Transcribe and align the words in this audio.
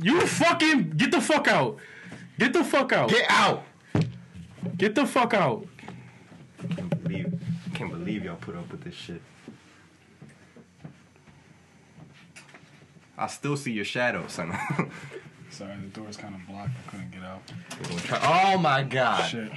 You 0.00 0.26
fucking 0.26 0.90
get 0.90 1.10
the 1.10 1.20
fuck 1.20 1.48
out. 1.48 1.78
Get 2.38 2.52
the 2.52 2.64
fuck 2.64 2.92
out. 2.92 3.10
Get 3.10 3.26
out. 3.30 3.64
Get 4.76 4.94
the 4.94 5.06
fuck 5.06 5.34
out. 5.34 5.66
Can't 6.76 7.02
believe, 7.02 7.40
can't 7.74 7.90
believe 7.90 8.24
y'all 8.24 8.36
put 8.36 8.56
up 8.56 8.70
with 8.70 8.82
this 8.82 8.94
shit. 8.94 9.22
I 13.16 13.28
still 13.28 13.56
see 13.56 13.72
your 13.72 13.84
shadow, 13.84 14.26
son. 14.26 14.56
Sorry, 15.50 15.76
the 15.76 16.00
door's 16.00 16.16
kind 16.16 16.34
of 16.34 16.44
blocked. 16.48 16.70
I 16.86 16.90
couldn't 16.90 17.12
get 17.12 17.22
out. 17.22 17.40
We're 17.82 17.88
gonna 17.90 18.00
try- 18.00 18.54
oh 18.54 18.58
my 18.58 18.82
god. 18.82 19.28
Shit. 19.28 19.52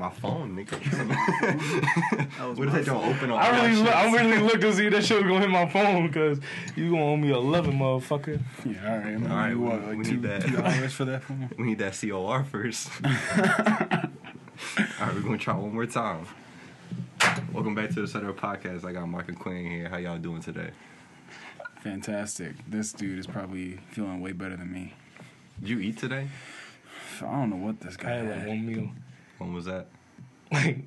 My 0.00 0.08
phone, 0.08 0.56
nigga. 0.56 0.78
what 2.56 2.68
if 2.68 2.72
they 2.72 2.84
don't 2.84 3.04
open 3.04 3.30
on 3.30 3.38
I 3.38 3.50
really, 3.50 3.82
my 3.82 3.84
look. 3.84 3.94
I 3.94 4.12
really 4.16 4.38
looked 4.42 4.62
to 4.62 4.72
see 4.72 4.88
that 4.88 5.04
shit 5.04 5.18
was 5.22 5.26
gonna 5.30 5.40
hit 5.40 5.50
my 5.50 5.68
phone 5.68 6.06
because 6.06 6.40
you 6.74 6.92
gonna 6.92 7.04
owe 7.04 7.16
me 7.18 7.30
eleven, 7.30 7.74
motherfucker. 7.74 8.40
Yeah, 8.64 8.90
all 8.92 8.98
right. 8.98 9.06
I'm 9.08 9.30
All 9.30 9.36
right, 9.36 9.50
you 9.50 9.60
we- 9.60 9.68
what, 9.68 9.80
we 9.88 9.96
like 9.96 10.06
need 10.06 10.22
that. 10.22 10.42
two 10.46 10.56
dollars 10.56 10.92
for 10.94 11.04
that 11.04 11.22
phone? 11.24 11.50
We 11.58 11.64
need 11.64 11.78
that 11.80 11.92
COR 12.00 12.44
first. 12.44 12.88
All 13.04 13.10
right, 15.06 15.14
we're 15.14 15.20
gonna 15.20 15.36
try 15.36 15.54
one 15.54 15.74
more 15.74 15.84
time. 15.84 16.26
Welcome 17.52 17.74
back 17.74 17.90
to 17.90 18.00
the 18.00 18.08
Center 18.08 18.32
Podcast. 18.32 18.86
I 18.86 18.92
got 18.92 19.06
Mark 19.06 19.28
and 19.28 19.38
Quinn 19.38 19.66
here. 19.70 19.88
How 19.90 19.98
y'all 19.98 20.16
doing 20.16 20.40
today? 20.40 20.70
Fantastic. 21.82 22.52
This 22.66 22.92
dude 22.94 23.18
is 23.18 23.26
probably 23.26 23.80
feeling 23.90 24.20
way 24.22 24.32
better 24.32 24.56
than 24.56 24.72
me. 24.72 24.94
Did 25.60 25.68
you 25.68 25.80
eat 25.80 25.98
today? 25.98 26.28
I 27.20 27.24
don't 27.26 27.50
know 27.50 27.56
what 27.56 27.80
this 27.80 27.96
I 28.00 28.02
guy 28.02 28.10
had 28.12 28.28
like 28.30 28.38
had. 28.38 28.48
one 28.48 28.66
meal, 28.66 28.90
When 29.40 29.54
was 29.54 29.64
that? 29.64 29.86
like 30.52 30.78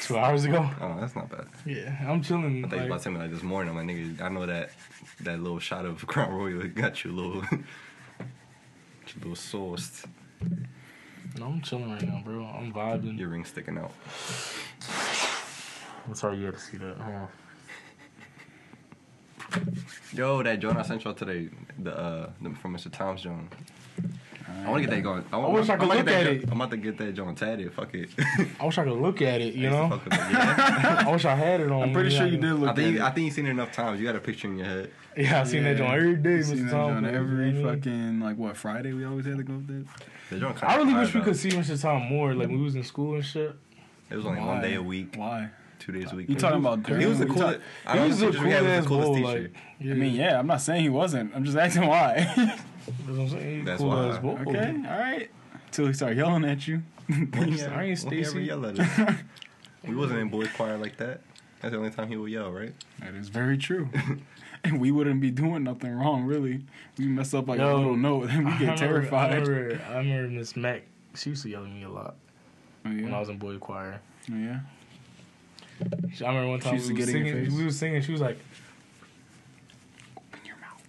two 0.00 0.16
hours 0.16 0.44
ago. 0.44 0.68
Oh, 0.80 0.96
that's 1.00 1.16
not 1.16 1.28
bad. 1.28 1.46
Yeah, 1.66 1.96
I'm 2.08 2.22
chilling. 2.22 2.64
I 2.64 2.68
thought 2.68 2.76
you 2.76 2.82
like- 2.82 2.90
was 2.90 2.90
about 2.90 2.98
to 2.98 3.02
tell 3.04 3.12
me 3.12 3.18
like 3.18 3.30
this 3.32 3.42
morning. 3.42 3.76
I'm 3.76 3.84
like, 3.86 3.96
nigga, 3.96 4.20
I 4.20 4.28
know 4.28 4.46
that 4.46 4.70
that 5.22 5.40
little 5.40 5.58
shot 5.58 5.84
of 5.84 6.06
Crown 6.06 6.32
Royal 6.32 6.62
got 6.68 7.02
you 7.02 7.10
a 7.10 7.14
little, 7.14 7.42
you 7.50 7.64
a 8.20 9.18
little 9.18 9.34
sauced. 9.34 10.06
no, 11.36 11.46
I'm 11.46 11.60
chilling 11.62 11.90
right 11.90 12.02
now, 12.02 12.22
bro. 12.24 12.44
I'm 12.44 12.72
vibing. 12.72 13.18
Your 13.18 13.30
ring 13.30 13.44
sticking 13.44 13.76
out. 13.78 13.90
I'm 16.06 16.14
sorry 16.14 16.38
you 16.38 16.44
had 16.46 16.54
to 16.54 16.60
see 16.60 16.76
that. 16.76 16.96
Hold 16.98 17.14
on. 17.16 17.28
Yo, 20.12 20.42
that 20.44 20.60
joint 20.60 20.76
I 20.78 20.82
sent 20.82 21.02
y'all 21.04 21.14
today, 21.14 21.48
the 21.78 21.96
uh, 21.98 22.30
the, 22.40 22.50
from 22.50 22.76
Mr. 22.76 22.90
Tom's 22.92 23.22
joint. 23.22 23.52
I 24.64 24.70
want 24.70 24.82
to 24.82 24.88
get 24.88 24.94
that 24.96 25.02
going. 25.02 25.24
I, 25.32 25.36
wish 25.38 25.68
I 25.68 25.72
I'm 25.74 25.80
could 25.80 25.88
to 25.90 25.96
look 25.96 25.98
at 25.98 26.04
that 26.06 26.26
it. 26.26 26.38
jo- 26.40 26.48
I'm 26.52 26.60
about 26.60 26.70
to 26.70 26.76
get 26.76 26.98
that 26.98 27.12
joint 27.14 27.38
tatted. 27.38 27.72
Fuck 27.74 27.94
it. 27.94 28.10
I 28.60 28.64
wish 28.66 28.78
I 28.78 28.84
could 28.84 28.92
look 28.92 29.20
at 29.22 29.40
it. 29.40 29.54
You 29.54 29.68
I 29.68 29.70
used 29.70 29.76
to 29.76 29.88
know, 29.88 29.88
fuck 29.90 30.04
with 30.04 30.12
it, 30.14 30.18
yeah. 30.32 31.04
I 31.06 31.12
wish 31.12 31.24
I 31.24 31.34
had 31.34 31.60
it 31.60 31.70
on. 31.72 31.82
I'm 31.82 31.92
pretty 31.92 32.10
me. 32.10 32.14
sure 32.16 32.26
you 32.26 32.36
did 32.38 32.52
look 32.54 32.70
I 32.70 32.74
think 32.74 32.86
at 32.88 32.92
you, 32.94 32.98
it. 33.00 33.02
I 33.02 33.10
think 33.10 33.24
you've 33.26 33.34
seen 33.34 33.46
it 33.46 33.50
enough 33.50 33.72
times. 33.72 34.00
You 34.00 34.06
got 34.06 34.16
a 34.16 34.20
picture 34.20 34.48
in 34.48 34.56
your 34.58 34.66
head. 34.66 34.90
Yeah, 35.16 35.40
I 35.40 35.44
seen 35.44 35.64
that 35.64 35.76
joint 35.76 35.92
every 35.94 36.16
day, 36.16 36.42
Seen 36.42 36.58
Mr. 36.58 36.64
that 36.66 36.70
Tom. 36.70 37.02
joint 37.02 37.14
every 37.14 37.46
You 37.46 37.52
know 37.52 37.60
what 37.62 37.70
I 37.70 37.74
mean? 37.74 37.80
fucking 37.82 38.20
like 38.20 38.36
what 38.38 38.56
Friday 38.56 38.92
we 38.92 39.04
always 39.04 39.26
had 39.26 39.36
to 39.38 39.42
go 39.42 39.54
with 39.54 39.66
that. 40.30 40.38
Joint 40.40 40.62
I 40.64 40.76
really 40.76 40.94
wish 40.94 41.14
we 41.14 41.20
could 41.20 41.36
see 41.36 41.50
Mr. 41.50 41.80
Tom 41.80 42.02
more. 42.04 42.34
Like 42.34 42.48
when 42.48 42.58
we 42.58 42.64
was 42.64 42.74
in 42.74 42.82
school 42.84 43.14
and 43.16 43.24
shit. 43.24 43.54
It 44.10 44.16
was 44.16 44.24
only 44.26 44.40
Why? 44.40 44.46
one 44.46 44.60
day 44.62 44.74
a 44.74 44.82
week, 44.82 45.14
Why? 45.16 45.50
two 45.78 45.90
days 45.92 46.12
a 46.12 46.14
week. 46.16 46.28
You 46.28 46.36
talking 46.36 46.58
about 46.60 46.86
He 46.86 47.06
was 47.06 47.18
the 47.18 47.26
coolest. 47.26 47.60
He 47.92 47.98
was 47.98 48.20
know 48.20 48.28
a 48.28 48.30
the 48.30 48.38
cool 48.38 48.42
picture 48.42 48.44
we 48.46 48.50
had 48.52 48.62
was 48.62 48.70
ass 48.72 48.82
the 48.84 48.88
coolest 48.88 49.06
bull. 49.08 49.14
teacher. 49.16 49.42
Like, 49.42 49.52
yeah. 49.80 49.92
I 49.92 49.96
mean, 49.96 50.14
yeah, 50.14 50.38
I'm 50.38 50.46
not 50.46 50.60
saying 50.60 50.82
he 50.82 50.88
wasn't. 50.90 51.34
I'm 51.34 51.44
just 51.44 51.56
asking 51.58 51.86
why. 51.88 52.56
That's 52.86 53.08
what 53.08 53.18
I'm 53.20 53.28
saying. 53.28 53.64
That's 53.64 53.80
cool 53.80 53.88
why. 53.90 54.08
ass 54.08 54.18
bull. 54.18 54.38
okay, 54.48 54.74
all 54.88 54.98
right. 54.98 55.30
Till 55.70 55.86
he 55.86 55.92
started 55.92 56.18
yelling 56.18 56.44
at 56.44 56.66
you. 56.68 56.82
When 57.08 57.52
he- 57.52 57.62
I 57.62 57.84
ain't 57.84 58.02
when 58.04 58.14
he 58.14 58.24
Stacy. 58.24 58.42
yell 58.44 58.64
at 58.66 58.78
us. 58.78 59.14
We 59.86 59.96
wasn't 59.96 60.20
in 60.20 60.28
boys 60.28 60.48
choir 60.54 60.78
like 60.78 60.96
that. 60.98 61.22
That's 61.60 61.72
the 61.72 61.78
only 61.78 61.90
time 61.90 62.06
he 62.06 62.16
would 62.16 62.30
yell, 62.30 62.52
right? 62.52 62.72
That 63.00 63.14
is 63.14 63.28
very 63.28 63.58
true. 63.58 63.88
and 64.64 64.80
we 64.80 64.92
wouldn't 64.92 65.20
be 65.20 65.32
doing 65.32 65.64
nothing 65.64 65.92
wrong, 65.92 66.22
really. 66.24 66.60
We 66.98 67.06
mess 67.08 67.34
up 67.34 67.48
like 67.48 67.58
Yo, 67.58 67.74
a 67.74 67.78
little 67.78 67.96
note, 67.96 68.30
and 68.30 68.46
we 68.46 68.52
I 68.52 68.58
get 68.58 68.60
remember- 68.60 68.76
terrified. 69.00 69.32
I 69.32 69.36
remember, 69.38 69.80
I 69.90 69.96
remember 69.98 70.28
Miss 70.30 70.54
Mac. 70.54 70.82
She 71.16 71.30
used 71.30 71.42
to 71.42 71.48
yell 71.50 71.64
at 71.64 71.70
me 71.70 71.82
a 71.82 71.88
lot 71.88 72.14
Oh, 72.86 72.90
when 72.90 73.12
I 73.12 73.18
was 73.18 73.28
in 73.28 73.38
boy 73.38 73.58
choir. 73.58 74.00
Oh, 74.30 74.36
yeah. 74.36 74.60
I 75.80 75.84
remember 76.28 76.46
one 76.50 76.60
time 76.60 76.74
used 76.74 76.88
we 76.88 76.94
to 76.94 77.00
was 77.02 77.10
get 77.10 77.16
in 77.20 77.26
your 77.26 77.34
singing. 77.44 77.58
We 77.58 77.64
was 77.64 77.76
singing. 77.78 78.02
She 78.02 78.12
was 78.12 78.20
like, 78.20 78.38
Open 80.16 80.40
your 80.46 80.56
mouth. 80.58 80.82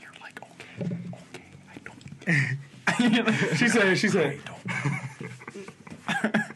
You're 0.00 0.10
like, 0.20 0.40
okay, 0.42 0.84
okay, 0.84 1.44
I 1.74 1.78
don't. 1.82 2.19
she 3.56 3.68
said, 3.68 3.98
she 3.98 4.08
said, 4.08 4.40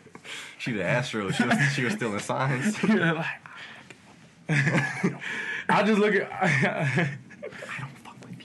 She 0.64 0.72
the 0.72 0.82
Astro. 0.82 1.30
She 1.30 1.44
was 1.44 1.58
she 1.74 1.84
was 1.84 1.92
still 1.92 2.14
in 2.14 2.20
science. 2.20 2.82
Like, 4.48 5.18
I 5.68 5.82
just 5.82 5.98
look 5.98 6.14
at. 6.14 6.30
I, 6.30 6.46
I 6.46 7.80
don't 7.80 7.98
fuck 8.04 8.16
with 8.24 8.40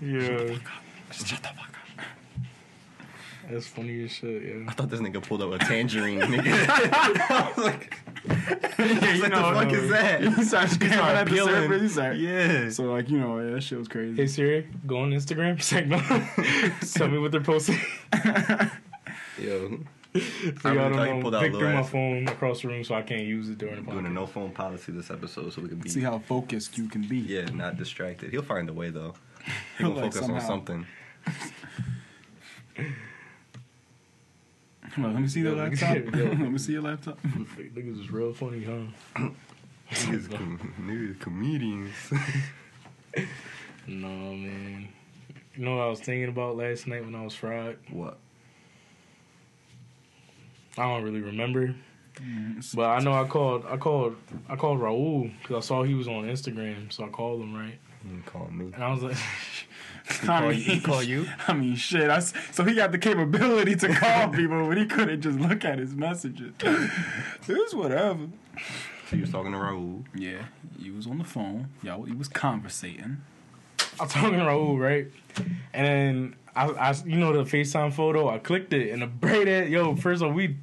you. 0.00 0.18
yeah, 0.20 0.58
just 1.10 1.26
shut 1.26 1.42
the 1.42 1.48
fuck 1.48 1.68
up. 1.68 1.75
That's 3.50 3.66
funny 3.66 4.04
as 4.04 4.10
shit. 4.12 4.42
Yeah. 4.42 4.64
I 4.68 4.72
thought 4.72 4.90
this 4.90 5.00
nigga 5.00 5.22
pulled 5.22 5.42
up 5.42 5.52
a 5.52 5.58
tangerine, 5.64 6.20
nigga. 6.20 6.66
I 7.30 7.52
was 7.56 7.64
like, 7.66 7.94
yeah, 8.78 9.14
you 9.14 9.20
what 9.22 9.30
know, 9.30 9.54
the 9.54 9.60
fuck 9.60 9.68
no. 9.72 9.78
is 9.78 9.90
that? 9.90 10.22
You 10.22 10.44
start 10.44 10.68
screaming 10.70 10.98
Start 10.98 11.16
at 11.16 11.24
the 11.26 11.30
peeling. 11.32 11.54
surface. 11.54 11.82
You 11.82 11.88
start, 11.88 12.16
Yeah. 12.16 12.68
So 12.70 12.84
like 12.92 13.08
you 13.08 13.18
know, 13.18 13.38
yeah, 13.40 13.54
that 13.54 13.60
shit 13.62 13.78
was 13.78 13.88
crazy. 13.88 14.10
Hey 14.10 14.16
crazy. 14.16 14.32
Siri, 14.34 14.68
go 14.86 14.98
on 14.98 15.10
Instagram. 15.12 15.58
Check 15.60 15.86
no. 15.86 15.98
Tell 16.92 17.08
me 17.08 17.18
what 17.18 17.32
they're 17.32 17.40
posting. 17.40 17.78
Yo, 19.38 19.78
So 20.14 20.20
I 20.20 20.20
really 20.20 20.20
y'all 20.20 20.54
thought 20.62 20.72
you 20.72 20.94
don't 20.94 21.20
pulled 21.22 21.34
out 21.34 21.42
Vic 21.42 21.52
threw 21.52 21.72
my 21.74 21.82
phone 21.82 22.26
across 22.28 22.62
the 22.62 22.68
room, 22.68 22.82
so 22.84 22.94
I 22.94 23.02
can't 23.02 23.24
use 23.24 23.50
it 23.50 23.58
during 23.58 23.76
the 23.76 23.82
podcast. 23.82 23.92
doing 23.92 24.06
a 24.06 24.10
no 24.10 24.26
phone 24.26 24.50
policy 24.50 24.92
this 24.92 25.10
episode 25.10 25.52
so 25.52 25.60
we 25.60 25.68
can 25.68 25.78
be 25.78 25.90
See 25.90 26.00
how 26.00 26.18
focused 26.20 26.78
you 26.78 26.88
can 26.88 27.02
be. 27.06 27.18
yeah 27.18 27.44
not 27.50 27.76
distracted. 27.76 28.30
He'll 28.30 28.42
find 28.42 28.68
a 28.68 28.72
way 28.72 28.90
though. 28.90 29.14
He'll 29.78 29.90
Like 29.90 30.12
focus 30.14 30.28
on 30.28 30.40
something. 30.40 30.86
Come 34.96 35.04
on, 35.04 35.12
let 35.12 35.22
me 35.22 35.28
see 35.28 35.42
the 35.42 35.52
laptop. 35.52 35.90
let 36.14 36.38
me 36.38 36.56
see 36.58 36.72
your 36.72 36.80
laptop. 36.82 37.20
Niggas 37.22 38.00
is 38.00 38.10
real 38.10 38.32
funny, 38.32 38.64
huh? 38.64 39.28
Niggas, 39.90 40.30
com- 40.30 40.74
niggas 40.80 41.20
comedians. 41.20 41.92
No, 43.86 44.08
man. 44.08 44.88
You 45.54 45.64
know 45.66 45.76
what 45.76 45.82
I 45.82 45.88
was 45.88 46.00
thinking 46.00 46.30
about 46.30 46.56
last 46.56 46.86
night 46.86 47.04
when 47.04 47.14
I 47.14 47.22
was 47.22 47.34
fried? 47.34 47.76
what? 47.90 48.16
I 50.78 50.82
don't 50.84 51.02
really 51.04 51.20
remember, 51.20 51.74
mm, 52.14 52.74
but 52.74 52.86
I 52.86 53.00
know 53.00 53.12
I 53.12 53.26
called. 53.26 53.64
I 53.68 53.76
called. 53.76 54.16
I 54.48 54.56
called 54.56 54.80
Raul 54.80 55.30
because 55.42 55.64
I 55.64 55.66
saw 55.66 55.82
he 55.82 55.94
was 55.94 56.08
on 56.08 56.24
Instagram, 56.24 56.90
so 56.90 57.04
I 57.04 57.08
called 57.08 57.42
him 57.42 57.54
right, 57.54 57.78
You 58.10 58.22
call 58.24 58.48
me. 58.50 58.72
and 58.74 58.82
I 58.82 58.90
was 58.92 59.02
like, 59.02 59.16
I 60.28 60.50
you- 60.50 60.62
he 60.62 60.80
call 60.80 61.02
you? 61.02 61.26
I 61.48 61.52
mean, 61.52 61.76
shit. 61.76 62.10
I 62.10 62.16
s 62.16 62.32
so 62.52 62.64
he 62.64 62.74
got 62.74 62.92
the 62.92 62.98
capability 62.98 63.76
to 63.76 63.88
call 63.94 64.28
people, 64.40 64.66
but 64.68 64.76
he 64.78 64.86
couldn't 64.86 65.20
just 65.20 65.38
look 65.38 65.64
at 65.64 65.78
his 65.78 65.94
messages. 65.94 66.52
It's 67.48 67.74
whatever. 67.74 68.26
So 69.10 69.16
you 69.16 69.22
was 69.22 69.30
talking 69.30 69.52
to 69.52 69.58
Raul. 69.58 70.04
Yeah, 70.14 70.42
he 70.80 70.90
was 70.90 71.06
on 71.06 71.18
the 71.18 71.24
phone. 71.24 71.68
Y'all, 71.82 72.02
he 72.04 72.12
was 72.14 72.28
conversating. 72.28 73.18
I 74.00 74.04
was 74.04 74.12
talking 74.12 74.38
to 74.38 74.44
Raul, 74.44 74.78
right? 74.78 75.06
And 75.72 75.86
then 75.86 76.36
I, 76.54 76.66
I, 76.68 76.94
you 77.04 77.16
know, 77.18 77.32
the 77.32 77.44
FaceTime 77.44 77.92
photo. 77.92 78.28
I 78.28 78.38
clicked 78.38 78.72
it, 78.72 78.90
and 78.92 79.02
the 79.02 79.06
bright 79.06 79.46
ass, 79.48 79.68
yo. 79.68 79.94
First 79.96 80.22
of 80.22 80.28
all, 80.28 80.34
we, 80.34 80.56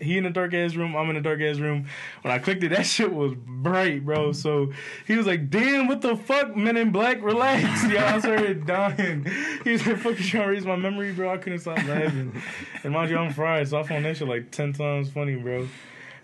he 0.00 0.16
in 0.16 0.24
the 0.24 0.30
dark 0.30 0.54
ass 0.54 0.74
room. 0.74 0.96
I'm 0.96 1.08
in 1.10 1.16
the 1.16 1.20
dark 1.20 1.40
ass 1.40 1.58
room. 1.58 1.86
When 2.22 2.32
I 2.32 2.38
clicked 2.38 2.62
it, 2.64 2.70
that 2.70 2.86
shit 2.86 3.12
was 3.12 3.34
bright, 3.46 4.04
bro. 4.04 4.32
So 4.32 4.72
he 5.06 5.16
was 5.16 5.26
like, 5.26 5.50
"Damn, 5.50 5.88
what 5.88 6.00
the 6.00 6.16
fuck, 6.16 6.56
Men 6.56 6.76
in 6.76 6.90
Black, 6.90 7.22
relax." 7.22 7.84
Yo, 7.90 7.98
I 7.98 8.18
started 8.18 8.66
dying. 8.66 9.26
He 9.64 9.72
was 9.72 9.86
like, 9.86 9.98
"Fucking 9.98 10.26
trying 10.26 10.44
to 10.44 10.50
raise 10.50 10.64
my 10.64 10.76
memory, 10.76 11.12
bro." 11.12 11.30
I 11.30 11.36
couldn't 11.36 11.58
stop 11.60 11.76
laughing. 11.86 12.40
And 12.82 12.92
mind 12.92 13.10
you, 13.10 13.18
I'm 13.18 13.32
fried, 13.32 13.68
so 13.68 13.78
I 13.78 13.82
found 13.82 14.04
that 14.04 14.16
shit 14.16 14.26
like 14.26 14.50
ten 14.50 14.72
times 14.72 15.10
funny, 15.10 15.36
bro. 15.36 15.68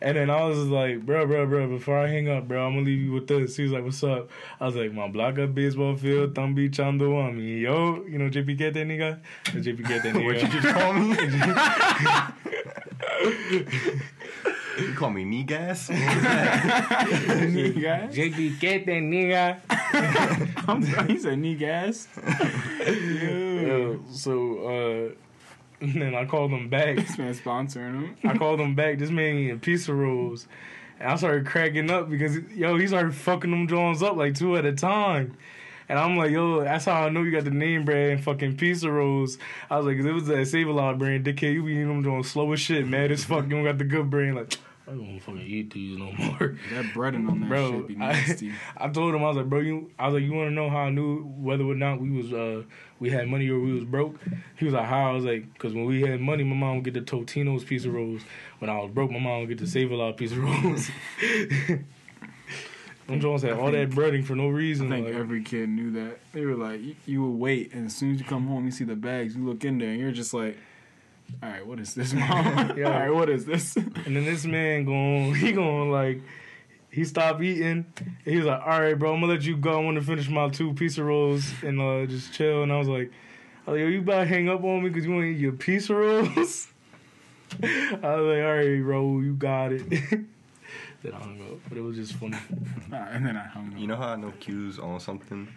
And 0.00 0.16
then 0.16 0.28
I 0.28 0.44
was 0.44 0.58
like, 0.58 1.06
bro, 1.06 1.26
bro, 1.26 1.46
bro, 1.46 1.68
before 1.68 1.98
I 1.98 2.08
hang 2.08 2.28
up, 2.28 2.46
bro, 2.46 2.66
I'm 2.66 2.74
gonna 2.74 2.84
leave 2.84 3.00
you 3.00 3.12
with 3.12 3.28
this. 3.28 3.56
He 3.56 3.62
was 3.62 3.72
like, 3.72 3.82
what's 3.82 4.04
up? 4.04 4.28
I 4.60 4.66
was 4.66 4.76
like, 4.76 4.92
my 4.92 5.08
Blanca 5.08 5.46
baseball 5.46 5.96
field, 5.96 6.34
Tambi 6.34 6.72
Chando 6.72 7.16
a 7.18 7.30
mí. 7.32 7.62
Yo, 7.62 8.04
you 8.04 8.18
know 8.18 8.28
JP 8.28 8.58
get 8.58 8.74
that 8.74 8.86
nigga? 8.86 9.20
JP 9.46 9.88
get 9.88 10.02
that 10.02 10.14
nigga. 10.14 10.24
What 10.24 10.42
you 10.42 10.48
just 10.48 10.74
call 10.74 10.92
me? 10.92 12.52
You 13.22 14.92
call 14.94 15.10
me 15.10 15.24
knee 15.24 15.42
gas? 15.42 15.88
What 15.88 15.98
was 15.98 16.06
that? 16.22 17.48
knee 17.52 17.72
gas. 17.72 18.14
JP 18.14 18.60
get 18.60 18.86
that 18.86 18.92
nigga. 18.92 19.60
I'm- 20.68 21.08
he 21.08 21.18
said 21.18 21.38
knee 21.38 21.54
gas. 21.54 22.08
Yo, 22.86 24.00
so, 24.10 24.58
uh, 25.10 25.14
then 25.80 26.14
I 26.14 26.24
called 26.24 26.50
him 26.50 26.68
back. 26.68 26.96
This 26.96 27.18
man 27.18 27.34
sponsoring 27.34 27.94
him. 27.94 28.16
I 28.24 28.36
called 28.36 28.60
him 28.60 28.74
back. 28.74 28.98
This 28.98 29.10
man 29.10 29.36
eating 29.36 29.60
pizza 29.60 29.92
rolls. 29.94 30.46
And 30.98 31.10
I 31.10 31.16
started 31.16 31.46
cracking 31.46 31.90
up 31.90 32.08
because, 32.08 32.38
yo, 32.54 32.76
he 32.78 32.86
started 32.86 33.14
fucking 33.14 33.50
them 33.50 33.68
Jones 33.68 34.02
up 34.02 34.16
like 34.16 34.34
two 34.34 34.56
at 34.56 34.64
a 34.64 34.72
time. 34.72 35.36
And 35.88 35.98
I'm 35.98 36.16
like, 36.16 36.30
yo, 36.30 36.62
that's 36.64 36.84
how 36.84 37.04
I 37.04 37.08
know 37.08 37.22
you 37.22 37.30
got 37.30 37.44
the 37.44 37.50
name 37.50 37.84
brand 37.84 38.12
and 38.12 38.24
fucking 38.24 38.56
pizza 38.56 38.90
rolls. 38.90 39.38
I 39.70 39.76
was 39.76 39.86
like, 39.86 39.96
it 39.96 40.12
was 40.12 40.26
that 40.26 40.46
Save 40.46 40.68
a 40.68 40.72
Lot 40.72 40.98
brand. 40.98 41.24
Dickhead, 41.24 41.52
you 41.52 41.62
be 41.62 41.72
eating 41.72 41.88
them 41.88 42.02
doing 42.02 42.24
slow 42.24 42.52
as 42.52 42.60
shit, 42.60 42.86
mad 42.86 43.12
as 43.12 43.24
fuck. 43.24 43.44
You 43.44 43.50
don't 43.50 43.64
got 43.64 43.78
the 43.78 43.84
good 43.84 44.10
brand. 44.10 44.36
Like, 44.36 44.58
I 44.88 44.92
don't 44.92 45.06
want 45.06 45.18
to 45.18 45.24
fucking 45.24 45.40
eat 45.40 45.72
these 45.72 45.98
no 45.98 46.12
more. 46.12 46.56
That 46.72 46.84
breading 46.94 47.28
on 47.28 47.40
that 47.40 47.48
Bro, 47.48 47.72
shit 47.72 47.88
be 47.88 47.96
nasty. 47.96 48.52
I 48.76 48.88
told 48.88 49.14
him 49.14 49.24
I 49.24 49.28
was 49.28 49.36
like, 49.36 49.48
bro, 49.48 49.60
you. 49.60 49.90
I 49.98 50.06
was 50.06 50.14
like, 50.14 50.22
you 50.22 50.32
want 50.32 50.48
to 50.48 50.54
know 50.54 50.70
how 50.70 50.78
I 50.78 50.90
knew 50.90 51.24
whether 51.24 51.64
or 51.64 51.74
not 51.74 52.00
we 52.00 52.10
was 52.10 52.32
uh 52.32 52.62
we 53.00 53.10
had 53.10 53.26
money 53.28 53.48
or 53.48 53.58
we 53.58 53.72
was 53.72 53.84
broke? 53.84 54.16
He 54.56 54.64
was 54.64 54.74
like, 54.74 54.86
how? 54.86 55.10
I 55.10 55.12
was 55.12 55.24
like, 55.24 55.52
because 55.52 55.74
when 55.74 55.86
we 55.86 56.02
had 56.02 56.20
money, 56.20 56.44
my 56.44 56.54
mom 56.54 56.76
would 56.76 56.84
get 56.84 56.94
the 56.94 57.00
Totino's 57.00 57.64
of 57.84 57.92
rolls. 57.92 58.22
When 58.60 58.70
I 58.70 58.78
was 58.78 58.92
broke, 58.92 59.10
my 59.10 59.18
mom 59.18 59.40
would 59.40 59.48
get 59.48 59.58
the 59.58 59.66
Save 59.66 59.90
a 59.90 59.96
Lot 59.96 60.16
piece 60.16 60.32
of 63.08 63.24
rolls. 63.24 63.42
Them 63.42 63.42
Jones 63.42 63.42
had 63.42 63.52
all 63.52 63.70
that 63.70 63.90
breading 63.90 64.24
for 64.24 64.34
no 64.34 64.48
reason. 64.48 64.92
I 64.92 64.96
think 64.96 65.06
like, 65.08 65.16
every 65.16 65.42
kid 65.42 65.68
knew 65.68 65.90
that. 65.92 66.18
They 66.32 66.44
were 66.44 66.54
like, 66.54 66.80
you, 66.80 66.96
you 67.06 67.24
would 67.24 67.38
wait, 67.38 67.72
and 67.72 67.86
as 67.86 67.94
soon 67.96 68.12
as 68.14 68.20
you 68.20 68.26
come 68.26 68.46
home, 68.46 68.64
you 68.64 68.70
see 68.70 68.84
the 68.84 68.96
bags. 68.96 69.36
You 69.36 69.44
look 69.44 69.64
in 69.64 69.78
there, 69.78 69.90
and 69.90 70.00
you're 70.00 70.12
just 70.12 70.34
like, 70.34 70.56
"All 71.42 71.48
right, 71.48 71.66
what 71.66 71.80
is 71.80 71.94
this, 71.94 72.12
mom? 72.14 72.76
Yeah. 72.76 72.86
All 72.86 73.00
right, 73.00 73.10
what 73.10 73.28
is 73.28 73.44
this?" 73.44 73.76
And 73.76 74.16
then 74.16 74.24
this 74.24 74.44
man 74.44 74.84
going, 74.84 75.34
he 75.36 75.52
going 75.52 75.90
like, 75.90 76.20
he 76.96 77.04
stopped 77.04 77.42
eating. 77.42 77.84
And 77.98 78.14
he 78.24 78.36
was 78.38 78.46
like, 78.46 78.60
all 78.60 78.80
right, 78.80 78.98
bro, 78.98 79.12
I'm 79.12 79.20
gonna 79.20 79.32
let 79.32 79.42
you 79.42 79.56
go. 79.56 79.78
I 79.78 79.84
want 79.84 79.96
to 79.98 80.02
finish 80.02 80.30
my 80.30 80.48
two 80.48 80.72
pizza 80.72 81.04
rolls 81.04 81.52
and 81.62 81.78
uh, 81.78 82.06
just 82.06 82.32
chill. 82.32 82.62
And 82.62 82.72
I 82.72 82.78
was 82.78 82.88
like, 82.88 83.12
I 83.66 83.70
was 83.70 83.78
like, 83.78 83.80
yo, 83.80 83.88
you 83.88 83.98
about 84.00 84.20
to 84.20 84.24
hang 84.24 84.48
up 84.48 84.64
on 84.64 84.82
me 84.82 84.88
because 84.88 85.04
you 85.04 85.12
want 85.12 85.24
to 85.24 85.28
eat 85.28 85.38
your 85.38 85.52
pizza 85.52 85.94
rolls? 85.94 86.68
I 87.62 87.66
was 87.92 88.00
like, 88.00 88.42
all 88.42 88.56
right, 88.56 88.82
bro, 88.82 89.20
you 89.20 89.34
got 89.34 89.72
it. 89.72 90.20
Then 91.12 91.14
I 91.20 91.24
hung 91.24 91.40
up, 91.52 91.58
but 91.68 91.78
it 91.78 91.80
was 91.82 91.96
just 91.96 92.14
funny. 92.14 92.36
All 92.92 92.98
right, 92.98 93.08
and 93.12 93.26
then 93.26 93.36
I 93.36 93.44
hung 93.46 93.72
up. 93.72 93.78
You 93.78 93.86
know 93.86 93.96
how 93.96 94.08
I 94.08 94.16
know 94.16 94.32
Q's 94.40 94.78
on 94.78 95.00
something 95.00 95.48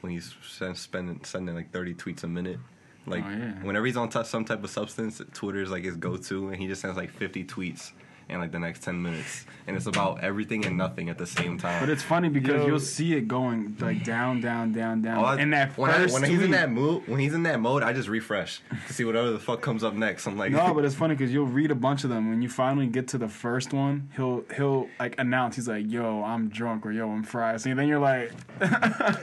when 0.00 0.12
he's 0.12 0.34
send, 0.48 0.76
spending 0.76 1.20
sending 1.24 1.54
like 1.54 1.70
thirty 1.72 1.94
tweets 1.94 2.22
a 2.24 2.26
minute. 2.28 2.58
Like 3.06 3.24
Oh, 3.24 3.30
yeah. 3.30 3.52
whenever 3.62 3.86
he's 3.86 3.96
on 3.96 4.08
t- 4.10 4.22
some 4.24 4.44
type 4.44 4.62
of 4.62 4.70
substance, 4.70 5.22
Twitter 5.32 5.62
is 5.62 5.70
like 5.70 5.84
his 5.84 5.96
go-to, 5.96 6.48
and 6.48 6.56
he 6.56 6.66
just 6.66 6.82
sends 6.82 6.96
like 6.96 7.10
fifty 7.10 7.44
tweets 7.44 7.92
in 8.30 8.40
like 8.40 8.52
the 8.52 8.58
next 8.58 8.82
ten 8.82 9.02
minutes, 9.02 9.44
and 9.66 9.76
it's 9.76 9.86
about 9.86 10.22
everything 10.22 10.64
and 10.64 10.76
nothing 10.78 11.08
at 11.10 11.18
the 11.18 11.26
same 11.26 11.58
time. 11.58 11.80
But 11.80 11.88
it's 11.90 12.02
funny 12.02 12.28
because 12.28 12.62
Yo. 12.62 12.66
you'll 12.66 12.80
see 12.80 13.14
it 13.14 13.28
going 13.28 13.76
like 13.80 14.04
down, 14.04 14.40
down, 14.40 14.72
down, 14.72 15.02
down. 15.02 15.18
All 15.18 15.24
I- 15.26 15.36
and 15.36 15.52
that 15.52 15.76
when, 15.76 15.90
I- 15.90 15.94
first 15.94 16.14
when 16.14 16.24
he's 16.30 16.42
in 16.42 16.50
that 16.52 16.70
mood, 16.70 17.06
when 17.08 17.20
he's 17.20 17.34
in 17.34 17.42
that 17.44 17.60
mode, 17.60 17.82
I 17.82 17.92
just 17.92 18.08
refresh 18.08 18.60
to 18.86 18.92
see 18.92 19.04
whatever 19.04 19.30
the 19.30 19.38
fuck 19.38 19.60
comes 19.60 19.82
up 19.84 19.94
next. 19.94 20.26
I'm 20.26 20.36
like, 20.38 20.52
No, 20.52 20.72
but 20.74 20.84
it's 20.84 20.94
funny 20.94 21.14
because 21.14 21.32
you'll 21.32 21.46
read 21.46 21.70
a 21.70 21.74
bunch 21.74 22.04
of 22.04 22.10
them. 22.10 22.30
When 22.30 22.42
you 22.42 22.48
finally 22.48 22.86
get 22.86 23.08
to 23.08 23.18
the 23.18 23.28
first 23.28 23.72
one, 23.72 24.08
he'll 24.16 24.44
he'll 24.56 24.88
like 24.98 25.18
announce 25.18 25.56
he's 25.56 25.68
like, 25.68 25.90
"Yo, 25.90 26.22
I'm 26.22 26.48
drunk," 26.48 26.86
or 26.86 26.92
"Yo, 26.92 27.08
I'm 27.10 27.22
fried." 27.22 27.60
So 27.60 27.74
then 27.74 27.88
you're 27.88 27.98
like, 27.98 28.32
let 28.60 29.22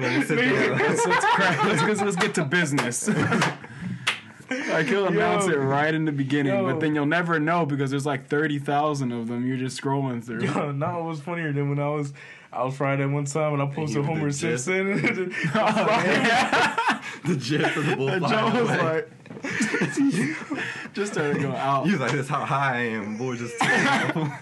me 0.00 0.22
sit 0.24 0.36
there. 0.36 0.76
"Let's, 0.76 1.06
let's, 1.06 1.24
let's, 1.64 1.82
let's, 1.82 2.00
let's 2.02 2.16
get 2.16 2.34
to 2.36 2.44
business." 2.44 3.08
Like 4.68 4.86
he'll 4.86 5.06
announce 5.06 5.46
Yo. 5.46 5.52
it 5.52 5.56
right 5.56 5.92
in 5.94 6.04
the 6.04 6.12
beginning, 6.12 6.52
Yo. 6.54 6.64
but 6.64 6.80
then 6.80 6.94
you'll 6.94 7.06
never 7.06 7.38
know 7.40 7.64
because 7.66 7.90
there's 7.90 8.06
like 8.06 8.28
thirty 8.28 8.58
thousand 8.58 9.12
of 9.12 9.28
them. 9.28 9.46
You're 9.46 9.56
just 9.56 9.80
scrolling 9.80 10.22
through. 10.24 10.44
Yo, 10.44 10.72
now 10.72 11.00
it 11.00 11.04
was 11.04 11.20
funnier 11.20 11.52
than 11.52 11.68
when 11.70 11.78
I 11.78 11.88
was 11.90 12.12
I 12.52 12.64
was 12.64 12.76
Friday 12.76 13.04
one 13.06 13.24
time 13.26 13.54
and 13.54 13.62
I 13.62 13.66
posted 13.66 13.96
you 13.96 14.02
Homer 14.04 14.30
the 14.32 14.38
gist. 14.38 14.64
Simpson. 14.64 15.34
Oh, 15.54 17.00
the 17.24 17.36
gist 17.36 17.76
of 17.76 17.86
the 17.86 17.96
bull. 17.96 18.08
And 18.08 18.24
flying 18.24 18.52
Joe 18.54 18.62
was 18.62 18.70
away. 18.70 18.82
like, 18.82 19.10
just 20.94 21.12
started 21.12 21.40
going 21.42 21.54
out. 21.54 21.84
He 21.86 21.92
was 21.92 22.00
like, 22.00 22.12
"That's 22.12 22.28
how 22.28 22.44
high 22.44 22.76
I 22.76 22.80
am, 22.82 23.16
boy." 23.16 23.36
Just 23.36 23.54
I, 23.60 24.38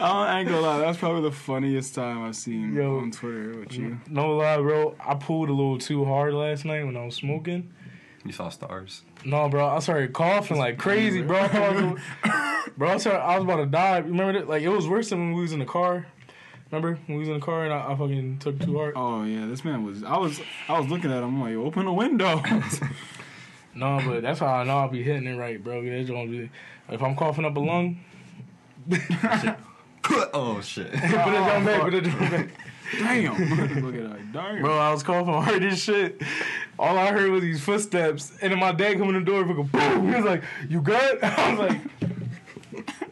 I 0.00 0.40
ain't 0.40 0.48
gonna 0.48 0.60
lie, 0.60 0.78
that's 0.78 0.98
probably 0.98 1.22
the 1.22 1.30
funniest 1.34 1.94
time 1.94 2.24
I've 2.24 2.34
seen 2.36 2.74
Yo. 2.74 2.98
on 2.98 3.10
Twitter 3.12 3.56
with 3.60 3.72
you. 3.74 3.98
no 4.08 4.36
lie, 4.36 4.56
bro. 4.56 4.96
I 5.00 5.14
pulled 5.14 5.48
a 5.48 5.52
little 5.52 5.78
too 5.78 6.04
hard 6.04 6.34
last 6.34 6.64
night 6.64 6.84
when 6.84 6.96
I 6.96 7.04
was 7.04 7.14
smoking. 7.14 7.72
you 8.24 8.32
saw 8.32 8.48
stars. 8.48 9.02
No, 9.24 9.48
bro, 9.48 9.66
I 9.66 9.78
started 9.78 10.12
coughing 10.12 10.58
like 10.58 10.78
crazy, 10.78 11.22
bro. 11.22 11.38
I 11.52 11.70
was, 11.70 12.00
bro, 12.76 12.90
I, 12.90 12.96
started, 12.98 13.20
I 13.20 13.36
was 13.36 13.44
about 13.44 13.56
to 13.56 13.66
die. 13.66 13.98
Remember 13.98 14.32
that? 14.38 14.48
Like 14.48 14.62
it 14.62 14.68
was 14.68 14.86
worse 14.86 15.10
than 15.10 15.18
when 15.20 15.34
we 15.34 15.42
was 15.42 15.52
in 15.52 15.58
the 15.58 15.64
car. 15.64 16.06
Remember 16.70 16.98
when 17.06 17.16
we 17.16 17.20
was 17.20 17.28
in 17.28 17.34
the 17.34 17.44
car 17.44 17.64
and 17.64 17.72
I, 17.72 17.92
I 17.92 17.96
fucking 17.96 18.38
took 18.38 18.58
too 18.60 18.76
hard. 18.76 18.94
Oh 18.96 19.24
yeah, 19.24 19.46
this 19.46 19.64
man 19.64 19.84
was. 19.84 20.02
I 20.02 20.18
was. 20.18 20.40
I 20.68 20.78
was 20.78 20.90
looking 20.90 21.10
at 21.10 21.18
him. 21.18 21.24
I'm 21.24 21.40
like, 21.40 21.54
open 21.54 21.86
the 21.86 21.92
window. 21.92 22.42
No, 23.76 24.00
but 24.06 24.22
that's 24.22 24.38
how 24.38 24.46
I 24.46 24.64
know 24.64 24.78
I'll 24.78 24.88
be 24.88 25.02
hitting 25.02 25.26
it 25.26 25.36
right, 25.36 25.62
bro. 25.62 25.84
That's 25.84 26.08
gonna 26.08 26.30
be 26.30 26.50
if 26.88 27.02
I'm 27.02 27.16
coughing 27.16 27.44
up 27.44 27.56
a 27.56 27.60
lung. 27.60 27.98
oh 30.32 30.60
shit! 30.60 30.92
put 30.92 31.02
it 31.02 31.10
down 31.10 31.64
back. 31.64 31.82
Put 31.82 31.94
it 31.94 32.00
down 32.02 32.30
back. 32.30 32.48
Damn. 32.98 33.82
Look 33.82 33.94
at 33.94 34.00
it 34.00 34.10
like, 34.10 34.32
damn. 34.32 34.62
Bro, 34.62 34.78
I 34.78 34.92
was 34.92 35.02
coughing 35.02 35.34
hard 35.34 35.64
as 35.64 35.82
shit. 35.82 36.22
All 36.78 36.98
I 36.98 37.12
heard 37.12 37.30
was 37.30 37.42
these 37.42 37.62
footsteps, 37.62 38.32
and 38.42 38.52
then 38.52 38.58
my 38.58 38.72
dad 38.72 38.98
come 38.98 39.08
in 39.08 39.14
the 39.14 39.20
door, 39.20 39.46
fucking 39.46 39.66
boom. 39.66 40.08
He 40.08 40.16
was 40.16 40.24
like, 40.24 40.42
"You 40.68 40.80
good?" 40.80 41.18
I 41.22 41.54
was 41.54 41.70
like, 41.70 41.80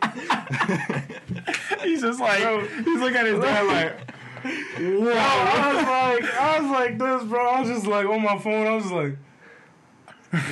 he's 1.82 2.00
just 2.02 2.20
like, 2.20 2.42
Bro. 2.42 2.66
he's 2.66 3.00
looking 3.00 3.16
at 3.18 3.26
his 3.26 3.40
dad 3.40 3.66
like, 3.66 3.96
I 4.44 5.72
was 5.72 5.84
like, 5.86 6.34
I 6.34 6.60
was 6.60 6.70
like 6.70 6.98
this, 6.98 7.22
bro. 7.28 7.48
I 7.48 7.60
was 7.60 7.68
just 7.68 7.86
like 7.86 8.06
on 8.06 8.22
my 8.22 8.38
phone. 8.38 8.66
I 8.66 8.74
was 8.74 8.84
just 8.84 8.94
like, 8.94 9.16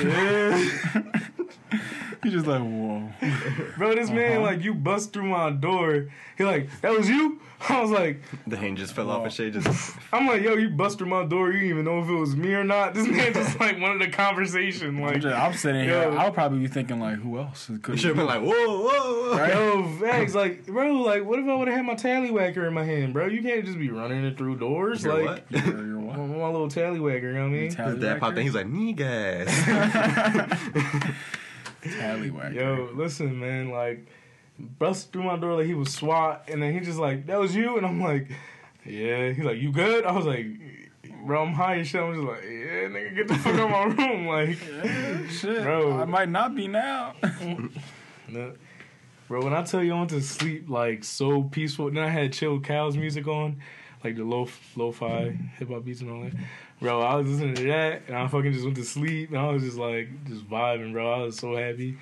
yeah. 0.04 0.70
he's 2.22 2.32
just 2.32 2.46
like, 2.46 2.60
whoa. 2.60 3.08
bro. 3.78 3.94
This 3.94 4.10
man 4.10 4.38
uh-huh. 4.38 4.42
like 4.42 4.62
you 4.62 4.74
bust 4.74 5.12
through 5.12 5.28
my 5.28 5.50
door. 5.50 6.08
He 6.36 6.44
like 6.44 6.68
that 6.80 6.92
was 6.92 7.08
you. 7.08 7.40
I 7.68 7.80
was 7.82 7.90
like, 7.90 8.22
the 8.46 8.56
hinges 8.56 8.90
fell 8.90 9.10
off 9.10 9.24
and 9.24 9.32
shit. 9.32 9.52
Just 9.52 9.94
I'm 10.14 10.26
like, 10.26 10.40
yo, 10.40 10.54
you 10.54 10.70
bust 10.70 10.96
through 10.96 11.08
my 11.08 11.26
door. 11.26 11.48
You 11.48 11.60
didn't 11.60 11.68
even 11.68 11.84
know 11.84 12.00
if 12.00 12.08
it 12.08 12.14
was 12.14 12.34
me 12.34 12.54
or 12.54 12.64
not. 12.64 12.94
This 12.94 13.06
man 13.06 13.34
just 13.34 13.60
like 13.60 13.78
wanted 13.78 14.08
a 14.08 14.10
conversation. 14.10 14.96
I'm, 14.96 15.02
Like, 15.02 15.20
just, 15.20 15.36
I'm 15.36 15.52
sitting 15.52 15.84
here. 15.84 16.02
Yo. 16.02 16.16
I'll 16.16 16.32
probably 16.32 16.60
be 16.60 16.68
thinking 16.68 17.00
like, 17.00 17.16
who 17.16 17.38
else 17.38 17.68
you 17.68 17.78
could 17.78 18.00
should 18.00 18.08
have 18.08 18.16
been 18.16 18.26
like, 18.26 18.40
"Whoa, 18.40 18.50
whoa, 18.50 19.36
whoa!" 19.36 19.46
Yo, 19.46 19.82
Vax, 19.98 20.34
like, 20.34 20.66
bro, 20.66 20.92
like, 21.02 21.24
what 21.24 21.38
if 21.38 21.46
I 21.46 21.54
would 21.54 21.68
have 21.68 21.76
had 21.76 21.84
my 21.84 21.94
tallywhacker 21.94 22.66
in 22.66 22.72
my 22.72 22.84
hand, 22.84 23.12
bro? 23.12 23.26
You 23.26 23.42
can't 23.42 23.64
just 23.66 23.78
be 23.78 23.90
running 23.90 24.24
it 24.24 24.38
through 24.38 24.56
doors, 24.56 25.04
Your 25.04 25.22
like, 25.22 25.50
what? 25.50 25.66
Your, 25.66 25.86
your 25.86 25.98
what? 26.00 26.16
my, 26.16 26.26
my 26.26 26.48
little 26.48 26.68
tallywhacker, 26.68 27.22
you 27.22 27.32
know 27.34 27.40
what 27.40 27.46
I 27.46 27.60
mean? 27.60 27.74
His 27.74 27.98
dad 28.00 28.20
popped 28.20 28.38
in. 28.38 28.44
He's 28.44 28.54
like, 28.54 28.68
"Knee 28.68 28.94
gas." 28.94 29.48
Tallywhacker. 31.82 32.54
Yo, 32.54 32.90
listen, 32.94 33.38
man, 33.38 33.70
like, 33.70 34.06
bust 34.58 35.12
through 35.12 35.24
my 35.24 35.36
door 35.36 35.56
like 35.56 35.66
he 35.66 35.74
was 35.74 35.92
SWAT, 35.92 36.44
and 36.48 36.62
then 36.62 36.74
he 36.74 36.80
just 36.80 36.98
like, 36.98 37.26
that 37.26 37.38
was 37.38 37.54
you, 37.54 37.76
and 37.76 37.86
I'm 37.86 38.00
like, 38.00 38.28
yeah. 38.84 39.32
He's 39.32 39.44
like, 39.44 39.58
you 39.58 39.72
good? 39.72 40.04
I 40.04 40.12
was 40.12 40.26
like, 40.26 40.46
bro, 41.24 41.42
I'm 41.42 41.52
high 41.52 41.78
as 41.78 41.88
shit. 41.88 42.00
I'm 42.00 42.14
just 42.14 42.26
like, 42.26 42.42
yeah, 42.42 42.88
nigga, 42.88 43.16
get 43.16 43.28
the 43.28 43.34
fuck 43.34 43.54
out 43.54 43.60
of 43.60 43.96
my 43.96 44.04
room, 44.04 44.26
like, 44.26 44.58
Yeah, 44.84 45.28
shit. 45.28 45.62
Bro. 45.62 46.00
I 46.00 46.04
might 46.04 46.28
not 46.28 46.54
be 46.54 46.68
now. 46.68 47.14
no. 48.28 48.52
bro. 49.28 49.42
When 49.42 49.52
I 49.52 49.62
tell 49.62 49.82
you 49.82 49.94
I 49.94 49.98
went 49.98 50.10
to 50.10 50.20
sleep 50.22 50.68
like 50.68 51.04
so 51.04 51.42
peaceful, 51.42 51.90
then 51.90 52.02
I 52.02 52.08
had 52.08 52.32
ChilledCow's 52.32 52.96
music 52.96 53.26
on, 53.26 53.60
like 54.04 54.16
the 54.16 54.24
low 54.24 54.48
lo-fi 54.76 55.36
hip 55.58 55.68
hop 55.68 55.84
beats 55.84 56.00
and 56.00 56.10
all 56.10 56.22
that. 56.22 56.32
Bro, 56.80 57.02
I 57.02 57.14
was 57.16 57.28
listening 57.28 57.54
to 57.56 57.64
that, 57.64 58.02
and 58.08 58.16
I 58.16 58.26
fucking 58.26 58.52
just 58.52 58.64
went 58.64 58.76
to 58.76 58.84
sleep, 58.84 59.30
and 59.30 59.38
I 59.38 59.50
was 59.50 59.62
just 59.62 59.76
like, 59.76 60.08
just 60.26 60.48
vibing, 60.48 60.92
bro. 60.92 61.12
I 61.12 61.18
was 61.24 61.36
so 61.36 61.54
happy, 61.56 61.98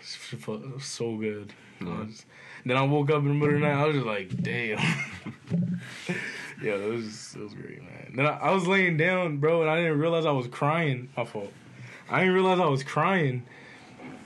It 0.00 0.06
felt 0.06 0.80
so 0.82 1.16
good. 1.16 1.52
I 1.80 1.84
was- 1.84 2.24
then 2.66 2.76
I 2.78 2.82
woke 2.82 3.10
up 3.10 3.18
in 3.18 3.28
the 3.28 3.34
middle 3.34 3.56
of 3.56 3.60
the 3.60 3.66
night. 3.66 3.74
I 3.76 3.86
was 3.86 3.96
just 3.96 4.06
like, 4.06 4.42
damn. 4.42 4.78
yeah, 6.62 6.72
it 6.74 6.90
was 6.90 7.34
it 7.34 7.42
was 7.42 7.52
great, 7.52 7.82
man. 7.82 8.12
Then 8.16 8.24
I, 8.26 8.38
I 8.38 8.50
was 8.52 8.66
laying 8.66 8.96
down, 8.96 9.36
bro, 9.38 9.60
and 9.60 9.70
I 9.70 9.76
didn't 9.82 9.98
realize 9.98 10.24
I 10.24 10.30
was 10.30 10.46
crying. 10.46 11.10
My 11.16 11.24
fault. 11.26 11.52
I 12.08 12.20
didn't 12.20 12.34
realize 12.34 12.60
I 12.60 12.66
was 12.66 12.82
crying. 12.82 13.44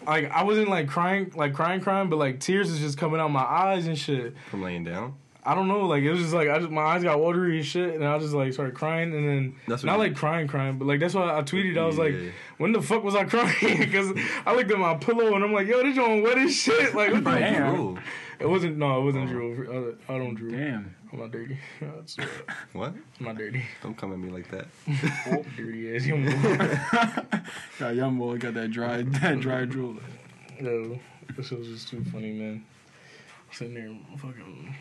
Like 0.06 0.30
I 0.30 0.44
wasn't 0.44 0.68
like 0.68 0.86
crying, 0.88 1.32
like 1.34 1.52
crying, 1.52 1.80
crying, 1.80 2.08
but 2.08 2.16
like 2.16 2.38
tears 2.38 2.70
is 2.70 2.78
just 2.78 2.96
coming 2.96 3.18
out 3.20 3.28
my 3.32 3.42
eyes 3.42 3.88
and 3.88 3.98
shit. 3.98 4.34
From 4.50 4.62
laying 4.62 4.84
down. 4.84 5.14
I 5.48 5.54
don't 5.54 5.66
know, 5.66 5.86
like 5.86 6.02
it 6.02 6.10
was 6.10 6.20
just 6.20 6.34
like 6.34 6.50
I 6.50 6.58
just 6.58 6.70
my 6.70 6.82
eyes 6.82 7.02
got 7.02 7.18
watery 7.18 7.56
and 7.56 7.64
shit, 7.64 7.94
and 7.94 8.04
I 8.04 8.18
just 8.18 8.34
like 8.34 8.52
started 8.52 8.74
crying, 8.74 9.14
and 9.14 9.26
then 9.26 9.56
That's 9.66 9.82
not 9.82 9.98
like 9.98 10.14
crying, 10.14 10.46
crying, 10.46 10.76
but 10.76 10.84
like 10.84 11.00
that's 11.00 11.14
why 11.14 11.38
I 11.38 11.40
tweeted. 11.40 11.78
I 11.78 11.86
was 11.86 11.96
like, 11.96 12.14
when 12.58 12.72
the 12.72 12.82
fuck 12.82 13.02
was 13.02 13.14
I 13.14 13.24
crying? 13.24 13.54
Because 13.78 14.12
I 14.44 14.54
looked 14.54 14.70
at 14.70 14.78
my 14.78 14.96
pillow 14.96 15.34
and 15.34 15.42
I'm 15.42 15.54
like, 15.54 15.66
yo, 15.66 15.82
this 15.82 15.96
joint 15.96 16.22
wet 16.22 16.36
as 16.36 16.54
shit. 16.54 16.94
Like 16.94 17.12
what 17.12 17.24
the 17.24 17.30
Damn. 17.30 17.80
Ooh. 17.80 17.98
It 18.38 18.46
wasn't. 18.46 18.76
No, 18.76 19.00
it 19.00 19.04
wasn't 19.04 19.30
oh. 19.30 19.32
Drew. 19.32 19.96
I, 20.06 20.12
I 20.12 20.18
don't 20.18 20.34
Drew. 20.34 20.50
Damn. 20.50 20.94
I'm 21.10 21.18
not 21.18 21.30
dirty. 21.30 21.58
I 21.80 21.86
swear. 22.04 22.28
What? 22.74 22.94
I'm 23.18 23.26
not 23.26 23.38
dirty. 23.38 23.64
Don't 23.82 23.96
come 23.96 24.12
at 24.12 24.18
me 24.18 24.28
like 24.28 24.50
that. 24.50 24.66
Oh, 25.32 25.42
dirty 25.56 25.96
ass 25.96 26.04
young 26.04 26.24
boy. 26.24 26.78
Got 27.78 27.94
young 27.94 28.18
boy 28.18 28.36
got 28.36 28.52
that 28.52 28.70
dry 28.70 29.00
that 29.00 29.40
dry 29.40 29.64
drool. 29.64 29.96
Yo, 30.60 31.00
this 31.34 31.46
shit 31.46 31.58
was 31.58 31.68
just 31.68 31.88
too 31.88 32.04
funny, 32.12 32.32
man. 32.32 32.66
Sitting 33.50 33.74
there 33.74 33.96
fucking 34.18 34.76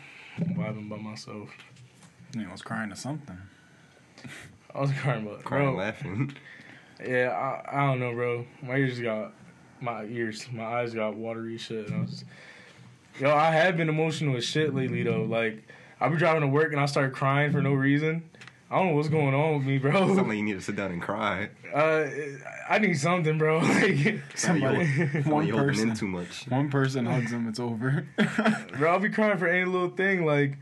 vibing 0.46 0.88
by 0.88 0.96
myself. 0.96 1.48
Man 2.34 2.46
I 2.48 2.52
was 2.52 2.62
crying 2.62 2.90
to 2.90 2.96
something. 2.96 3.38
I 4.74 4.80
was 4.80 4.92
crying 4.92 5.26
about 5.26 5.44
Crying, 5.44 5.70
bro. 5.70 5.76
laughing. 5.76 6.36
Yeah, 7.04 7.30
I, 7.30 7.80
I 7.82 7.86
don't 7.86 8.00
know, 8.00 8.12
bro. 8.12 8.44
My 8.62 8.76
ears 8.76 8.98
got 9.00 9.32
my 9.80 10.04
ears, 10.04 10.46
my 10.52 10.64
eyes 10.64 10.92
got 10.94 11.14
watery 11.14 11.56
shit. 11.58 11.86
And 11.88 11.96
I 11.96 12.00
was, 12.00 12.24
yo, 13.20 13.30
I 13.34 13.50
have 13.52 13.76
been 13.76 13.88
emotional 13.88 14.36
as 14.36 14.44
shit 14.44 14.74
lately 14.74 15.02
though. 15.04 15.22
Like 15.22 15.62
I 16.00 16.08
be 16.08 16.16
driving 16.16 16.42
to 16.42 16.48
work 16.48 16.72
and 16.72 16.80
I 16.80 16.86
start 16.86 17.12
crying 17.12 17.52
for 17.52 17.62
no 17.62 17.72
reason. 17.72 18.28
I 18.70 18.76
don't 18.76 18.88
know 18.88 18.94
what's 18.96 19.08
going 19.08 19.34
on 19.34 19.56
with 19.58 19.66
me, 19.66 19.78
bro. 19.78 19.92
Something 19.92 20.28
like 20.28 20.36
you 20.36 20.42
need 20.42 20.52
to 20.54 20.60
sit 20.60 20.76
down 20.76 20.92
and 20.92 21.00
cry. 21.00 21.48
Uh, 21.74 22.06
I 22.68 22.78
need 22.78 22.98
something, 22.98 23.38
bro. 23.38 23.60
Like, 23.62 24.20
Somebody- 24.34 24.84
Something 24.94 25.24
one 25.30 25.46
you 25.46 25.54
holding 25.54 25.68
person. 25.70 25.88
in 25.90 25.96
too 25.96 26.06
much. 26.06 26.44
One 26.48 26.68
person 26.70 27.06
hugs 27.06 27.32
him, 27.32 27.48
it's 27.48 27.58
over. 27.58 28.06
bro, 28.78 28.90
I'll 28.92 28.98
be 29.00 29.08
crying 29.08 29.38
for 29.38 29.46
any 29.48 29.64
little 29.64 29.88
thing. 29.88 30.26
Like, 30.26 30.58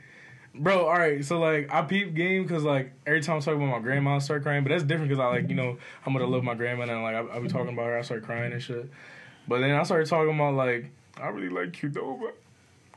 bro, 0.55 0.87
all 0.87 0.93
right. 0.95 1.25
So 1.25 1.41
like, 1.41 1.73
I 1.75 1.83
peep 1.83 2.15
game 2.15 2.45
because 2.45 2.63
like 2.63 2.93
every 3.07 3.23
time 3.23 3.39
I 3.39 3.41
talk 3.41 3.57
about 3.57 3.67
my 3.67 3.81
grandma, 3.81 4.17
I 4.17 4.19
start 4.19 4.45
crying. 4.45 4.63
But 4.63 4.71
that's 4.71 4.85
different 4.85 5.09
because 5.09 5.21
I 5.21 5.27
like 5.27 5.49
you 5.49 5.57
know 5.57 5.77
how 6.03 6.13
much 6.13 6.23
I 6.23 6.27
love 6.27 6.45
my 6.45 6.55
grandma 6.55 6.85
and 6.85 7.03
like 7.03 7.15
I, 7.17 7.37
I 7.37 7.41
be 7.41 7.49
talking 7.49 7.73
about 7.73 7.87
her, 7.87 7.99
I 7.99 8.03
start 8.03 8.23
crying 8.23 8.53
and 8.53 8.63
shit. 8.63 8.89
But 9.49 9.61
then 9.61 9.73
I 9.73 9.83
started 9.83 10.07
talking 10.09 10.33
about 10.35 10.55
like 10.55 10.91
I 11.21 11.27
really 11.29 11.49
like 11.49 11.73
Qdoba. 11.73 12.31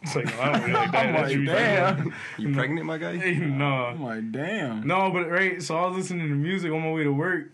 It's 0.01 0.15
like 0.15 0.25
no, 0.27 0.41
I 0.41 0.51
don't 0.51 0.61
really 0.61 0.73
like 0.73 0.91
that. 0.91 1.05
I'm 1.05 1.13
That's 1.13 1.23
like, 1.27 1.35
you, 1.35 1.45
damn. 1.45 2.13
You 2.37 2.53
pregnant, 2.53 2.85
my 2.85 2.97
guy? 2.97 3.17
Hey, 3.17 3.35
no. 3.35 3.65
I'm 3.65 4.01
like, 4.03 4.31
damn. 4.31 4.87
No, 4.87 5.11
but 5.11 5.29
right, 5.29 5.61
so 5.61 5.75
I 5.77 5.87
was 5.87 5.97
listening 5.97 6.29
to 6.29 6.35
music 6.35 6.71
on 6.71 6.81
my 6.81 6.91
way 6.91 7.03
to 7.03 7.11
work, 7.11 7.47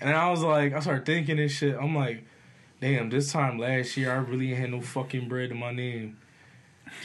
and 0.00 0.10
I 0.10 0.30
was 0.30 0.40
like, 0.42 0.72
I 0.72 0.80
started 0.80 1.04
thinking 1.04 1.36
this 1.36 1.52
shit. 1.52 1.76
I'm 1.76 1.94
like, 1.94 2.24
damn, 2.80 3.10
this 3.10 3.30
time 3.30 3.58
last 3.58 3.96
year 3.96 4.10
I 4.10 4.16
really 4.16 4.54
had 4.54 4.70
no 4.70 4.80
fucking 4.80 5.28
bread 5.28 5.50
in 5.50 5.58
my 5.58 5.72
name. 5.72 6.16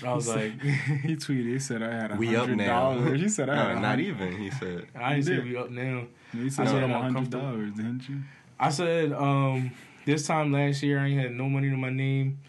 I 0.05 0.13
was 0.13 0.27
like, 0.35 0.59
He 0.61 1.15
tweeted, 1.15 1.45
he 1.47 1.59
said 1.59 1.81
I 1.83 1.91
had 1.93 2.11
a 2.11 2.15
We 2.15 2.35
up 2.35 2.41
hundred 2.43 2.57
now. 2.57 2.93
dollars. 2.93 3.21
He 3.21 3.29
said 3.29 3.49
I 3.49 3.55
had 3.55 3.75
No, 3.75 3.81
not 3.81 3.99
even. 3.99 4.37
He 4.37 4.49
said. 4.51 4.87
I 4.95 5.13
didn't 5.15 5.25
say 5.25 5.39
we 5.39 5.55
up 5.57 5.69
now. 5.69 6.07
He 6.33 6.49
said 6.49 6.65
I 6.65 6.69
I 6.69 6.71
said 6.71 6.81
had 6.81 6.91
I'm 6.91 6.91
a 6.91 7.01
hundred 7.01 7.29
dollars, 7.29 7.73
didn't 7.73 8.07
you? 8.09 8.21
I 8.59 8.69
said, 8.69 9.13
um, 9.13 9.71
this 10.05 10.25
time 10.27 10.51
last 10.51 10.81
year 10.81 10.99
I 10.99 11.07
ain't 11.07 11.19
had 11.21 11.31
no 11.33 11.47
money 11.49 11.69
to 11.69 11.77
my 11.77 11.89
name. 11.89 12.39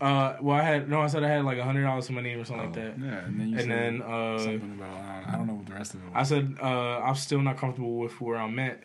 Uh, 0.00 0.36
well, 0.42 0.56
I 0.56 0.62
had 0.62 0.90
no. 0.90 1.00
I 1.00 1.06
said 1.06 1.24
I 1.24 1.28
had 1.28 1.44
like 1.44 1.56
a 1.58 1.64
hundred 1.64 1.84
dollars 1.84 2.06
to 2.08 2.12
my 2.12 2.20
name 2.20 2.38
or 2.40 2.44
something 2.44 2.66
like 2.70 2.76
Oh. 2.76 2.80
that. 2.80 2.98
Yeah, 2.98 3.24
and 3.26 3.40
then 3.40 3.48
you 3.48 3.54
And 3.54 3.60
said 3.62 3.70
then 3.70 4.02
uh, 4.02 4.38
something 4.38 4.72
about 4.78 4.90
I 5.28 5.36
don't, 5.36 5.46
know 5.46 5.54
what 5.54 5.66
the 5.66 5.72
rest 5.72 5.94
of 5.94 6.00
it 6.00 6.06
I 6.14 6.22
said 6.22 6.56
uh, 6.62 6.98
I'm 7.00 7.14
still 7.14 7.40
not 7.40 7.56
comfortable 7.56 7.96
with 7.98 8.20
where 8.20 8.36
I'm 8.36 8.58
at, 8.58 8.82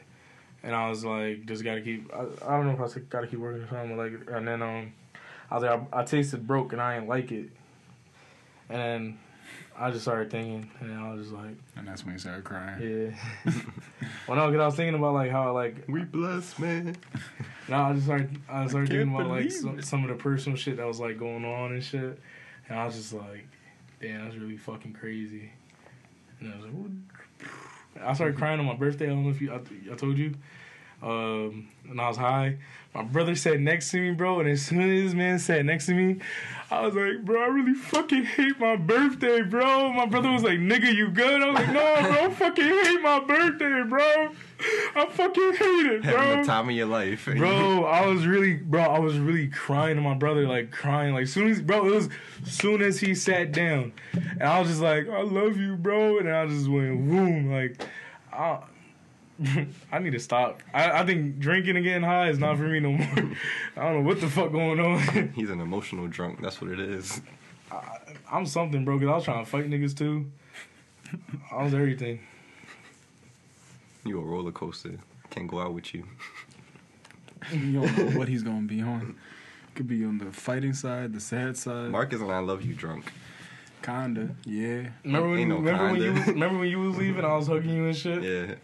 and 0.64 0.74
I 0.74 0.90
was 0.90 1.04
like, 1.04 1.46
just 1.48 1.64
gotta 1.66 1.82
keep. 1.82 2.10
I, 2.14 2.22
I 2.48 2.56
don't 2.56 2.66
know 2.68 2.74
if 2.74 2.80
I 2.80 2.88
said 2.88 3.10
gotta 3.10 3.28
keep 3.28 3.40
working 3.40 3.62
or 3.64 3.68
something 3.68 3.98
like. 3.98 4.14
And 4.30 4.48
then 4.48 4.62
um, 4.62 4.94
I 5.50 5.56
was 5.56 5.64
like, 5.64 5.82
I, 5.94 6.00
I 6.00 6.04
tasted 6.06 6.48
broke 6.48 6.72
and 6.72 6.82
I 6.82 6.96
ain't 6.98 7.10
like 7.10 7.32
it, 7.34 7.50
and 8.70 8.80
then 8.80 9.20
I 9.82 9.90
just 9.90 10.04
started 10.04 10.30
thinking, 10.30 10.70
and 10.80 10.94
I 10.94 11.12
was 11.12 11.24
just 11.24 11.34
like, 11.34 11.56
and 11.76 11.88
that's 11.88 12.06
when 12.06 12.14
he 12.14 12.20
started 12.20 12.44
crying. 12.44 13.16
yeah. 13.46 13.52
well, 14.28 14.38
no, 14.38 14.52
because 14.52 14.62
I 14.62 14.66
was 14.68 14.76
thinking 14.76 14.94
about 14.94 15.16
like 15.16 15.32
how 15.32 15.52
like 15.54 15.76
We 15.88 16.04
blessed, 16.04 16.60
man. 16.60 16.96
no, 17.68 17.78
I 17.78 17.94
just 17.94 18.06
started 18.06 18.38
I 18.48 18.68
started 18.68 18.90
can't 18.90 19.00
thinking 19.10 19.16
about 19.16 19.28
like 19.30 19.48
believe 19.48 19.54
some, 19.54 19.82
some 19.82 20.04
of 20.04 20.10
the 20.10 20.22
personal 20.22 20.56
shit 20.56 20.78
that 20.78 20.86
was 20.86 21.00
like 21.00 21.18
going 21.18 21.46
on 21.46 21.72
and 21.72 21.84
shit, 21.84 22.20
and 22.70 22.80
I 22.80 22.86
was 22.86 22.96
just 22.96 23.14
like, 23.14 23.48
damn, 24.00 24.26
that's 24.26 24.38
really 24.38 24.58
fucking 24.58 24.94
crazy. 24.94 25.52
And 26.40 26.54
I 26.54 26.58
was 26.58 26.66
like, 26.66 26.74
what? 26.74 26.92
I 28.08 28.14
started 28.14 28.38
crying 28.38 28.60
on 28.60 28.66
my 28.68 28.76
birthday. 28.76 29.06
I 29.06 29.10
don't 29.10 29.24
know 29.24 29.32
if 29.32 29.42
you, 29.42 29.52
I, 29.52 29.60
I 29.92 29.96
told 29.96 30.18
you. 30.18 30.36
Um, 31.02 31.70
and 31.90 32.00
I 32.00 32.08
was 32.08 32.18
high. 32.18 32.58
My 32.94 33.04
brother 33.04 33.36
sat 33.36 33.60
next 33.60 33.92
to 33.92 34.02
me, 34.02 34.12
bro. 34.12 34.42
And 34.42 34.50
as 34.50 34.62
soon 34.62 34.82
as 34.82 35.04
this 35.04 35.14
man 35.14 35.40
sat 35.40 35.66
next 35.66 35.86
to 35.86 35.94
me, 35.94 36.20
I 36.70 36.82
was 36.82 36.94
like, 36.94 37.24
bro, 37.24 37.42
I 37.42 37.48
really 37.48 37.74
fucking 37.74 38.26
hate 38.26 38.60
my 38.60 38.76
birthday, 38.76 39.42
bro. 39.42 39.94
My 39.94 40.06
brother 40.06 40.30
was 40.30 40.44
like, 40.44 40.60
nigga, 40.60 40.94
you 40.94 41.10
good? 41.10 41.42
I 41.42 41.48
was 41.48 41.56
like, 41.56 41.68
no, 41.68 41.74
bro, 41.74 42.26
I 42.26 42.30
fucking 42.30 42.64
hate 42.64 43.02
my 43.02 43.20
birthday, 43.20 43.84
bro. 43.88 44.30
I 44.96 45.06
fucking 45.10 45.54
hate 45.54 45.86
it, 45.86 46.04
bro. 46.04 46.18
Having 46.18 46.42
the 46.42 46.48
time 46.48 46.70
of 46.70 46.76
your 46.76 46.86
life. 46.86 47.26
Bro, 47.26 47.86
I 47.86 48.06
was 48.06 48.28
really, 48.28 48.56
bro, 48.56 48.82
I 48.82 49.00
was 49.00 49.18
really 49.18 49.48
crying 49.48 49.96
to 49.96 50.02
my 50.02 50.14
brother, 50.14 50.48
like 50.48 50.72
crying, 50.72 51.14
like 51.14 51.28
soon 51.28 51.50
as, 51.50 51.62
bro, 51.62 51.88
it 51.88 51.96
was 51.96 52.10
soon 52.46 52.82
as 52.82 53.00
he 53.00 53.16
sat 53.16 53.52
down, 53.54 53.94
and 54.14 54.44
I 54.44 54.60
was 54.60 54.70
just 54.70 54.82
like, 54.82 55.10
I 55.10 55.22
love 55.22 55.58
you, 55.58 55.76
bro, 55.78 56.20
and 56.20 56.30
I 56.30 56.46
just 56.46 56.70
went 56.70 57.08
boom, 57.10 57.52
like, 57.52 57.84
I, 58.32 58.60
I 59.92 60.00
need 60.00 60.12
to 60.12 60.20
stop. 60.20 60.62
I, 60.74 61.02
I 61.02 61.06
think 61.06 61.40
drinking 61.40 61.76
and 61.76 61.84
getting 61.86 62.04
high 62.04 62.30
is 62.30 62.40
not 62.40 62.58
for 62.58 62.64
me 62.64 62.80
no 62.80 62.92
more. 62.92 63.08
I 63.78 63.82
don't 63.84 63.94
know 63.96 64.08
what 64.08 64.22
the 64.22 64.28
fuck 64.28 64.52
going 64.52 64.80
on. 64.80 65.30
He's 65.36 65.50
an 65.50 65.62
emotional 65.62 66.08
drunk. 66.08 66.42
That's 66.42 66.62
what 66.62 66.72
it 66.72 66.80
is. 66.80 67.22
I'm 68.32 68.46
something, 68.46 68.86
bro, 68.86 68.98
because 69.00 69.12
I 69.12 69.16
was 69.16 69.24
trying 69.24 69.44
to 69.44 69.50
fight 69.50 69.70
niggas 69.70 69.98
too. 69.98 70.32
I 71.52 71.64
was 71.64 71.74
everything. 71.74 72.20
You 74.06 74.20
a 74.20 74.24
roller 74.24 74.52
coaster. 74.52 74.98
Can't 75.30 75.48
go 75.48 75.60
out 75.60 75.74
with 75.74 75.94
you. 75.94 76.06
You 77.52 77.82
don't 77.82 77.98
know 77.98 78.20
what 78.20 78.28
he's 78.28 78.44
gonna 78.44 78.68
be 78.68 78.82
on. 78.82 79.16
Could 79.76 79.88
be 79.88 80.04
on 80.04 80.18
the 80.18 80.32
fighting 80.32 80.74
side, 80.74 81.14
the 81.14 81.20
sad 81.20 81.58
side. 81.58 81.90
Marcus 81.90 82.22
and 82.22 82.32
I 82.32 82.40
love 82.40 82.62
you 82.64 82.74
drunk. 82.74 83.12
Kinda, 83.82 84.36
yeah. 84.46 84.90
Remember 85.04 85.30
when, 85.30 85.40
Ain't 85.40 85.50
no 85.50 85.56
remember 85.56 85.96
you, 85.98 86.04
kinda. 86.04 86.20
was, 86.20 86.28
remember 86.28 86.60
when 86.60 86.68
you 86.68 86.80
was 86.80 86.98
leaving? 86.98 87.26
I 87.26 87.36
was 87.36 87.48
hugging 87.48 87.74
you 87.74 87.86
and 87.86 87.96
shit. 87.96 88.22
Yeah. 88.22 88.56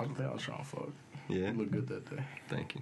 I 0.00 0.04
think 0.04 0.20
I 0.20 0.32
was 0.32 0.42
trying 0.42 0.58
to 0.58 0.64
fuck. 0.64 0.88
Yeah. 1.28 1.52
Look 1.54 1.70
good 1.70 1.86
that 1.88 2.08
day. 2.16 2.22
Thank 2.48 2.74
you. 2.74 2.80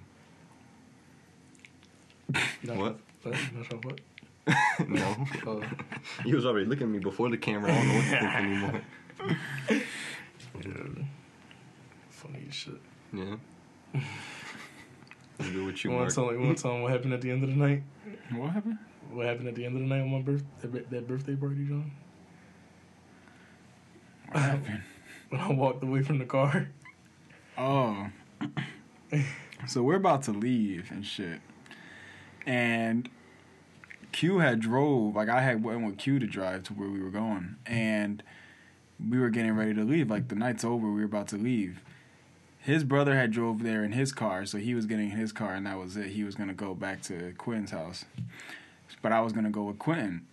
Not 2.63 2.77
What? 2.77 2.99
What? 3.23 3.35
Not 3.55 3.65
trying 3.65 3.81
to 3.81 3.89
fuck. 3.89 3.99
no. 4.87 5.61
Uh, 5.61 5.65
You 6.25 6.35
was 6.35 6.45
already 6.45 6.65
looking 6.65 6.87
at 6.87 6.93
me 6.93 6.99
before 6.99 7.29
the 7.29 7.37
camera. 7.37 7.71
I 7.71 7.75
don't 7.75 7.87
know 7.87 7.95
what 7.95 8.03
to 8.03 8.09
think 8.09 8.33
anymore. 8.35 8.81
yeah. 10.99 11.03
Funny 12.09 12.47
shit. 12.49 12.81
Yeah. 13.13 13.35
What's 15.37 15.51
good 15.51 15.65
with 15.65 15.83
you, 15.83 15.91
You 15.91 15.95
want 15.95 16.01
Mark? 16.03 16.09
to 16.09 16.15
tell, 16.15 16.33
you 16.33 16.39
want 16.39 16.57
to 16.57 16.63
tell 16.63 16.71
them 16.73 16.81
what 16.81 16.91
happened 16.91 17.13
at 17.13 17.21
the 17.21 17.31
end 17.31 17.43
of 17.43 17.49
the 17.49 17.55
night? 17.55 17.83
What 18.33 18.49
happened? 18.51 18.77
What 19.11 19.25
happened 19.25 19.47
at 19.47 19.55
the 19.55 19.65
end 19.65 19.75
of 19.75 19.81
the 19.81 19.87
night 19.87 20.01
on 20.01 20.09
my 20.11 20.21
birth 20.21 20.43
that, 20.61 20.89
that 20.89 21.07
birthday 21.07 21.35
party, 21.35 21.65
John? 21.67 21.91
What 24.31 24.41
happened? 24.41 24.81
When 25.29 25.41
I 25.41 25.51
walked 25.51 25.83
away 25.83 26.01
from 26.03 26.17
the 26.19 26.25
car. 26.25 26.69
Oh. 27.59 28.07
so 29.67 29.83
we're 29.83 29.97
about 29.97 30.23
to 30.23 30.31
leave 30.31 30.91
and 30.91 31.05
shit. 31.05 31.41
And 32.45 33.09
Q 34.13 34.39
had 34.39 34.61
drove, 34.61 35.15
like 35.15 35.27
I 35.27 35.41
had 35.41 35.61
went 35.61 35.85
with 35.85 35.97
Q 35.97 36.19
to 36.19 36.25
drive 36.25 36.63
to 36.63 36.73
where 36.73 36.89
we 36.89 37.01
were 37.01 37.09
going. 37.09 37.57
And 37.65 38.23
we 39.09 39.19
were 39.19 39.29
getting 39.29 39.51
ready 39.55 39.73
to 39.73 39.83
leave. 39.83 40.09
Like 40.09 40.29
the 40.29 40.35
night's 40.35 40.63
over, 40.63 40.87
we 40.87 41.01
were 41.01 41.05
about 41.05 41.27
to 41.29 41.37
leave. 41.37 41.81
His 42.59 42.85
brother 42.85 43.15
had 43.15 43.31
drove 43.31 43.63
there 43.63 43.83
in 43.83 43.91
his 43.91 44.13
car, 44.13 44.45
so 44.45 44.57
he 44.57 44.73
was 44.73 44.85
getting 44.85 45.11
in 45.11 45.17
his 45.17 45.33
car 45.33 45.53
and 45.53 45.65
that 45.65 45.77
was 45.77 45.97
it. 45.97 46.07
He 46.07 46.23
was 46.23 46.35
gonna 46.35 46.53
go 46.53 46.73
back 46.73 47.01
to 47.03 47.33
Quinn's 47.37 47.71
house. 47.71 48.05
But 49.01 49.11
I 49.11 49.19
was 49.19 49.33
gonna 49.33 49.49
go 49.49 49.63
with 49.63 49.79
Quentin. 49.79 50.25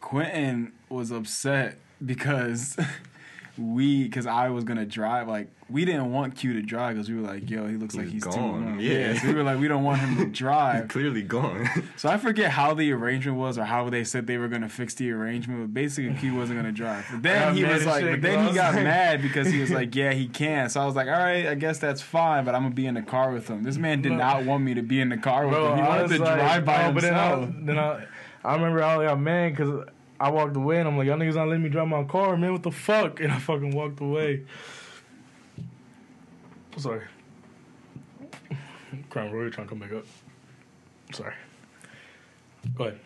Quentin 0.00 0.72
was 0.88 1.10
upset 1.10 1.78
because 2.04 2.76
we 3.58 4.04
because 4.04 4.26
I 4.26 4.48
was 4.50 4.64
gonna 4.64 4.86
drive. 4.86 5.28
Like 5.28 5.50
we 5.68 5.84
didn't 5.84 6.12
want 6.12 6.36
Q 6.36 6.54
to 6.54 6.62
drive 6.62 6.94
because 6.94 7.10
we 7.10 7.16
were 7.16 7.26
like, 7.26 7.50
"Yo, 7.50 7.66
he 7.66 7.76
looks 7.76 7.94
like 7.94 8.04
He's 8.04 8.24
he's 8.24 8.24
too 8.24 8.30
gone, 8.40 8.64
young." 8.64 8.80
yeah. 8.80 9.18
so 9.18 9.26
we 9.28 9.34
were 9.34 9.42
like, 9.42 9.58
we 9.58 9.68
don't 9.68 9.82
want 9.84 10.00
him 10.00 10.16
to 10.16 10.24
He's 10.28 10.38
drive. 10.38 10.88
clearly 10.88 11.22
gone. 11.22 11.68
so 11.96 12.08
I 12.08 12.16
forget 12.16 12.50
how 12.50 12.74
the 12.74 12.92
arrangement 12.92 13.36
was 13.38 13.58
or 13.58 13.64
how 13.64 13.90
they 13.90 14.04
said 14.04 14.26
they 14.26 14.38
were 14.38 14.48
gonna 14.48 14.68
fix 14.68 14.94
the 14.94 15.10
arrangement. 15.10 15.60
But 15.60 15.74
basically, 15.74 16.14
Q 16.18 16.36
wasn't 16.36 16.58
gonna 16.58 16.72
drive. 16.72 17.06
But 17.10 17.22
then 17.22 17.56
he 17.56 17.64
was 17.64 17.84
like, 17.84 18.04
but 18.04 18.22
then 18.22 18.48
he 18.48 18.54
got 18.54 18.74
mad 18.76 19.20
because 19.22 19.48
he 19.48 19.60
was 19.60 19.70
like, 19.70 19.94
"Yeah, 19.94 20.12
he 20.12 20.28
can." 20.28 20.68
So 20.68 20.80
I 20.80 20.86
was 20.86 20.94
like, 20.96 21.08
"All 21.08 21.12
right, 21.12 21.46
I 21.46 21.54
guess 21.54 21.78
that's 21.78 22.00
fine." 22.00 22.44
But 22.44 22.54
I'm 22.54 22.62
gonna 22.62 22.74
be 22.74 22.86
in 22.86 22.94
the 22.94 23.02
car 23.02 23.32
with 23.32 23.48
him. 23.48 23.62
This 23.64 23.76
man 23.76 24.02
did 24.02 24.10
Bro. 24.10 24.18
not 24.18 24.44
want 24.44 24.64
me 24.64 24.74
to 24.74 24.82
be 24.82 25.00
in 25.00 25.08
the 25.08 25.18
car 25.18 25.46
with 25.46 25.54
Bro, 25.56 25.72
him. 25.72 25.78
He 25.78 25.88
wanted 25.88 26.08
to 26.08 26.18
like, 26.22 26.34
drive 26.38 26.64
by 26.64 26.84
oh, 26.86 26.92
but 26.92 27.02
then 27.02 27.14
I, 27.14 27.30
himself. 27.36 27.54
then 27.66 27.78
I, 27.78 28.04
I 28.44 28.54
remember 28.54 28.82
I 28.82 29.04
got 29.04 29.12
oh, 29.12 29.16
mad 29.16 29.56
because 29.56 29.88
I 30.20 30.30
walked 30.30 30.56
away 30.56 30.78
and 30.78 30.88
I'm 30.88 30.96
like, 30.96 31.06
y'all 31.06 31.16
niggas 31.16 31.34
not 31.36 31.48
letting 31.48 31.62
me 31.62 31.68
drive 31.68 31.88
my 31.88 32.04
car, 32.04 32.36
man. 32.36 32.52
What 32.52 32.62
the 32.62 32.70
fuck? 32.70 33.20
And 33.20 33.32
I 33.32 33.38
fucking 33.38 33.70
walked 33.70 34.00
away. 34.00 34.44
Sorry. 36.76 37.02
Crown 39.10 39.30
Royal 39.30 39.50
trying 39.50 39.66
to 39.66 39.70
come 39.70 39.78
back 39.78 39.92
up. 39.92 40.04
Sorry. 41.12 41.34
Go 42.76 42.84
ahead. 42.84 43.00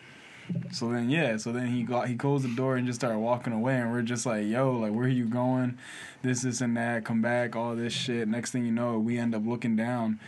So 0.71 0.89
then 0.89 1.09
yeah, 1.09 1.37
so 1.37 1.51
then 1.51 1.67
he 1.67 1.83
got 1.83 2.07
he 2.07 2.15
closed 2.15 2.43
the 2.43 2.53
door 2.53 2.75
and 2.75 2.85
just 2.85 2.99
started 2.99 3.19
walking 3.19 3.53
away 3.53 3.75
and 3.75 3.91
we're 3.91 4.01
just 4.01 4.25
like, 4.25 4.45
yo, 4.45 4.73
like 4.73 4.91
where 4.91 5.05
are 5.05 5.07
you 5.07 5.25
going? 5.25 5.77
This, 6.21 6.41
this 6.41 6.61
and 6.61 6.75
that, 6.75 7.05
come 7.05 7.21
back, 7.21 7.55
all 7.55 7.75
this 7.75 7.93
shit. 7.93 8.27
Next 8.27 8.51
thing 8.51 8.65
you 8.65 8.71
know, 8.71 8.99
we 8.99 9.17
end 9.17 9.33
up 9.33 9.45
looking 9.45 9.75
down 9.75 10.19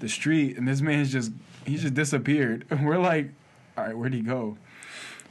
the 0.00 0.08
street 0.08 0.56
and 0.56 0.66
this 0.66 0.80
man's 0.80 1.12
just 1.12 1.32
he 1.64 1.76
just 1.76 1.94
disappeared. 1.94 2.66
And 2.70 2.86
we're 2.86 2.98
like, 2.98 3.30
All 3.76 3.84
right, 3.84 3.96
where'd 3.96 4.14
he 4.14 4.22
go? 4.22 4.58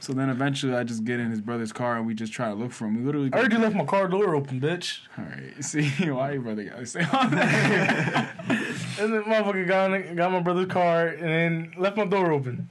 So 0.00 0.14
then 0.14 0.30
eventually 0.30 0.74
I 0.74 0.82
just 0.82 1.04
get 1.04 1.20
in 1.20 1.30
his 1.30 1.42
brother's 1.42 1.72
car 1.72 1.96
and 1.96 2.06
we 2.06 2.14
just 2.14 2.32
try 2.32 2.48
to 2.48 2.54
look 2.54 2.72
for 2.72 2.86
him. 2.86 2.96
We 2.96 3.04
literally 3.04 3.30
I 3.32 3.42
heard 3.42 3.52
you 3.52 3.58
left 3.58 3.76
my 3.76 3.84
car 3.84 4.08
door 4.08 4.34
open, 4.34 4.60
bitch. 4.60 5.00
All 5.18 5.24
right. 5.24 5.52
See 5.64 5.88
why 6.10 6.32
your 6.32 6.42
brother 6.42 6.64
gotta 6.64 6.86
say 6.86 7.00
all 7.12 7.28
that? 7.28 8.34
And 8.98 9.12
then 9.12 9.22
motherfucker 9.24 9.68
got, 9.68 9.92
in, 9.92 10.16
got 10.16 10.32
my 10.32 10.40
brother's 10.40 10.68
car 10.68 11.08
and 11.08 11.22
then 11.22 11.74
left 11.76 11.96
my 11.98 12.06
door 12.06 12.32
open. 12.32 12.68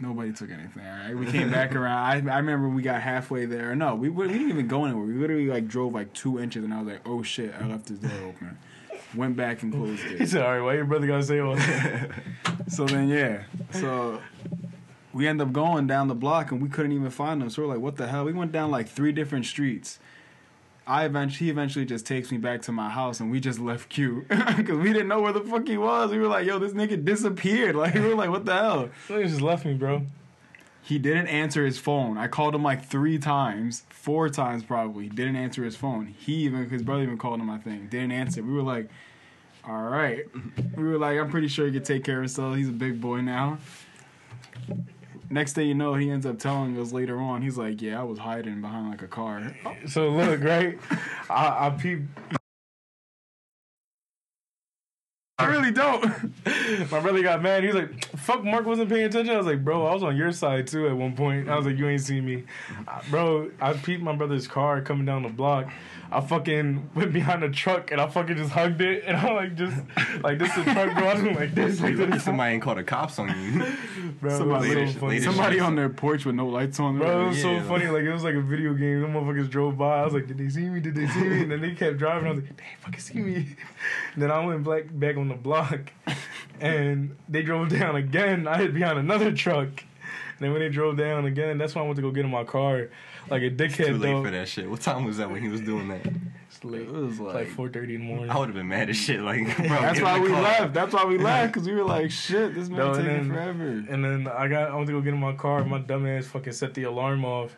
Nobody 0.00 0.32
took 0.32 0.50
anything. 0.50 0.86
All 0.86 1.06
right, 1.06 1.16
we 1.16 1.26
came 1.26 1.50
back 1.50 1.74
around. 1.74 2.28
I, 2.28 2.34
I 2.34 2.38
remember 2.38 2.68
we 2.68 2.82
got 2.82 3.02
halfway 3.02 3.46
there. 3.46 3.74
No, 3.74 3.94
we 3.96 4.08
we 4.08 4.28
didn't 4.28 4.48
even 4.48 4.68
go 4.68 4.84
anywhere. 4.84 5.04
We 5.04 5.14
literally 5.14 5.46
like 5.48 5.66
drove 5.66 5.92
like 5.92 6.12
two 6.12 6.38
inches, 6.38 6.62
and 6.64 6.72
I 6.72 6.78
was 6.78 6.86
like, 6.86 7.00
"Oh 7.04 7.22
shit!" 7.24 7.52
I 7.60 7.66
left 7.66 7.88
his 7.88 7.98
door 7.98 8.28
open. 8.28 8.56
Went 9.14 9.36
back 9.36 9.62
and 9.62 9.72
closed 9.72 10.04
it. 10.04 10.18
He 10.20 10.26
said, 10.26 10.42
all 10.42 10.52
right, 10.52 10.60
why 10.60 10.74
your 10.74 10.84
brother 10.84 11.06
gotta 11.06 11.22
say 11.22 11.38
all 11.40 11.56
that? 11.56 12.10
So 12.68 12.84
then 12.84 13.08
yeah, 13.08 13.44
so 13.72 14.20
we 15.18 15.26
end 15.26 15.42
up 15.42 15.52
going 15.52 15.88
down 15.88 16.06
the 16.06 16.14
block, 16.14 16.52
and 16.52 16.62
we 16.62 16.68
couldn't 16.68 16.92
even 16.92 17.10
find 17.10 17.42
them. 17.42 17.50
So 17.50 17.62
we're 17.62 17.68
like, 17.68 17.80
"What 17.80 17.96
the 17.96 18.06
hell?" 18.06 18.24
We 18.24 18.32
went 18.32 18.52
down 18.52 18.70
like 18.70 18.88
three 18.88 19.10
different 19.10 19.46
streets. 19.46 19.98
I 20.86 21.04
eventually 21.04 21.46
he 21.46 21.50
eventually 21.50 21.84
just 21.84 22.06
takes 22.06 22.30
me 22.30 22.38
back 22.38 22.62
to 22.62 22.72
my 22.72 22.88
house 22.88 23.20
and 23.20 23.30
we 23.30 23.40
just 23.40 23.58
left 23.58 23.90
Q 23.90 24.24
because 24.28 24.78
we 24.78 24.90
didn't 24.90 25.08
know 25.08 25.20
where 25.20 25.34
the 25.34 25.42
fuck 25.42 25.68
he 25.68 25.76
was. 25.76 26.10
We 26.10 26.18
were 26.18 26.28
like, 26.28 26.46
yo, 26.46 26.58
this 26.58 26.72
nigga 26.72 27.04
disappeared. 27.04 27.76
Like 27.78 27.94
we 27.94 28.00
were 28.00 28.14
like, 28.14 28.30
what 28.30 28.46
the 28.46 28.54
hell? 28.54 28.88
He 29.08 29.22
just 29.24 29.42
left 29.42 29.66
me, 29.66 29.74
bro. 29.74 30.06
He 30.82 30.98
didn't 30.98 31.26
answer 31.26 31.66
his 31.66 31.78
phone. 31.78 32.16
I 32.16 32.26
called 32.26 32.54
him 32.54 32.62
like 32.62 32.86
three 32.86 33.18
times, 33.18 33.82
four 33.90 34.30
times 34.30 34.64
probably. 34.64 35.04
He 35.04 35.10
didn't 35.10 35.36
answer 35.36 35.62
his 35.62 35.76
phone. 35.76 36.06
He 36.06 36.36
even 36.44 36.70
his 36.70 36.82
brother 36.82 37.02
even 37.02 37.18
called 37.18 37.40
him. 37.40 37.50
I 37.50 37.58
think 37.58 37.90
didn't 37.90 38.12
answer. 38.12 38.42
We 38.42 38.54
were 38.54 38.62
like, 38.62 38.88
all 39.68 39.82
right. 39.82 40.24
We 40.74 40.84
were 40.84 40.96
like, 40.96 41.18
I'm 41.18 41.28
pretty 41.28 41.48
sure 41.48 41.66
he 41.66 41.72
could 41.72 41.84
take 41.84 42.04
care 42.04 42.16
of 42.16 42.22
himself. 42.22 42.56
He's 42.56 42.70
a 42.70 42.72
big 42.72 42.98
boy 42.98 43.20
now. 43.20 43.58
Next 45.30 45.52
thing 45.52 45.68
you 45.68 45.74
know, 45.74 45.94
he 45.94 46.10
ends 46.10 46.24
up 46.26 46.38
telling 46.38 46.78
us 46.78 46.92
later 46.92 47.18
on. 47.18 47.42
He's 47.42 47.58
like, 47.58 47.82
"Yeah, 47.82 48.00
I 48.00 48.04
was 48.04 48.18
hiding 48.18 48.60
behind 48.60 48.90
like 48.90 49.02
a 49.02 49.08
car." 49.08 49.54
So 49.86 50.08
look, 50.08 50.42
right? 50.42 50.78
I, 51.30 51.66
I 51.66 51.70
peep. 51.70 52.02
I 55.40 55.44
really 55.46 55.70
don't. 55.70 56.02
My 56.90 56.98
brother 57.00 57.22
got 57.22 57.42
mad. 57.42 57.62
He 57.62 57.68
was 57.68 57.76
like, 57.76 58.06
"Fuck, 58.16 58.42
Mark 58.42 58.66
wasn't 58.66 58.88
paying 58.88 59.04
attention." 59.04 59.34
I 59.34 59.38
was 59.38 59.46
like, 59.46 59.62
"Bro, 59.64 59.86
I 59.86 59.94
was 59.94 60.02
on 60.02 60.16
your 60.16 60.32
side 60.32 60.66
too 60.66 60.88
at 60.88 60.96
one 60.96 61.14
point." 61.14 61.48
I 61.48 61.56
was 61.56 61.66
like, 61.66 61.76
"You 61.76 61.88
ain't 61.88 62.00
see 62.00 62.20
me, 62.20 62.44
Uh, 62.88 63.00
bro." 63.10 63.50
I 63.60 63.74
peeped 63.74 64.02
my 64.02 64.16
brother's 64.16 64.48
car 64.48 64.80
coming 64.80 65.04
down 65.04 65.22
the 65.22 65.28
block. 65.28 65.70
I 66.10 66.20
fucking 66.22 66.90
went 66.94 67.12
behind 67.12 67.42
a 67.44 67.50
truck 67.50 67.90
and 67.92 68.00
I 68.00 68.08
fucking 68.08 68.36
just 68.36 68.50
hugged 68.52 68.80
it 68.80 69.04
and 69.06 69.16
I'm 69.16 69.34
like 69.36 69.54
just 69.56 69.76
like 70.22 70.38
this 70.38 70.48
is 70.56 70.64
the 70.64 70.72
truck, 70.72 70.94
bro. 70.96 71.06
I 71.06 71.12
was 71.14 71.22
going 71.22 71.36
like 71.36 71.54
this, 71.54 71.80
like 71.80 71.96
this, 71.96 72.24
somebody 72.24 72.54
ain't 72.54 72.62
called 72.62 72.78
the 72.78 72.84
cops 72.84 73.18
on 73.18 73.28
you. 73.28 73.62
bro. 74.20 74.38
Somebody- 74.38 74.68
so 74.70 74.74
Later- 74.78 74.98
funny. 74.98 75.20
Somebody 75.20 75.56
shit. 75.56 75.62
on 75.64 75.74
their 75.76 75.88
porch 75.90 76.24
with 76.24 76.34
no 76.34 76.46
lights 76.48 76.80
on. 76.80 76.98
Bro, 76.98 77.26
it 77.26 77.28
was 77.28 77.42
so 77.42 77.52
Yeah, 77.52 77.62
funny. 77.64 77.84
like- 77.86 77.92
Like 77.98 78.04
it 78.04 78.12
was 78.12 78.24
like 78.24 78.34
a 78.36 78.40
video 78.40 78.74
game. 78.74 79.02
Them 79.02 79.12
motherfuckers 79.12 79.50
drove 79.50 79.76
by. 79.76 80.00
I 80.00 80.04
was 80.04 80.14
like, 80.14 80.26
"Did 80.28 80.38
they 80.38 80.48
see 80.48 80.68
me? 80.68 80.80
Did 80.80 80.94
they 80.94 81.06
see 81.08 81.20
me?" 81.24 81.42
And 81.42 81.50
then 81.52 81.60
they 81.60 81.74
kept 81.74 81.98
driving. 81.98 82.28
I 82.28 82.30
was 82.32 82.40
like, 82.40 82.56
"They 82.56 82.62
ain't 82.64 82.80
fucking 82.80 83.00
see 83.00 83.18
me." 83.18 83.56
then 84.16 84.30
I 84.30 84.44
went 84.46 84.64
back 84.64 84.84
back 84.90 85.16
on 85.16 85.28
the 85.28 85.34
block, 85.34 85.90
and 86.60 87.16
they 87.28 87.42
drove 87.42 87.68
down 87.68 87.96
again. 87.96 88.46
I 88.46 88.58
hid 88.58 88.72
behind 88.74 88.98
another 88.98 89.32
truck. 89.32 89.68
And 89.68 90.44
then 90.46 90.52
when 90.52 90.60
they 90.60 90.68
drove 90.68 90.96
down 90.96 91.24
again, 91.26 91.58
that's 91.58 91.74
when 91.74 91.82
I 91.82 91.86
went 91.86 91.96
to 91.96 92.02
go 92.02 92.12
get 92.12 92.24
in 92.24 92.30
my 92.30 92.44
car, 92.44 92.88
like 93.30 93.42
a 93.42 93.50
dickhead. 93.50 93.86
Too 93.86 93.92
late 93.98 94.12
though. 94.12 94.22
for 94.24 94.30
that 94.30 94.48
shit. 94.48 94.68
What 94.70 94.80
time 94.80 95.04
was 95.04 95.16
that 95.18 95.30
when 95.30 95.42
he 95.42 95.48
was 95.48 95.60
doing 95.60 95.88
that? 95.88 96.06
It's 96.50 96.64
late. 96.64 96.82
It 96.82 96.92
was 96.92 97.20
like, 97.20 97.34
like 97.34 97.48
four 97.48 97.68
thirty 97.68 97.94
in 97.94 98.00
the 98.02 98.06
morning. 98.06 98.30
I 98.30 98.38
would 98.38 98.48
have 98.48 98.54
been 98.56 98.68
mad 98.68 98.88
as 98.90 98.96
shit. 98.96 99.20
Like, 99.20 99.44
bro, 99.56 99.66
that's 99.68 100.00
why 100.00 100.18
we 100.18 100.28
car. 100.28 100.42
left. 100.42 100.74
That's 100.74 100.92
why 100.94 101.04
we 101.04 101.18
left 101.30 101.52
because 101.52 101.68
we 101.68 101.74
were 101.74 101.84
like, 101.84 102.10
shit, 102.10 102.54
this 102.54 102.68
man 102.68 102.78
No, 102.78 102.86
and 102.92 102.96
taking 102.96 103.12
then- 103.12 103.28
forever. 103.28 103.68
And 103.90 104.04
then 104.04 104.28
I 104.28 104.48
got 104.48 104.70
I 104.70 104.74
went 104.74 104.86
to 104.86 104.92
go 104.92 105.00
get 105.00 105.14
in 105.14 105.20
my 105.20 105.34
car. 105.34 105.64
My 105.64 105.78
dumb 105.78 106.06
ass 106.06 106.26
fucking 106.26 106.52
set 106.54 106.74
the 106.74 106.84
alarm 106.84 107.24
off. 107.24 107.54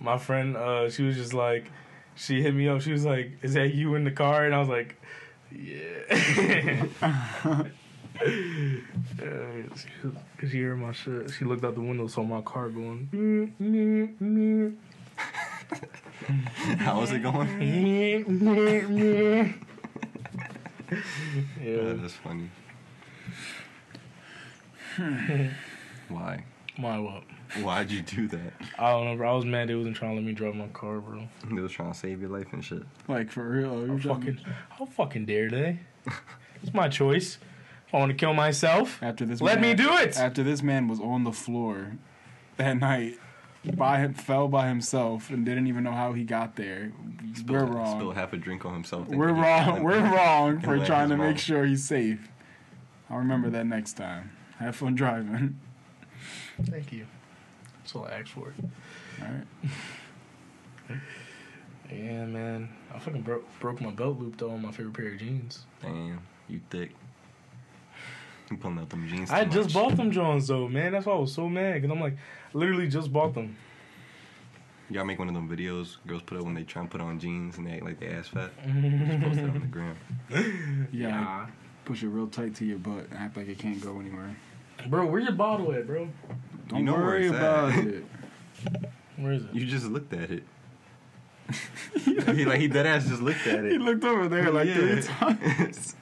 My 0.00 0.18
friend, 0.18 0.56
uh, 0.56 0.90
she 0.90 1.02
was 1.04 1.16
just 1.16 1.32
like, 1.32 1.70
she 2.16 2.42
hit 2.42 2.54
me 2.54 2.68
up. 2.68 2.80
She 2.82 2.92
was 2.92 3.04
like, 3.04 3.32
"Is 3.42 3.54
that 3.54 3.74
you 3.74 3.94
in 3.94 4.04
the 4.04 4.10
car?" 4.10 4.44
And 4.44 4.54
I 4.54 4.58
was 4.58 4.68
like, 4.68 4.96
"Yeah." 5.52 6.84
Cause 10.38 10.50
she 10.50 10.60
heard 10.62 10.76
my 10.78 10.92
shit. 10.92 11.30
She 11.30 11.44
looked 11.44 11.64
out 11.64 11.74
the 11.74 11.80
window, 11.80 12.06
saw 12.06 12.22
my 12.22 12.40
car 12.42 12.68
going. 12.68 13.08
"Meep, 15.70 15.86
meep, 16.48 16.76
meep, 16.76 16.76
How 16.78 17.00
was 17.00 17.12
it 17.12 17.20
going? 17.22 17.48
meep, 17.58 18.24
meep, 18.26 18.86
meep." 18.88 19.54
Yeah, 20.90 20.98
yeah, 21.62 21.92
that's 21.94 22.14
funny. 22.14 22.50
Hmm. 24.96 25.46
Why? 26.08 26.44
Why 26.76 26.98
what? 26.98 27.24
Why'd 27.62 27.90
you 27.90 28.02
do 28.02 28.28
that? 28.28 28.52
I 28.78 28.90
don't 28.90 29.04
know, 29.06 29.16
bro. 29.16 29.32
I 29.32 29.34
was 29.36 29.44
mad 29.44 29.68
they 29.68 29.74
wasn't 29.74 29.96
trying 29.96 30.12
to 30.12 30.16
let 30.16 30.24
me 30.24 30.32
drive 30.32 30.54
my 30.54 30.68
car, 30.68 31.00
bro. 31.00 31.28
They 31.52 31.60
was 31.60 31.72
trying 31.72 31.92
to 31.92 31.98
save 31.98 32.20
your 32.20 32.30
life 32.30 32.52
and 32.52 32.64
shit. 32.64 32.82
Like 33.08 33.30
for 33.30 33.48
real. 33.48 33.74
we 33.80 33.86
How 33.88 33.94
were 33.94 34.00
fucking, 34.00 34.38
how 34.70 34.84
fucking 34.86 35.26
dare 35.26 35.48
they? 35.50 35.80
It's 36.62 36.74
my 36.74 36.88
choice. 36.88 37.38
If 37.88 37.94
I 37.94 37.98
want 37.98 38.10
to 38.10 38.16
kill 38.16 38.34
myself, 38.34 38.98
After 39.02 39.24
this, 39.24 39.40
let 39.40 39.60
man, 39.60 39.76
me 39.76 39.84
do 39.84 39.96
it. 39.98 40.16
After 40.18 40.42
this 40.42 40.62
man 40.62 40.88
was 40.88 40.98
on 41.00 41.24
the 41.24 41.32
floor 41.32 41.92
that 42.56 42.74
night, 42.78 43.18
by 43.76 43.98
him, 43.98 44.14
fell 44.14 44.48
by 44.48 44.68
himself 44.68 45.30
and 45.30 45.44
didn't 45.44 45.66
even 45.66 45.84
know 45.84 45.92
how 45.92 46.12
he 46.12 46.24
got 46.24 46.56
there. 46.56 46.92
Spilled, 47.34 47.50
we're 47.50 47.84
Spilled 47.86 48.00
wrong. 48.02 48.14
half 48.14 48.32
a 48.32 48.36
drink 48.36 48.64
on 48.64 48.72
himself. 48.74 49.08
We're 49.08 49.32
wrong. 49.32 49.82
We're 49.82 50.00
wrong 50.14 50.60
for 50.60 50.84
trying 50.84 51.08
to 51.08 51.16
his 51.16 51.22
make 51.24 51.38
sure 51.38 51.64
he's 51.64 51.84
safe. 51.84 52.28
I'll 53.10 53.18
remember 53.18 53.50
that 53.50 53.66
next 53.66 53.94
time. 53.94 54.30
Have 54.58 54.76
fun 54.76 54.94
driving. 54.94 55.58
Thank 56.62 56.92
you. 56.92 57.06
That's 57.78 57.94
all 57.94 58.04
I 58.06 58.12
asked 58.20 58.30
for. 58.30 58.54
All 59.20 59.28
right. 59.28 60.98
Yeah, 61.90 62.24
man. 62.26 62.68
I 62.94 62.98
fucking 62.98 63.22
broke 63.22 63.44
broke 63.60 63.80
my 63.80 63.90
belt 63.90 64.18
loop 64.18 64.36
though 64.38 64.50
on 64.50 64.62
my 64.62 64.70
favorite 64.72 64.94
pair 64.94 65.08
of 65.12 65.18
jeans. 65.18 65.66
Damn, 65.82 66.20
you 66.48 66.60
thick. 66.70 66.92
You 68.50 68.56
pulling 68.58 68.78
out 68.78 68.90
them 68.90 69.08
jeans. 69.08 69.30
I 69.30 69.44
just 69.44 69.72
much. 69.72 69.74
bought 69.74 69.96
them 69.96 70.10
Johns 70.10 70.46
though, 70.48 70.68
man. 70.68 70.92
That's 70.92 71.06
why 71.06 71.14
I 71.14 71.18
was 71.18 71.32
so 71.32 71.48
mad 71.48 71.74
because 71.80 71.90
I'm 71.90 72.00
like, 72.00 72.16
literally 72.52 72.88
just 72.88 73.12
bought 73.12 73.34
them. 73.34 73.56
Y'all 74.90 75.04
make 75.06 75.18
one 75.18 75.28
of 75.28 75.34
them 75.34 75.48
videos 75.48 75.96
girls 76.06 76.20
put 76.22 76.36
up 76.38 76.44
when 76.44 76.52
they 76.54 76.62
try 76.62 76.82
and 76.82 76.90
put 76.90 77.00
on 77.00 77.18
jeans 77.18 77.56
and 77.56 77.66
they 77.66 77.72
act 77.72 77.84
like 77.84 77.98
they 77.98 78.08
ass 78.08 78.28
fat. 78.28 78.50
Just 78.66 79.22
post 79.22 79.38
it 79.38 79.48
on 79.48 79.60
the 79.60 79.66
gram. 79.66 79.96
Yeah. 80.92 81.38
like, 81.44 81.48
push 81.86 82.02
it 82.02 82.08
real 82.08 82.26
tight 82.26 82.54
to 82.56 82.66
your 82.66 82.78
butt 82.78 83.06
and 83.10 83.14
act 83.18 83.36
like 83.36 83.48
it 83.48 83.58
can't 83.58 83.80
go 83.80 83.98
anywhere. 83.98 84.36
Bro, 84.88 85.06
where's 85.06 85.24
your 85.24 85.32
bottle 85.32 85.72
at, 85.72 85.86
bro? 85.86 86.08
Don't 86.68 86.84
know 86.84 86.92
worry 86.94 87.26
it's 87.28 87.34
at. 87.34 87.40
about 87.40 87.78
it. 87.86 88.04
Where 89.16 89.32
is 89.32 89.44
it? 89.44 89.54
You 89.54 89.64
just 89.64 89.86
looked 89.86 90.12
at 90.12 90.30
it. 90.30 90.42
he 92.04 92.44
like 92.44 92.60
he 92.60 92.68
dead 92.68 92.86
ass 92.86 93.06
just 93.06 93.22
looked 93.22 93.46
at 93.46 93.64
it. 93.64 93.72
He 93.72 93.78
looked 93.78 94.04
over 94.04 94.28
there 94.28 94.50
like 94.50 94.66
Yeah. 94.68 94.74
three 94.74 95.02
times. 95.02 95.94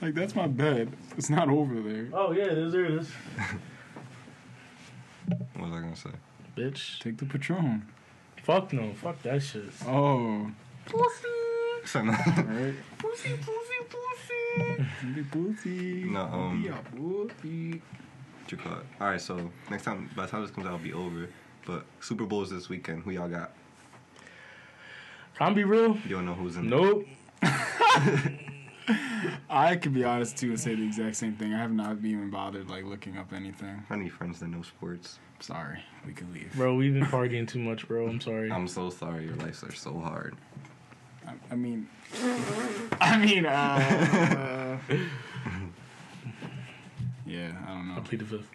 Is 0.00 0.02
it- 0.02 0.06
like 0.06 0.14
that's 0.14 0.34
my 0.34 0.46
bed. 0.46 0.90
It's 1.16 1.30
not 1.30 1.48
over 1.48 1.80
there. 1.80 2.08
Oh 2.12 2.32
yeah, 2.32 2.44
it 2.44 2.58
is. 2.58 2.72
There 2.72 2.84
it 2.84 2.92
is. 2.92 3.10
What 5.54 5.68
was 5.70 5.72
I 5.72 5.80
gonna 5.80 5.94
say? 5.96 6.10
Bitch. 6.56 6.98
Take 7.00 7.18
the 7.18 7.24
Patron. 7.26 7.86
Fuck 8.42 8.72
no. 8.72 8.92
Fuck 8.94 9.22
that 9.22 9.40
shit. 9.42 9.64
Oh, 9.86 10.50
Something. 11.84 12.12
right. 12.16 12.74
Pussy, 12.98 13.36
pussy, 13.36 13.78
pussy. 13.88 14.76
Pussy, 14.76 15.22
pussy. 15.30 16.04
No, 16.10 16.20
um, 16.22 16.62
Yeah, 16.66 16.78
pussy. 16.96 17.70
What 18.42 18.50
you 18.52 18.58
call 18.58 18.72
it? 18.78 18.86
All 19.00 19.08
right, 19.08 19.20
so 19.20 19.50
next 19.70 19.84
time, 19.84 20.10
by 20.16 20.24
the 20.26 20.30
time 20.32 20.42
this 20.42 20.50
comes 20.50 20.66
out, 20.66 20.74
it'll 20.74 20.84
be 20.84 20.92
over. 20.92 21.28
But 21.66 21.84
Super 22.00 22.24
Bowl 22.24 22.42
is 22.42 22.50
this 22.50 22.68
weekend. 22.68 23.02
Who 23.04 23.12
y'all 23.12 23.28
got? 23.28 23.52
Can 25.36 25.52
I 25.52 25.54
be 25.54 25.64
real? 25.64 25.96
You 26.08 26.16
don't 26.16 26.26
know 26.26 26.34
who's 26.34 26.56
in. 26.56 26.68
Nope. 26.68 27.06
I 29.50 29.76
could 29.76 29.92
be 29.94 30.04
honest 30.04 30.36
too 30.38 30.50
and 30.50 30.60
say 30.60 30.74
the 30.74 30.84
exact 30.86 31.16
same 31.16 31.34
thing. 31.34 31.52
I 31.54 31.58
have 31.58 31.72
not 31.72 31.98
even 32.04 32.30
bothered 32.30 32.68
like 32.70 32.84
looking 32.84 33.16
up 33.16 33.32
anything. 33.32 33.82
I 33.90 33.96
need 33.96 34.12
friends 34.12 34.40
that 34.40 34.48
know 34.48 34.62
sports. 34.62 35.18
Sorry, 35.40 35.78
we 36.06 36.12
can 36.12 36.32
leave. 36.32 36.52
Bro, 36.54 36.74
we've 36.74 36.92
been 36.92 37.06
partying 37.06 37.48
too 37.48 37.58
much, 37.60 37.88
bro. 37.88 38.06
I'm 38.08 38.20
sorry. 38.20 38.50
I'm 38.52 38.68
so 38.68 38.90
sorry. 38.90 39.24
Your 39.24 39.36
lives 39.36 39.62
are 39.64 39.72
so 39.72 39.98
hard. 39.98 40.36
I, 41.26 41.32
I 41.50 41.54
mean, 41.56 41.88
I 43.00 43.16
mean, 43.18 43.46
uh, 43.46 44.78
yeah, 47.26 47.52
I 47.66 47.68
don't 47.74 47.86
know. 47.88 47.92
I 47.92 47.96
know. 47.96 48.02
plead 48.02 48.20
the 48.20 48.24
fifth. 48.26 48.50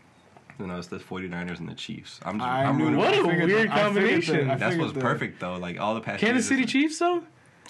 You 0.60 0.67
know, 0.67 0.78
it's 0.78 0.88
the 0.88 0.98
49ers 1.00 1.60
and 1.60 1.67
the 1.67 1.74
Chiefs. 1.76 2.19
I'm 2.24 2.38
just. 2.39 2.48
I 2.50 2.63
I'm 2.63 2.78
knew- 2.78 2.86
rooting. 2.86 3.00
What 3.00 3.13
a 3.13 3.24
figured 3.24 3.45
weird 3.50 3.69
the- 3.69 3.74
I 3.74 3.93
figured 3.93 4.21
the- 4.21 4.32
combination. 4.32 4.50
I 4.52 4.56
That's 4.56 4.76
what's 4.78 4.93
the- 4.93 5.00
perfect 5.02 5.39
though. 5.41 5.58
Like 5.58 5.80
all 5.80 5.95
the 5.95 6.02
past. 6.02 6.19
Kansas 6.21 6.50
years, 6.50 6.62
City 6.62 6.65
Chiefs, 6.71 7.00
though? 7.00 7.24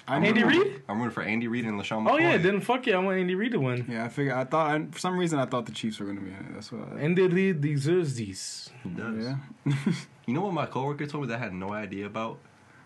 I'm 0.08 0.24
Andy 0.24 0.42
rooting- 0.44 0.60
Reid? 0.60 0.82
I'm 0.88 0.98
rooting 0.98 1.10
for 1.12 1.22
Andy 1.22 1.48
Reid 1.48 1.64
and 1.64 1.80
LeSean 1.80 2.06
McCoy. 2.06 2.10
Oh, 2.12 2.16
yeah. 2.18 2.36
Then 2.36 2.60
fuck 2.60 2.86
yeah. 2.86 2.96
I 2.96 2.98
want 3.00 3.18
Andy 3.18 3.34
Reid 3.34 3.52
to 3.52 3.58
win. 3.60 3.86
Yeah, 3.90 4.04
I 4.04 4.08
figured. 4.08 4.34
I 4.36 4.44
thought 4.44 4.70
I, 4.70 4.84
for 4.86 4.98
some 4.98 5.18
reason 5.18 5.38
I 5.40 5.46
thought 5.46 5.66
the 5.66 5.72
Chiefs 5.72 5.98
were 5.98 6.06
going 6.06 6.18
to 6.18 6.24
be 6.24 6.30
in 6.30 6.36
it. 6.36 6.54
That's 6.54 6.70
what. 6.70 6.92
I, 6.96 7.00
Andy 7.00 7.26
Reid 7.26 7.60
deserves 7.60 8.16
this. 8.16 8.70
He 8.82 8.88
does. 8.90 9.24
yeah. 9.66 9.74
You 10.26 10.34
know 10.34 10.40
what 10.40 10.52
my 10.54 10.66
coworker 10.66 11.06
told 11.06 11.22
me 11.22 11.28
that 11.28 11.36
I 11.40 11.44
had 11.44 11.54
no 11.54 11.70
idea 11.72 12.04
about? 12.06 12.38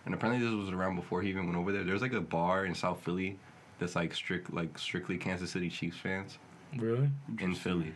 And 0.05 0.13
apparently 0.13 0.47
this 0.47 0.55
was 0.55 0.69
around 0.69 0.97
before 0.97 1.23
he 1.23 1.31
even 1.31 1.47
went 1.47 1.57
over 1.57 1.73
there. 1.73 1.85
There's 1.85 2.03
like 2.03 2.13
a 2.13 2.21
bar 2.21 2.67
in 2.67 2.75
South 2.75 3.01
Philly 3.03 3.39
that's 3.79 3.97
like 3.97 4.15
strict 4.15 4.53
like 4.53 4.79
strictly 4.79 5.17
Kansas 5.17 5.51
City 5.51 5.71
Chiefs 5.71 5.97
fans 5.97 6.39
Really? 6.77 7.09
in 7.39 7.55
Philly. 7.55 7.95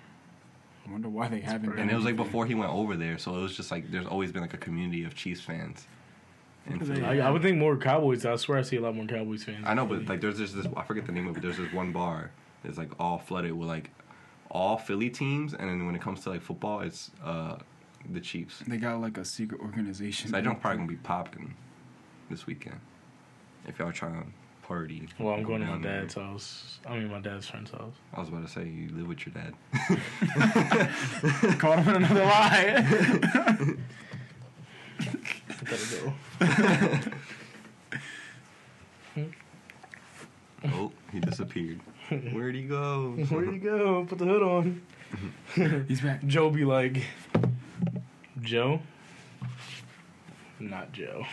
I 0.88 0.92
wonder 0.92 1.10
why 1.10 1.28
they 1.28 1.40
haven't. 1.40 1.64
pretty- 1.68 1.76
done 1.76 1.82
And 1.82 1.90
it 1.90 1.94
was 1.94 2.06
like 2.06 2.16
before 2.16 2.46
he 2.46 2.54
went 2.54 2.72
over 2.72 2.96
there, 2.96 3.18
so 3.18 3.36
it 3.36 3.42
was 3.42 3.54
just 3.54 3.70
like 3.70 3.90
there's 3.90 4.06
always 4.06 4.32
been 4.32 4.40
like 4.40 4.54
a 4.54 4.58
community 4.58 5.04
of 5.04 5.14
Chiefs 5.14 5.42
fans. 5.42 5.78
In 5.78 5.82
Because 5.82 5.82
they- 5.82 5.86
Philly. 5.86 5.92
I, 6.70 7.20
I 7.20 7.30
would 7.30 7.42
think 7.42 7.58
more 7.58 7.76
Cowboys. 7.76 8.24
I 8.24 8.36
swear 8.36 8.58
I 8.58 8.62
see 8.62 8.76
a 8.76 8.80
lot 8.80 8.94
more 8.94 9.06
Cowboys 9.06 9.44
fans. 9.44 9.64
I 9.66 9.74
know, 9.74 9.86
but 9.86 10.06
like 10.06 10.20
there's 10.20 10.38
just 10.38 10.54
this 10.56 10.66
I 10.76 10.82
forget 10.82 11.06
the 11.06 11.12
name 11.12 11.28
of 11.28 11.36
it. 11.36 11.42
There's 11.42 11.58
this 11.58 11.72
one 11.72 11.92
bar 11.92 12.30
that's 12.62 12.78
like 12.78 12.90
all 12.98 13.18
flooded 13.18 13.52
with 13.52 13.68
like 13.68 13.90
all 14.50 14.78
Philly 14.78 15.10
teams, 15.10 15.52
and 15.52 15.68
then 15.68 15.84
when 15.86 15.94
it 15.94 16.00
comes 16.00 16.20
to 16.22 16.30
like 16.30 16.42
football, 16.42 16.80
it's 16.80 17.10
uh 17.24 17.56
the 18.10 18.20
Chiefs. 18.20 18.62
They 18.66 18.76
got 18.76 19.00
like 19.00 19.18
a 19.18 19.24
secret 19.24 19.60
organization. 19.60 20.30
So 20.30 20.38
I 20.38 20.40
don't 20.40 20.60
probably 20.60 20.78
gonna 20.78 20.88
be 20.88 20.96
popping 20.96 21.54
this 22.30 22.46
weekend. 22.46 22.80
If 23.66 23.78
y'all 23.78 23.92
trying 23.92 24.22
to 24.22 24.28
party. 24.66 25.08
Well, 25.18 25.34
I'm 25.34 25.42
going 25.42 25.60
to 25.60 25.66
my 25.66 25.72
down 25.72 25.82
there. 25.82 26.00
dad's 26.00 26.14
house. 26.14 26.78
I 26.86 26.98
mean, 26.98 27.10
my 27.10 27.20
dad's 27.20 27.46
friend's 27.46 27.70
house. 27.70 27.94
I 28.12 28.20
was 28.20 28.28
about 28.28 28.46
to 28.46 28.52
say 28.52 28.64
you 28.66 28.88
live 28.94 29.08
with 29.08 29.26
your 29.26 29.34
dad. 29.34 29.54
Caught 31.58 31.80
him 31.80 31.96
in 31.96 32.04
another 32.04 32.24
lie. 32.24 33.74
that'll 35.64 36.12
go. 39.16 39.30
oh, 40.66 40.92
he 41.12 41.20
disappeared. 41.20 41.80
Where'd 42.32 42.54
he 42.54 42.62
go? 42.62 43.12
Where'd 43.28 43.52
he 43.52 43.58
go? 43.58 44.04
Put 44.08 44.18
the 44.18 44.24
hood 44.26 44.42
on. 44.42 44.82
He's 45.88 46.00
back. 46.00 46.24
Joe 46.26 46.50
be 46.50 46.64
like, 46.64 47.02
Joe? 48.40 48.80
Not 50.60 50.92
Joe. 50.92 51.24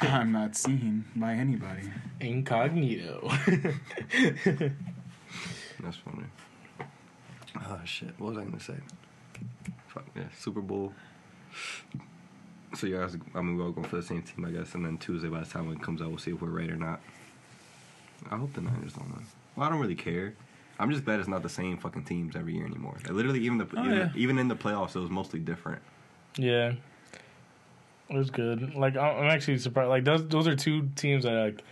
I'm 0.00 0.32
not 0.32 0.56
seen 0.56 1.04
by 1.14 1.32
anybody. 1.32 1.90
Incognito. 2.20 3.28
That's 5.80 5.96
funny. 5.98 6.24
Oh, 7.56 7.80
shit. 7.84 8.14
What 8.18 8.30
was 8.30 8.38
I 8.38 8.40
going 8.42 8.58
to 8.58 8.60
say? 8.60 8.74
Fuck, 9.88 10.04
yeah. 10.14 10.24
Super 10.38 10.60
Bowl. 10.60 10.92
So 12.76 12.86
you 12.86 12.98
guys, 12.98 13.16
I 13.34 13.40
mean, 13.40 13.56
we're 13.56 13.64
all 13.64 13.72
going 13.72 13.88
for 13.88 13.96
the 13.96 14.02
same 14.02 14.22
team, 14.22 14.44
I 14.44 14.50
guess. 14.50 14.74
And 14.74 14.84
then 14.84 14.98
Tuesday, 14.98 15.28
by 15.28 15.40
the 15.40 15.46
time 15.46 15.72
it 15.72 15.80
comes 15.80 16.02
out, 16.02 16.08
we'll 16.08 16.18
see 16.18 16.32
if 16.32 16.42
we're 16.42 16.48
right 16.50 16.70
or 16.70 16.76
not. 16.76 17.00
I 18.30 18.36
hope 18.36 18.52
the 18.52 18.60
Niners 18.60 18.92
don't 18.92 19.08
win. 19.14 19.24
Well, 19.54 19.66
I 19.66 19.70
don't 19.70 19.80
really 19.80 19.94
care. 19.94 20.34
I'm 20.78 20.90
just 20.90 21.04
glad 21.06 21.18
it's 21.20 21.28
not 21.28 21.42
the 21.42 21.48
same 21.48 21.78
fucking 21.78 22.04
teams 22.04 22.36
every 22.36 22.54
year 22.54 22.66
anymore. 22.66 22.96
Like, 23.04 23.12
literally, 23.12 23.40
even 23.40 23.56
the 23.56 23.66
Oh, 23.76 23.82
even, 23.82 23.96
yeah. 23.96 24.10
even 24.14 24.38
in 24.38 24.48
the 24.48 24.56
playoffs, 24.56 24.94
it 24.94 24.98
was 25.00 25.10
mostly 25.10 25.40
different. 25.40 25.80
yeah. 26.36 26.74
It 28.08 28.14
was 28.16 28.30
good. 28.30 28.74
Like, 28.76 28.96
I- 28.96 29.18
I'm 29.18 29.30
actually 29.30 29.58
surprised. 29.58 29.88
Like, 29.88 30.04
those 30.04 30.28
those 30.28 30.46
are 30.46 30.54
two 30.54 30.90
teams 30.94 31.24
that, 31.24 31.32
like, 31.32 31.62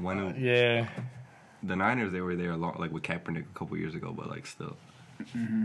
When 0.00 0.18
uh, 0.18 0.34
yeah. 0.38 0.86
the 1.62 1.74
Niners, 1.74 2.12
they 2.12 2.20
were 2.20 2.36
there 2.36 2.52
a 2.52 2.56
lot, 2.56 2.78
like 2.78 2.92
with 2.92 3.02
Kaepernick 3.02 3.46
a 3.50 3.58
couple 3.58 3.76
years 3.78 3.94
ago, 3.96 4.12
but 4.16 4.28
like 4.30 4.46
still, 4.46 4.76
hmm 5.32 5.64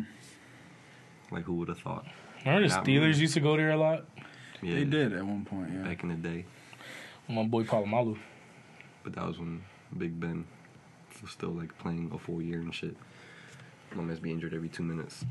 like 1.30 1.44
who 1.44 1.56
would 1.56 1.68
have 1.68 1.80
thought? 1.80 2.06
Remember 2.46 2.68
the 2.68 2.74
Not 2.74 2.86
Steelers 2.86 3.16
me. 3.16 3.20
used 3.22 3.34
to 3.36 3.42
go 3.42 3.58
there 3.58 3.70
a 3.72 3.78
lot? 3.78 4.06
Yeah, 4.62 4.76
They 4.76 4.86
did 4.86 5.14
at 5.14 5.24
one 5.26 5.46
point, 5.46 5.70
yeah. 5.74 5.84
back 5.84 6.04
in 6.04 6.10
the 6.10 6.16
day, 6.16 6.46
My 7.30 7.44
boy 7.44 7.64
Polamalu. 7.64 8.18
but 9.04 9.14
that 9.14 9.26
was 9.28 9.38
when 9.40 9.64
Big 9.98 10.20
Ben 10.20 10.46
was 11.22 11.32
still 11.32 11.50
like 11.52 11.78
playing 11.78 12.12
a 12.14 12.18
full 12.18 12.42
year 12.42 12.60
and 12.60 12.74
shit. 12.74 12.96
My 13.96 14.04
man's 14.04 14.20
be 14.20 14.32
injured 14.32 14.54
every 14.54 14.70
two 14.70 14.84
minutes. 14.84 15.24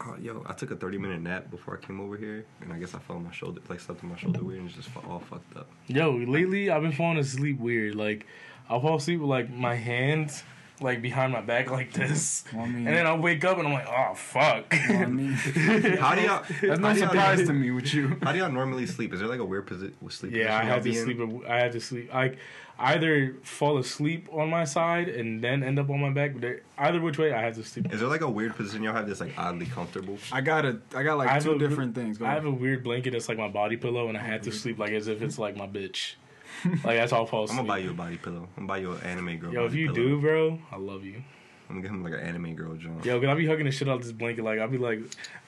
Oh, 0.00 0.16
yo, 0.20 0.42
I 0.46 0.52
took 0.54 0.70
a 0.70 0.76
30 0.76 0.98
minute 0.98 1.20
nap 1.20 1.50
before 1.50 1.78
I 1.80 1.86
came 1.86 2.00
over 2.00 2.16
here, 2.16 2.44
and 2.60 2.72
I 2.72 2.78
guess 2.78 2.94
I 2.94 2.98
fell 2.98 3.16
on 3.16 3.24
my 3.24 3.30
shoulder, 3.32 3.60
like 3.68 3.80
slept 3.80 4.02
on 4.02 4.10
my 4.10 4.16
shoulder 4.16 4.42
weird, 4.42 4.60
and 4.60 4.68
just 4.70 4.88
fu- 4.88 5.00
all 5.08 5.20
fucked 5.20 5.56
up. 5.56 5.68
Yo, 5.86 6.10
lately 6.12 6.70
I've 6.70 6.82
been 6.82 6.92
falling 6.92 7.18
asleep 7.18 7.58
weird. 7.60 7.94
Like, 7.94 8.26
I'll 8.68 8.80
fall 8.80 8.96
asleep 8.96 9.20
with, 9.20 9.28
like, 9.30 9.50
my 9.50 9.74
hands, 9.74 10.42
like, 10.82 11.00
behind 11.02 11.32
my 11.32 11.40
back 11.40 11.70
like 11.70 11.92
this. 11.92 12.44
Well, 12.52 12.62
I 12.64 12.66
mean, 12.68 12.86
And 12.86 12.96
then 12.96 13.06
I'll 13.06 13.18
wake 13.18 13.44
up 13.44 13.58
and 13.58 13.66
I'm 13.66 13.72
like, 13.72 13.86
oh, 13.88 14.14
fuck. 14.14 14.72
well, 14.88 15.02
I 15.02 15.06
mean 15.06 15.32
How 15.32 16.14
do 16.14 16.22
y'all? 16.22 16.44
that's 16.62 16.62
no 16.62 16.88
how 16.88 16.94
y'all- 16.94 16.96
surprise 16.96 17.46
to 17.46 17.52
me 17.52 17.70
with 17.70 17.92
you. 17.94 18.16
How 18.22 18.32
do 18.32 18.38
y'all 18.38 18.50
normally 18.52 18.86
sleep? 18.86 19.12
Is 19.12 19.20
there 19.20 19.28
like 19.28 19.40
a 19.40 19.44
weird 19.44 19.66
position 19.66 19.94
with 20.00 20.12
sleep? 20.14 20.32
Yeah, 20.34 20.56
I 20.56 20.60
position 20.60 20.68
had 20.68 20.82
to 20.82 20.90
be 20.90 20.98
in? 20.98 21.04
sleep. 21.04 21.50
I 21.50 21.58
had 21.58 21.72
to 21.72 21.80
sleep. 21.80 22.14
I 22.14 22.36
either 22.78 23.36
fall 23.42 23.78
asleep 23.78 24.28
on 24.32 24.48
my 24.50 24.64
side 24.64 25.08
and 25.08 25.42
then 25.44 25.62
end 25.62 25.78
up 25.78 25.88
on 25.90 26.00
my 26.00 26.10
back. 26.10 26.32
Either 26.78 27.00
which 27.00 27.18
way, 27.18 27.32
I 27.32 27.40
had 27.40 27.54
to 27.54 27.62
sleep. 27.64 27.92
Is 27.92 28.00
there 28.00 28.08
like 28.08 28.22
a 28.22 28.28
weird 28.28 28.56
position 28.56 28.82
y'all 28.82 28.94
have 28.94 29.06
that's 29.06 29.20
like 29.20 29.34
oddly 29.38 29.66
comfortable? 29.66 30.18
I 30.32 30.40
got 30.40 30.64
a, 30.64 30.80
I 30.96 31.02
got 31.02 31.18
like 31.18 31.28
I 31.28 31.34
have 31.34 31.44
two 31.44 31.52
a- 31.52 31.58
different 31.58 31.94
things. 31.94 32.18
Go 32.18 32.26
I 32.26 32.30
have 32.32 32.44
a 32.46 32.50
weird 32.50 32.82
blanket 32.82 33.12
that's 33.12 33.28
like 33.28 33.38
my 33.38 33.48
body 33.48 33.76
pillow, 33.76 34.08
and 34.08 34.16
I 34.16 34.22
had 34.22 34.42
to 34.44 34.52
sleep 34.52 34.78
like 34.78 34.90
as 34.92 35.06
if 35.06 35.22
it's 35.22 35.38
like 35.38 35.56
my 35.56 35.66
bitch. 35.66 36.14
Like 36.84 36.96
that's 36.98 37.12
all 37.12 37.26
I 37.26 37.30
fall 37.30 37.42
I'm 37.50 37.56
gonna 37.56 37.68
buy 37.68 37.78
you 37.78 37.90
a 37.90 37.94
body 37.94 38.16
pillow. 38.18 38.48
I'm 38.56 38.66
gonna 38.66 38.68
buy 38.68 38.78
you 38.78 38.92
an 38.92 39.00
anime 39.02 39.36
girl. 39.38 39.52
Yo, 39.52 39.64
if 39.66 39.74
you 39.74 39.92
pillow. 39.92 40.08
do, 40.08 40.20
bro, 40.20 40.58
I 40.70 40.76
love 40.76 41.04
you. 41.04 41.22
I'm 41.68 41.76
gonna 41.76 41.82
get 41.82 41.90
him 41.90 42.04
like 42.04 42.12
an 42.12 42.20
anime 42.20 42.54
girl, 42.54 42.74
John. 42.74 43.00
Yo, 43.02 43.18
cause 43.18 43.28
I 43.28 43.34
be 43.34 43.46
hugging 43.46 43.64
the 43.66 43.72
shit 43.72 43.88
out 43.88 43.96
of 43.96 44.02
this 44.02 44.12
blanket. 44.12 44.44
Like 44.44 44.58
I 44.60 44.66
be 44.66 44.78
like, 44.78 45.00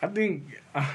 I 0.03 0.07
think 0.09 0.45
uh, 0.75 0.87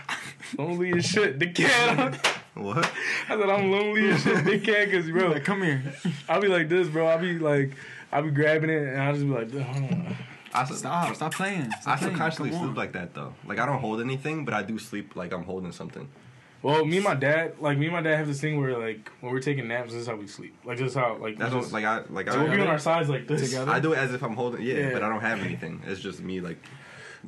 lonely 0.58 0.92
as 0.94 1.06
shit. 1.06 1.40
The 1.40 1.48
cat. 1.52 2.36
What? 2.56 2.92
I 3.30 3.38
said 3.40 3.50
I'm 3.50 3.72
lonely 3.72 4.10
as 4.10 4.22
shit. 4.24 4.44
The 4.44 4.60
cat, 4.60 4.92
cause 4.92 5.10
bro, 5.10 5.30
Like, 5.30 5.46
come 5.46 5.62
here. 5.62 5.82
I 6.28 6.40
be 6.40 6.48
like 6.50 6.68
this, 6.68 6.90
bro. 6.90 7.08
I 7.08 7.16
be 7.16 7.40
like, 7.40 7.72
I 8.12 8.20
be 8.22 8.32
grabbing 8.32 8.70
it, 8.70 8.82
and 8.94 9.02
I 9.02 9.14
just 9.14 9.24
be 9.24 9.32
like, 9.32 9.50
"Ugh." 9.56 10.16
I 10.54 10.66
sub- 10.66 10.78
Stop, 10.78 11.16
stop 11.16 11.34
playing. 11.34 11.72
I 11.72 11.80
Stop 11.80 12.00
playing. 12.00 12.14
subconsciously 12.16 12.50
Come 12.50 12.60
on. 12.60 12.66
sleep 12.66 12.78
like 12.78 12.92
that 12.94 13.14
though. 13.14 13.34
Like 13.46 13.60
I 13.60 13.66
don't 13.66 13.80
hold 13.80 14.02
anything, 14.02 14.44
but 14.46 14.54
I 14.56 14.64
do 14.64 14.78
sleep 14.80 15.16
like 15.16 15.32
I'm 15.32 15.44
holding 15.44 15.72
something. 15.72 16.10
Well, 16.62 16.84
me 16.86 16.98
and 16.98 17.06
my 17.06 17.16
dad, 17.16 17.54
like 17.62 17.78
me 17.78 17.86
and 17.86 17.96
my 17.96 18.02
dad 18.02 18.18
have 18.18 18.28
this 18.28 18.42
thing 18.42 18.60
where 18.60 18.78
like 18.78 19.10
when 19.22 19.32
we're 19.32 19.40
taking 19.40 19.68
naps, 19.70 19.94
this 19.94 20.02
is 20.02 20.08
how 20.08 20.16
we 20.16 20.28
sleep. 20.28 20.54
Like 20.66 20.78
this 20.78 20.90
is 20.90 20.96
how 20.96 21.16
like 21.18 21.38
That's 21.38 21.54
we 21.54 21.60
what, 21.62 21.72
like 21.72 21.86
I 21.86 22.02
like 22.10 22.30
so 22.30 22.38
we'll 22.44 22.52
be 22.54 22.60
on 22.62 22.68
I, 22.68 22.72
our 22.72 22.80
sides 22.80 23.08
like 23.10 23.28
this. 23.28 23.42
Together? 23.50 23.72
I 23.72 23.80
do 23.80 23.94
it 23.94 23.98
as 23.98 24.14
if 24.14 24.22
I'm 24.24 24.36
holding. 24.36 24.62
Yeah, 24.62 24.74
Yeah. 24.76 24.90
but 24.94 25.04
I 25.04 25.10
don't 25.10 25.22
have 25.22 25.40
anything. 25.40 25.82
It's 25.88 26.02
just 26.02 26.20
me 26.22 26.42
like. 26.42 26.58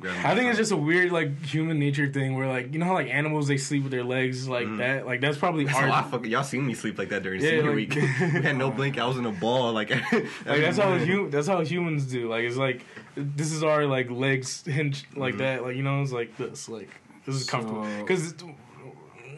I 0.02 0.34
think 0.34 0.48
it's 0.48 0.56
just 0.56 0.72
a 0.72 0.76
weird 0.76 1.12
like 1.12 1.44
human 1.44 1.78
nature 1.78 2.10
thing 2.10 2.34
where 2.34 2.48
like 2.48 2.72
you 2.72 2.78
know 2.78 2.86
how 2.86 2.94
like 2.94 3.08
animals 3.08 3.46
they 3.46 3.58
sleep 3.58 3.82
with 3.82 3.92
their 3.92 4.02
legs 4.04 4.48
like 4.48 4.66
Mhm. 4.66 4.78
that. 4.78 5.04
Like 5.06 5.20
that's 5.20 5.36
probably 5.36 5.64
That's 5.64 5.76
our 5.76 5.86
how 5.88 6.06
I 6.06 6.10
fucking, 6.10 6.30
y'all 6.30 6.42
seen 6.44 6.66
me 6.66 6.72
sleep 6.72 6.96
like 6.98 7.10
that 7.10 7.22
during 7.22 7.42
Yeah, 7.42 7.50
senior 7.50 7.64
like- 7.66 7.74
week. 7.76 7.94
we 8.20 8.40
had 8.42 8.56
no 8.56 8.70
blink 8.70 8.98
I 8.98 9.04
was 9.06 9.18
in 9.18 9.26
a 9.26 9.32
ball. 9.32 9.72
Like, 9.74 9.90
like 10.12 10.26
that's 10.44 10.78
how 10.78 10.96
hu- 10.96 11.28
that's 11.28 11.46
how 11.46 11.60
humans 11.62 12.06
do. 12.06 12.26
Like 12.28 12.44
it's 12.44 12.56
like 12.56 12.86
this 13.16 13.52
is 13.52 13.62
our 13.62 13.84
like 13.84 14.10
legs 14.10 14.64
hinge 14.64 15.04
like 15.14 15.34
Mhm. 15.34 15.38
that. 15.38 15.62
Like 15.62 15.76
you 15.76 15.82
know 15.82 16.00
it's 16.02 16.12
like 16.12 16.36
this. 16.38 16.70
Like 16.70 16.88
this 17.26 17.34
is 17.34 17.48
comfortable 17.48 17.84
So- 17.84 18.50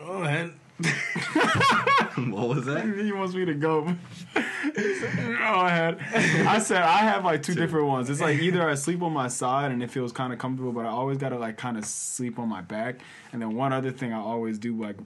because. 0.05 0.17
Oh, 0.17 0.23
man. 0.23 0.55
what 2.33 2.49
was 2.49 2.65
that? 2.67 2.85
He 2.85 3.13
wants 3.13 3.35
me 3.35 3.45
to 3.45 3.55
go. 3.55 3.87
oh, 3.87 4.41
I 4.41 5.71
had. 5.71 5.99
I 6.47 6.59
said 6.59 6.83
I 6.83 6.99
have 6.99 7.25
like 7.25 7.43
two 7.45 7.55
different 7.55 7.87
ones. 7.87 8.11
It's 8.11 8.21
like 8.21 8.41
either 8.41 8.69
I 8.69 8.75
sleep 8.75 9.03
on 9.03 9.13
my 9.13 9.29
side 9.29 9.71
and 9.71 9.83
it 9.83 9.91
feels 9.91 10.13
kind 10.13 10.33
of 10.33 10.41
comfortable, 10.41 10.73
but 10.73 10.85
I 10.85 10.89
always 10.89 11.19
gotta 11.19 11.39
like 11.39 11.57
kind 11.57 11.77
of 11.77 11.85
sleep 11.85 12.41
on 12.41 12.49
my 12.49 12.61
back. 12.61 12.97
And 13.33 13.41
then 13.41 13.55
one 13.55 13.73
other 13.73 13.93
thing 13.93 14.13
I 14.13 14.19
always 14.19 14.59
do 14.59 14.77
like. 14.81 14.97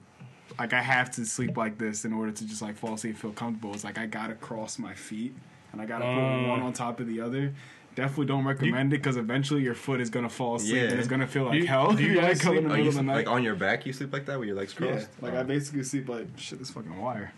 Like 0.57 0.73
I 0.73 0.81
have 0.81 1.11
to 1.11 1.25
sleep 1.25 1.55
like 1.55 1.77
this 1.77 2.03
in 2.03 2.11
order 2.11 2.31
to 2.31 2.45
just 2.45 2.61
like 2.61 2.75
fall 2.75 2.95
asleep, 2.95 3.13
and 3.13 3.21
feel 3.21 3.31
comfortable. 3.31 3.73
It's 3.73 3.83
like 3.83 3.97
I 3.97 4.07
gotta 4.07 4.33
cross 4.33 4.77
my 4.77 4.93
feet 4.93 5.33
and 5.71 5.81
I 5.81 5.85
gotta 5.85 6.05
put 6.05 6.49
one 6.49 6.61
oh. 6.61 6.65
on 6.65 6.73
top 6.73 6.99
of 6.99 7.07
the 7.07 7.21
other. 7.21 7.53
Definitely 7.99 8.25
don't 8.27 8.45
recommend 8.45 8.93
it 8.93 8.97
because 8.97 9.17
eventually 9.17 9.61
your 9.61 9.75
foot 9.75 9.99
is 10.01 10.09
gonna 10.09 10.29
fall 10.29 10.55
asleep 10.55 10.75
Yeah. 10.75 10.81
and 10.89 10.99
it's 10.99 11.07
gonna 11.07 11.27
feel 11.27 11.45
like 11.45 11.55
You- 11.61 11.67
hell. 11.67 11.91
do 11.93 12.03
you 12.09 12.15
guys 12.15 12.39
sleep- 12.41 12.67
the 12.67 12.75
you 12.81 12.87
of 12.89 12.95
the 12.95 13.03
night. 13.03 13.15
like 13.15 13.27
on 13.27 13.43
your 13.43 13.55
back? 13.55 13.85
You 13.85 13.93
sleep 13.93 14.11
like 14.13 14.25
that 14.25 14.39
with 14.39 14.47
your 14.47 14.57
legs 14.57 14.75
Yeah, 14.79 14.87
crossed? 14.87 15.09
like 15.21 15.33
Oh. 15.33 15.39
I 15.39 15.43
basically 15.43 15.83
sleep 15.83 16.07
like 16.09 16.27
shit. 16.37 16.59
This 16.59 16.69
fucking 16.71 16.99
wire, 16.99 17.31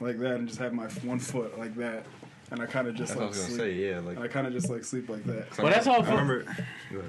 like 0.00 0.18
that, 0.20 0.34
and 0.36 0.46
just 0.48 0.60
have 0.60 0.72
my 0.72 0.86
one 1.04 1.18
foot 1.18 1.58
like 1.58 1.74
that, 1.76 2.04
and 2.50 2.60
I 2.62 2.66
kind 2.66 2.88
of 2.88 2.94
just 2.94 3.14
That's 3.14 3.16
what 3.18 3.22
I 3.24 3.26
like 3.26 3.34
was 3.36 3.44
sleep. 3.44 3.58
say. 3.58 3.72
Yeah, 3.74 3.98
like. 4.00 4.16
And 4.16 4.24
I 4.24 4.28
kind 4.28 4.46
of 4.46 4.52
just 4.52 4.68
like 4.70 4.84
sleep 4.84 5.08
like 5.08 5.24
that. 5.24 5.56
Well, 5.58 5.68
that's 5.70 5.86
how 5.86 5.94
I 5.94 5.98
I 5.98 6.02
felt- 6.02 6.08
remember. 6.20 6.44
Go 6.92 7.02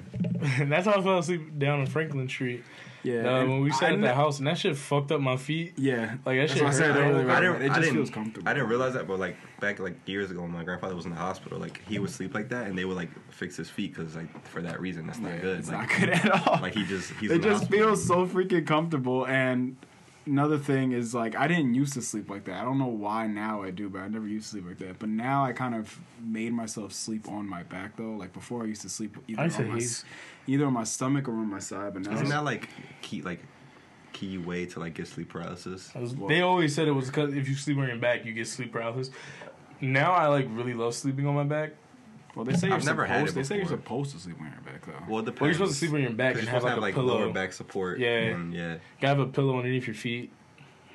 ahead. 0.44 0.70
that's 0.70 0.86
how 0.86 0.94
I 1.00 1.02
fell 1.04 1.20
asleep 1.20 1.58
down 1.58 1.80
on 1.82 1.86
Franklin 1.88 2.28
Street. 2.28 2.64
Yeah, 3.02 3.22
Uh, 3.40 3.46
when 3.46 3.62
we 3.62 3.72
sat 3.72 3.92
I 3.92 3.94
at 3.94 4.02
the 4.02 4.14
house, 4.14 4.40
and 4.40 4.48
that 4.48 4.58
shit 4.58 4.76
fucked 4.76 5.14
up 5.14 5.22
my 5.22 5.38
feet. 5.38 5.76
Yeah, 5.78 6.16
Like 6.26 6.38
that 6.38 6.50
that's 6.50 6.54
shit. 6.56 6.64
what 6.64 6.74
I 6.74 6.78
said 6.78 6.92
hurt. 6.96 7.00
earlier. 7.00 7.32
I 7.32 7.40
didn't. 7.40 7.62
It 7.62 7.68
just 7.68 7.80
didn't, 7.80 7.94
feels 7.96 8.10
comfortable. 8.10 8.50
I 8.50 8.54
didn't 8.54 8.68
realize 8.68 8.94
that, 8.96 9.08
but 9.08 9.20
like 9.20 9.38
back 9.62 9.80
like 9.80 9.96
years 10.06 10.32
ago, 10.32 10.42
when 10.42 10.52
my 10.52 10.66
grandfather 10.66 10.96
was 10.98 11.06
in 11.06 11.12
the 11.12 11.18
hospital, 11.18 11.60
like 11.60 11.82
he 11.88 11.98
would 11.98 12.10
sleep 12.10 12.34
like 12.34 12.50
that, 12.50 12.68
and 12.68 12.78
they 12.78 12.84
would 12.84 12.98
like 12.98 13.10
fix 13.32 13.56
his 13.56 13.70
feet 13.70 13.96
because 13.96 14.18
like 14.18 14.46
for 14.46 14.62
that 14.64 14.82
reason, 14.82 15.08
that's 15.08 15.20
not 15.20 15.32
Yeah, 15.36 15.40
good. 15.40 15.60
It's 15.60 15.70
like, 15.72 15.78
not 15.90 15.98
good 16.00 16.10
at 16.10 16.48
all. 16.48 16.60
Like 16.62 16.74
he 16.74 16.84
just 16.84 17.12
he's. 17.14 17.32
it 17.32 17.36
in 17.36 17.42
just 17.42 17.60
hospital. 17.62 17.86
feels 17.96 18.06
so 18.06 18.28
freaking 18.28 18.68
comfortable. 18.68 19.26
And 19.28 19.78
another 20.30 20.58
thing 20.58 20.92
is 20.92 21.14
like 21.14 21.36
I 21.36 21.48
didn't 21.48 21.74
used 21.74 21.94
to 21.94 22.02
sleep 22.02 22.30
like 22.30 22.46
that. 22.46 22.62
I 22.62 22.64
don't 22.64 22.78
know 22.78 22.86
why 22.88 23.28
now 23.28 23.62
I 23.64 23.72
do, 23.72 23.90
but 23.90 24.00
I 24.02 24.08
never 24.08 24.28
used 24.28 24.46
to 24.48 24.52
sleep 24.52 24.66
like 24.68 24.78
that. 24.80 25.00
But 25.00 25.10
now 25.10 25.44
I 25.44 25.52
kind 25.54 25.76
of 25.76 26.00
made 26.22 26.54
myself 26.54 26.94
sleep 26.94 27.28
on 27.28 27.48
my 27.50 27.64
back 27.64 27.98
though. 27.98 28.12
Like 28.12 28.34
before, 28.34 28.64
I 28.64 28.68
used 28.68 28.82
to 28.84 28.90
sleep 28.90 29.18
either 29.28 29.42
I 29.42 29.46
on 29.46 29.68
my 29.70 29.80
hate- 29.80 30.04
either 30.48 30.66
on 30.66 30.74
my 30.74 30.84
stomach 30.84 31.28
or 31.28 31.32
on 31.32 31.50
my 31.50 31.60
side. 31.60 31.94
But 31.94 32.04
now 32.04 32.14
Isn't 32.14 32.30
that 32.30 32.44
like 32.44 32.70
key 33.02 33.22
like 33.22 33.40
key 34.14 34.38
way 34.38 34.66
to 34.68 34.80
like 34.80 34.94
get 34.96 35.08
sleep 35.08 35.30
paralysis? 35.30 35.94
Was- 35.96 36.16
Well- 36.16 36.30
they 36.30 36.42
always 36.42 36.74
said 36.76 36.88
it 36.88 36.92
was 36.92 37.08
because 37.08 37.34
if 37.34 37.48
you 37.50 37.56
sleep 37.56 37.78
on 37.78 37.88
your 37.88 37.98
back, 37.98 38.26
you 38.26 38.34
get 38.34 38.48
sleep 38.48 38.72
paralysis. 38.72 39.12
Now 39.82 40.12
I 40.14 40.28
like 40.28 40.48
really 40.52 40.74
love 40.74 40.94
sleeping 40.94 41.26
on 41.28 41.36
my 41.36 41.44
back. 41.44 41.72
Well, 42.36 42.46
they 42.46 42.54
say 42.54 42.68
you're 42.68 42.76
I've 42.78 42.86
never 42.86 43.04
supposed. 43.06 43.20
had 43.20 43.28
it 43.30 43.36
they 43.36 43.44
say 43.44 43.56
you're 43.56 43.66
before. 43.66 43.78
supposed 43.78 44.12
to 44.12 44.20
sleep 44.20 44.38
on 44.40 44.46
your 44.52 44.62
back 44.74 44.86
though. 44.86 44.94
Well, 45.10 45.20
it 45.20 45.26
depends. 45.26 45.42
Well, 45.42 45.48
you're 45.48 45.54
supposed 45.56 45.74
to 45.74 45.78
sleep 45.80 45.94
on 45.94 46.02
your 46.02 46.12
back 46.12 46.36
and 46.36 46.44
you're 46.44 46.52
have 46.52 46.62
supposed 46.62 46.82
like 46.82 46.94
a 46.94 46.98
have 46.98 47.06
like 47.06 47.14
pillow. 47.16 47.20
lower 47.26 47.34
back 47.34 47.54
support. 47.54 48.00
Yeah. 48.00 48.10
and 48.10 48.54
yeah. 48.54 48.76
Gotta 49.02 49.08
have 49.08 49.20
a 49.20 49.26
pillow 49.28 49.58
underneath 49.58 49.88
your 49.88 49.96
feet. 49.96 50.32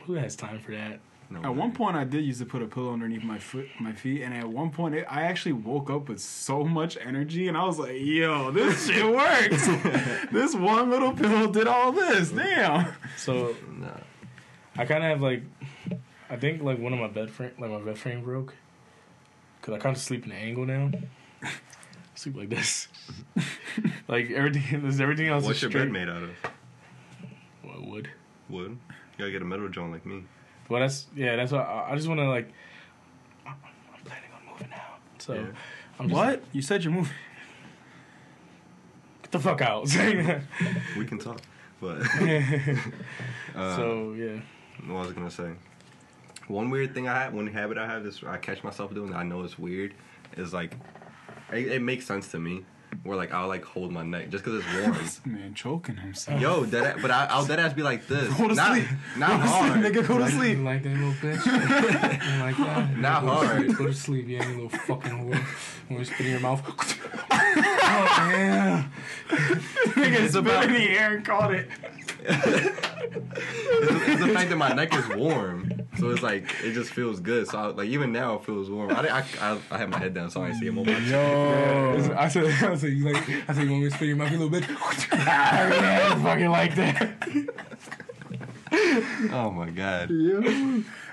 Who 0.07 0.15
has 0.15 0.37
time 0.37 0.61
for 0.61 0.73
that? 0.73 1.01
No 1.31 1.41
At 1.43 1.55
one 1.57 1.71
way. 1.71 1.75
point, 1.77 1.97
I 1.97 2.05
did 2.05 2.23
used 2.23 2.39
to 2.41 2.45
put 2.47 2.61
a 2.61 2.67
pillow 2.67 2.93
underneath 2.93 3.25
my 3.25 3.39
foot, 3.39 3.67
my 3.81 3.93
feet, 3.93 4.21
and 4.21 4.35
at 4.35 4.47
one 4.47 4.71
point, 4.71 4.95
it, 4.95 5.07
I 5.09 5.23
actually 5.23 5.53
woke 5.55 5.89
up 5.89 6.11
with 6.11 6.21
so 6.21 6.63
much 6.65 6.99
energy, 6.99 7.49
and 7.49 7.57
I 7.57 7.65
was 7.65 7.79
like, 7.79 7.97
"Yo, 7.99 8.51
this 8.51 8.87
shit 8.91 9.05
works! 9.11 9.67
this 10.33 10.55
one 10.55 10.91
little 10.91 11.15
pillow 11.15 11.51
did 11.51 11.67
all 11.67 11.93
this. 11.93 12.31
Damn!" 12.31 12.93
So 13.17 13.57
Nah. 13.73 13.89
I 14.77 14.85
kind 14.85 15.03
of 15.03 15.09
have 15.11 15.23
like, 15.23 15.43
I 16.29 16.37
think 16.37 16.63
like 16.63 16.79
one 16.79 16.93
of 16.93 16.99
my 16.99 17.09
bed 17.09 17.31
frame, 17.31 17.53
like 17.59 17.71
my 17.71 17.81
bed 17.81 17.97
frame 17.97 18.23
broke, 18.23 18.55
cause 19.63 19.75
I 19.75 19.79
kind 19.79 19.97
of 19.97 20.03
sleep 20.03 20.27
in 20.27 20.31
an 20.33 20.37
angle 20.39 20.67
now. 20.67 20.91
sleep 22.15 22.37
like 22.37 22.51
this, 22.51 22.89
like 24.09 24.31
everything. 24.31 24.83
There's 24.83 25.01
everything 25.01 25.29
else 25.29 25.45
What's 25.45 25.59
is 25.59 25.63
your 25.63 25.71
straight. 25.71 25.85
bed 25.85 25.93
made 25.93 26.09
out 26.09 26.23
of? 26.23 26.31
What 27.63 27.83
wood? 27.87 28.11
Wood. 28.49 28.71
You 28.91 29.19
gotta 29.19 29.31
get 29.31 29.43
a 29.43 29.45
metal 29.45 29.69
joint 29.69 29.93
like 29.93 30.05
me. 30.07 30.25
Well, 30.69 30.81
that's 30.81 31.07
yeah. 31.15 31.37
That's 31.37 31.53
why 31.53 31.61
I, 31.61 31.93
I 31.93 31.97
just 31.97 32.09
want 32.09 32.21
to 32.21 32.29
like. 32.29 32.51
I'm 33.47 33.55
I'm 33.95 34.03
planning 34.05 34.31
on 34.35 34.53
moving 34.53 34.73
out, 34.73 34.99
so 35.19 35.35
Yeah. 35.35 35.47
I'm 35.99 36.09
just, 36.09 36.17
What? 36.17 36.43
You 36.53 36.63
said 36.63 36.83
you're 36.85 36.93
moving? 36.93 37.13
Get 39.23 39.33
the 39.33 39.39
fuck 39.41 39.61
out. 39.61 39.89
We 40.99 41.05
can 41.07 41.19
talk. 41.19 41.41
But 41.81 41.99
uh, 43.57 43.77
so 43.77 44.13
yeah. 44.15 44.41
what 44.87 45.01
was 45.03 45.11
I 45.11 45.13
gonna 45.15 45.31
say? 45.31 45.51
One 46.49 46.71
weird 46.71 46.95
thing 46.95 47.09
I 47.09 47.23
have, 47.23 47.33
one 47.35 47.47
habit 47.47 47.79
I 47.79 47.87
have, 47.87 48.05
is 48.07 48.23
I 48.27 48.37
catch 48.37 48.63
myself 48.63 48.95
doing. 48.95 49.15
I 49.15 49.23
know 49.23 49.43
it's 49.45 49.59
weird. 49.59 49.95
Is 50.37 50.53
like, 50.53 50.77
it, 51.53 51.67
it 51.73 51.83
makes 51.83 52.07
sense 52.07 52.31
to 52.33 52.39
me. 52.39 52.65
Where 53.03 53.17
like 53.17 53.35
I'll 53.35 53.49
like 53.49 53.65
hold 53.65 53.91
my 53.91 54.05
neck 54.05 54.31
just 54.31 54.45
because 54.45 54.65
it's 54.65 54.73
warm. 55.27 55.35
Man, 55.35 55.53
choking 55.53 55.97
himself. 55.97 56.41
Yo, 56.41 56.65
dead, 56.65 56.99
but 57.03 57.11
I, 57.11 57.27
I'll 57.27 57.45
dead 57.45 57.59
ass 57.59 57.73
be 57.73 57.83
like 57.83 58.07
this. 58.07 58.33
Go 58.35 58.47
to 58.49 58.55
not, 58.55 58.73
sleep. 58.73 58.87
Not 59.19 59.31
Go 59.31 59.37
to 59.39 59.43
hard. 59.49 59.73
sleep, 59.73 59.85
nigga. 59.85 60.07
Go 60.09 60.19
to 60.19 60.25
You 60.25 60.31
sleep. 60.31 60.59
like 60.61 60.83
that 60.85 60.89
little 60.91 61.13
bitch? 61.15 62.41
like 62.41 62.57
that? 62.57 62.97
Not 62.99 63.23
go 63.23 63.27
to 63.27 63.35
hard. 63.47 63.65
Sleep, 63.67 63.77
go 63.79 63.87
to 63.87 63.95
sleep, 63.95 64.27
yeah, 64.29 64.49
you 64.49 64.63
little 64.63 64.79
fucking 64.79 65.11
whore. 65.11 65.37
When 65.89 65.99
we 65.99 66.05
spit 66.05 66.21
in 66.21 66.31
your 66.33 66.41
mouth. 66.41 66.63
oh, 67.33 68.31
yeah. 68.31 68.85
Nigga 69.29 70.21
It's 70.21 70.33
spit 70.35 70.47
about- 70.47 70.65
in 70.67 70.73
the 70.75 70.89
air 70.97 71.17
and 71.17 71.27
caught 71.27 71.53
it. 71.53 71.69
It's, 72.27 72.79
it's 74.09 74.21
the 74.25 74.29
fact 74.33 74.51
that 74.51 74.57
my 74.57 74.73
neck 74.73 74.95
is 74.95 75.07
warm, 75.17 75.69
so 75.99 76.11
it's 76.11 76.23
like 76.23 76.45
it 76.63 76.73
just 76.73 76.91
feels 76.91 77.21
good. 77.21 77.49
So 77.49 77.59
I, 77.59 77.67
like 77.67 77.89
even 77.89 78.13
now 78.13 78.37
it 78.37 78.45
feels 78.45 78.71
warm. 78.71 78.91
I, 78.91 79.09
I, 79.09 79.25
I, 79.41 79.59
I 79.71 79.79
have 79.79 79.89
my 79.89 79.99
head 79.99 80.15
down 80.15 80.31
so 80.31 80.43
I 80.43 80.49
didn't 80.49 80.61
see 80.61 80.67
him 80.67 80.79
on 80.79 80.87
my 80.87 80.93
chest. 80.95 81.11
Yo. 81.11 82.15
I 82.17 82.29
said, 82.29 82.47
I 82.47 82.75
said, 82.77 82.93
you 82.93 83.13
like, 83.13 83.29
I 83.49 83.55
said, 83.55 83.65
you 83.65 83.71
want 83.71 83.83
me 83.85 83.91
to 83.91 83.95
spit 83.95 84.09
your 84.09 84.17
mouth, 84.17 84.31
you 84.33 84.39
little 84.39 84.61
bitch? 84.61 84.77
ah, 85.13 85.69
yeah, 85.69 86.23
fucking 86.23 86.51
like 86.51 86.75
that. 86.77 87.17
Oh 89.33 89.51
my 89.51 89.71
god. 89.71 90.11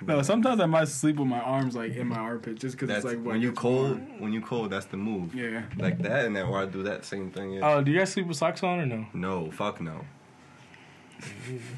No, 0.04 0.22
sometimes 0.24 0.60
I 0.60 0.66
might 0.66 0.88
sleep 0.88 1.18
with 1.18 1.28
my 1.28 1.40
arms 1.40 1.76
like 1.76 1.96
in 1.96 2.08
my 2.08 2.18
armpit 2.18 2.60
just 2.60 2.78
because 2.78 2.96
it's 2.96 3.06
like 3.06 3.24
when 3.24 3.40
you 3.42 3.52
cold. 3.52 4.00
warm. 4.00 4.20
When 4.20 4.34
you 4.34 4.42
cold, 4.42 4.72
that's 4.72 4.88
the 4.88 4.98
move. 4.98 5.36
Yeah. 5.36 5.64
Like 5.78 6.00
that, 6.00 6.26
and 6.26 6.36
then 6.36 6.46
or 6.48 6.60
I 6.60 6.66
do 6.66 6.84
that 6.84 7.06
same 7.06 7.30
thing. 7.30 7.54
Yeah. 7.54 7.74
Oh, 7.76 7.84
do 7.84 7.92
you 7.92 8.00
guys 8.00 8.12
sleep 8.12 8.28
with 8.28 8.38
socks 8.38 8.64
on 8.64 8.80
or 8.80 8.86
no? 8.86 9.06
no, 9.14 9.52
fuck 9.52 9.80
no. 9.80 10.06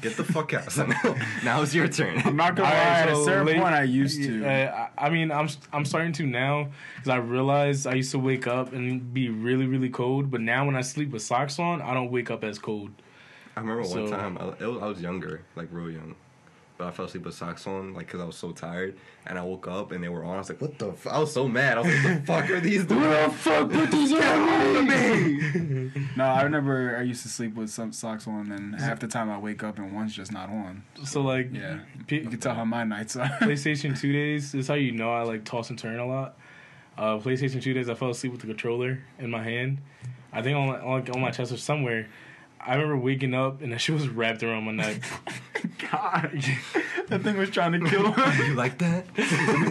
Get 0.00 0.16
the 0.16 0.24
fuck 0.24 0.52
out. 0.54 0.70
son. 0.70 0.88
now 1.44 1.62
it's 1.62 1.74
your 1.74 1.88
turn. 1.88 2.20
I'm 2.24 2.36
not 2.36 2.54
gonna 2.56 2.68
lie. 2.68 2.74
Alright, 2.76 3.08
At 3.08 3.12
a 3.12 3.24
certain 3.24 3.46
late- 3.46 3.60
point, 3.60 3.74
I 3.74 3.82
used 3.82 4.22
to. 4.22 4.44
Uh, 4.46 4.88
I 4.98 5.06
I 5.06 5.10
mean, 5.10 5.30
I'm 5.32 5.48
I'm 5.72 5.84
starting 5.84 6.12
to 6.14 6.26
now 6.26 6.68
because 6.96 7.08
I 7.08 7.16
realized 7.16 7.86
I 7.86 7.94
used 7.94 8.10
to 8.12 8.18
wake 8.18 8.46
up 8.46 8.72
and 8.72 9.12
be 9.12 9.28
really 9.28 9.66
really 9.66 9.88
cold, 9.90 10.30
but 10.30 10.40
now 10.40 10.64
when 10.66 10.76
I 10.76 10.80
sleep 10.82 11.10
with 11.10 11.22
socks 11.22 11.58
on, 11.58 11.82
I 11.82 11.94
don't 11.94 12.10
wake 12.10 12.30
up 12.30 12.44
as 12.44 12.58
cold. 12.58 12.90
I 13.56 13.60
remember 13.60 13.82
one 13.88 14.10
time 14.10 14.36
I, 14.38 14.48
it 14.62 14.66
was, 14.66 14.82
I 14.82 14.86
was 14.86 15.00
younger, 15.00 15.42
like 15.56 15.68
real 15.70 15.90
young, 15.90 16.14
but 16.76 16.88
I 16.88 16.90
fell 16.90 17.04
asleep 17.04 17.24
with 17.24 17.34
socks 17.34 17.66
on, 17.66 17.94
like 17.94 18.06
because 18.06 18.20
I 18.20 18.24
was 18.24 18.36
so 18.36 18.50
tired, 18.52 18.96
and 19.26 19.38
I 19.38 19.42
woke 19.42 19.68
up 19.68 19.92
and 19.92 20.02
they 20.02 20.08
were 20.08 20.24
on. 20.24 20.34
I 20.34 20.38
was 20.38 20.48
like, 20.48 20.60
"What 20.60 20.78
the?" 20.78 20.88
F-? 20.90 21.06
I 21.06 21.18
was 21.20 21.32
so 21.32 21.46
mad. 21.48 21.78
I 21.78 21.82
was 21.82 21.94
like, 21.94 22.04
"What 22.04 22.20
the 22.20 22.26
fuck 22.32 22.50
are 22.50 22.60
these 22.60 22.84
doing?" 22.84 23.00
What 23.02 23.30
the 23.30 23.36
fuck 23.36 23.70
put 23.70 23.90
these 23.92 24.12
on 24.12 24.86
me? 24.88 25.92
no, 26.16 26.24
I 26.24 26.42
remember 26.42 26.96
I 26.98 27.02
used 27.02 27.22
to 27.22 27.28
sleep 27.28 27.54
with 27.54 27.70
some 27.70 27.92
socks 27.92 28.26
on, 28.26 28.50
and 28.50 28.74
half 28.80 28.98
the 29.00 29.06
time 29.08 29.30
I 29.30 29.38
wake 29.38 29.62
up 29.62 29.78
and 29.78 29.94
one's 29.94 30.14
just 30.14 30.32
not 30.32 30.48
on. 30.48 30.82
So 31.04 31.20
like, 31.22 31.50
Yeah, 31.52 31.80
P- 32.06 32.16
you 32.20 32.28
can 32.28 32.40
tell 32.40 32.54
how 32.54 32.64
my 32.64 32.84
nights 32.84 33.16
are. 33.16 33.28
PlayStation 33.40 33.98
Two 33.98 34.12
days. 34.12 34.54
Is 34.54 34.68
how 34.68 34.74
you 34.74 34.92
know 34.92 35.12
I 35.12 35.22
like 35.22 35.44
toss 35.44 35.70
and 35.70 35.78
turn 35.78 35.98
a 35.98 36.06
lot. 36.06 36.36
Uh, 36.98 37.18
PlayStation 37.18 37.62
Two 37.62 37.72
days, 37.74 37.88
I 37.88 37.94
fell 37.94 38.10
asleep 38.10 38.32
with 38.32 38.40
the 38.40 38.46
controller 38.48 38.98
in 39.18 39.30
my 39.30 39.42
hand. 39.42 39.78
I 40.32 40.42
think 40.42 40.56
on 40.56 40.70
on, 40.80 41.08
on 41.10 41.20
my 41.20 41.30
chest 41.30 41.52
or 41.52 41.56
somewhere. 41.56 42.08
I 42.66 42.74
remember 42.74 42.96
waking 42.96 43.34
up 43.34 43.60
and 43.62 43.72
that 43.72 43.78
shit 43.80 43.94
was 43.94 44.08
wrapped 44.08 44.42
around 44.42 44.64
my 44.64 44.72
neck. 44.72 45.02
God, 45.90 46.30
that 47.08 47.22
thing 47.22 47.36
was 47.36 47.50
trying 47.50 47.72
to 47.72 47.78
kill 47.90 48.08
me. 48.08 48.14
you 48.46 48.54
like 48.54 48.78
that? 48.78 49.04
you 49.16 49.70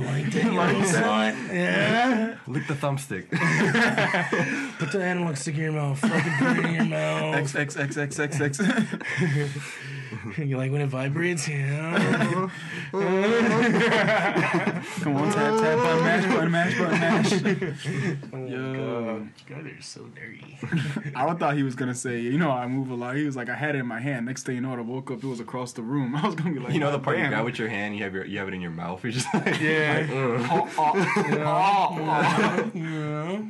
like 0.00 0.30
that, 0.30 0.52
Like 0.52 0.92
that? 0.92 1.54
Yeah. 1.54 2.36
Lick 2.46 2.66
the 2.66 2.74
thumbstick. 2.74 3.30
Put 4.78 4.92
the 4.92 5.02
analog 5.02 5.36
stick 5.36 5.56
in 5.56 5.62
your 5.62 5.72
mouth. 5.72 5.98
Fucking 5.98 6.32
put 6.38 6.58
it 6.58 6.64
in 6.66 6.74
your 6.74 6.84
mouth. 6.84 7.34
X 7.36 7.54
X 7.54 7.76
X 7.76 7.96
X 7.96 8.18
X 8.20 8.40
X. 8.40 8.60
you 10.38 10.56
like 10.56 10.72
when 10.72 10.80
it 10.80 10.86
vibrates? 10.88 11.46
Yeah. 11.48 12.48
Come 12.92 13.06
on, 15.16 15.32
tap 15.32 15.60
tap 15.60 15.78
button 15.78 16.04
mash 16.04 16.26
button 16.26 16.50
mash 16.50 16.78
button 16.78 17.00
mash. 17.00 17.32
Oh 18.32 18.46
Yo. 18.46 18.74
god. 18.74 19.28
You 19.48 19.54
guys 19.54 19.66
are 19.78 19.82
so 19.82 20.02
dirty. 20.14 20.58
I 21.16 21.32
thought 21.34 21.56
he 21.56 21.62
was 21.62 21.74
gonna 21.74 21.94
say, 21.94 22.20
you 22.20 22.38
know, 22.38 22.50
I 22.50 22.66
move 22.66 22.90
a 22.90 22.94
lot. 22.94 23.16
He 23.16 23.24
was 23.24 23.36
like, 23.36 23.48
I 23.48 23.54
had 23.54 23.74
it 23.74 23.78
in 23.80 23.86
my 23.86 24.00
hand. 24.00 24.26
Next 24.26 24.44
thing 24.44 24.54
you 24.56 24.60
know, 24.60 24.72
I 24.74 24.80
woke 24.80 25.10
up, 25.10 25.22
it 25.22 25.26
was 25.26 25.40
across 25.40 25.72
the 25.72 25.82
room. 25.82 26.14
I 26.16 26.24
was 26.26 26.34
gonna 26.34 26.52
be 26.52 26.58
like, 26.60 26.72
you 26.72 26.80
know 26.80 26.90
the 26.90 26.98
"God 26.98 27.04
part 27.04 27.16
you 27.18 27.22
damn." 27.24 27.32
grab 27.32 27.44
with 27.44 27.58
your 27.58 27.68
hand, 27.68 27.96
you 27.96 28.04
have 28.04 28.14
your 28.14 28.24
you 28.24 28.38
have 28.38 28.48
it 28.48 28.54
in 28.54 28.60
your 28.60 28.70
mouth. 28.70 29.02
You're 29.02 29.12
just 29.12 29.32
like, 29.34 29.60
Yeah. 29.60 29.98
like, 30.00 30.10
uh. 30.10 30.48
Oh, 30.50 30.68
oh, 30.78 30.94
yeah. 32.74 33.32
What 33.38 33.44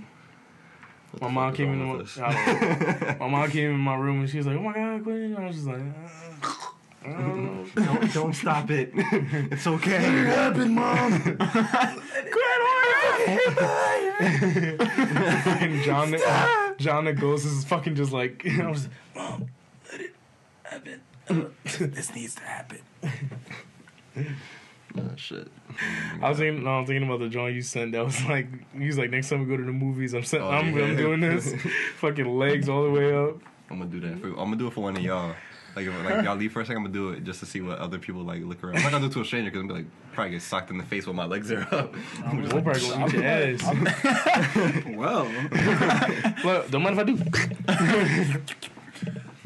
My 1.21 1.29
mom 1.29 1.55
came 1.55 1.73
in. 1.73 1.83
My, 1.83 1.97
with 1.97 2.07
this? 2.07 2.19
I 2.19 2.33
don't 2.33 3.01
know. 3.01 3.17
my 3.21 3.29
mom 3.29 3.51
came 3.51 3.71
in 3.71 3.79
my 3.79 3.95
room 3.95 4.21
and 4.21 4.31
she 4.31 4.39
was 4.39 4.47
like, 4.47 4.57
"Oh 4.57 4.63
my 4.63 4.73
god, 4.73 5.03
Quinn!" 5.03 5.37
I 5.37 5.47
was 5.47 5.57
just 5.57 5.67
like, 5.67 5.81
uh, 7.05 7.11
don't 7.75 8.13
don't 8.13 8.33
stop 8.35 8.71
it. 8.71 8.91
it's 8.95 9.67
okay. 9.67 9.99
happened, 9.99 10.75
mom? 10.75 11.39
fucking 15.43 15.83
John, 15.83 16.17
John 16.79 17.05
the 17.05 17.13
Ghost 17.13 17.47
is 17.47 17.65
fucking 17.65 17.95
just 17.95 18.13
like, 18.13 18.47
I 18.47 18.69
was, 18.69 18.89
mom, 19.15 19.47
let 19.93 20.01
it 20.01 20.15
happen. 20.65 21.01
this 21.79 22.15
needs 22.15 22.35
to 22.35 22.43
happen. 22.43 22.81
Oh, 24.99 25.11
shit. 25.17 25.49
I 26.23 26.29
was 26.31 26.39
thinking, 26.39 26.65
no, 26.65 26.71
I 26.77 26.81
was 26.81 26.89
thinking 26.89 27.07
about 27.09 27.21
the 27.21 27.29
joint 27.29 27.55
you 27.55 27.63
sent. 27.63 27.93
That 27.93 28.05
was 28.05 28.23
like, 28.25 28.47
he 28.79 28.87
was 28.87 28.99
like, 28.99 29.11
next 29.11 29.29
time 29.29 29.41
we 29.41 29.47
go 29.47 29.57
to 29.57 29.65
the 29.65 29.73
movies, 29.73 30.15
I'm 30.15 30.23
sent, 30.25 30.43
Oh, 30.43 30.51
I'm, 30.51 30.77
yeah. 30.77 30.85
I'm 30.85 30.97
doing 30.97 31.21
this, 31.21 31.55
fucking 31.97 32.27
legs 32.39 32.69
all 32.69 32.83
the 32.85 32.91
way 32.91 33.15
up. 33.15 33.37
I'm 33.71 33.79
gonna 33.79 33.91
do 33.91 34.01
that 34.01 34.21
for. 34.21 34.29
I'm 34.29 34.35
gonna 34.37 34.57
do 34.57 34.69
it 34.69 34.73
for 34.73 34.81
one 34.83 34.97
of 34.97 35.03
y'all. 35.03 35.35
Like, 35.75 35.87
if, 35.87 36.05
like 36.07 36.25
y'all 36.25 36.37
leave 36.37 36.53
for 36.53 36.61
a 36.63 36.65
second, 36.65 36.79
I'm 36.79 36.93
gonna 36.93 36.95
do 36.95 37.11
it 37.11 37.25
just 37.25 37.41
to 37.41 37.47
see 37.47 37.61
what 37.61 37.79
other 37.79 37.99
people 37.99 38.23
like 38.23 38.43
look 38.45 38.63
around. 38.65 38.77
I'm 38.77 38.83
not 38.85 38.93
gonna 38.93 39.05
do 39.05 39.11
it 39.11 39.13
to 39.15 39.21
a 39.23 39.25
stranger 39.25 39.51
because 39.51 39.61
I'm 39.63 39.69
gonna 39.69 39.81
be 39.81 39.85
like 39.87 40.13
probably 40.15 40.31
get 40.31 40.43
socked 40.43 40.71
in 40.71 40.79
the 40.79 40.85
face 40.85 41.05
while 41.07 41.15
my 41.15 41.27
legs 41.27 41.51
are 41.51 41.67
up. 41.75 41.93
I'm 42.25 42.41
We'll 42.43 42.51
like, 42.53 42.65
probably 42.65 42.81
go 42.89 43.07
eat 43.07 43.13
your 43.13 43.25
ass. 43.25 44.85
well, 44.97 45.25
Look, 46.45 46.71
don't 46.71 46.83
mind 46.83 46.99
if 46.99 47.03
I 47.69 48.35
do. 48.35 48.41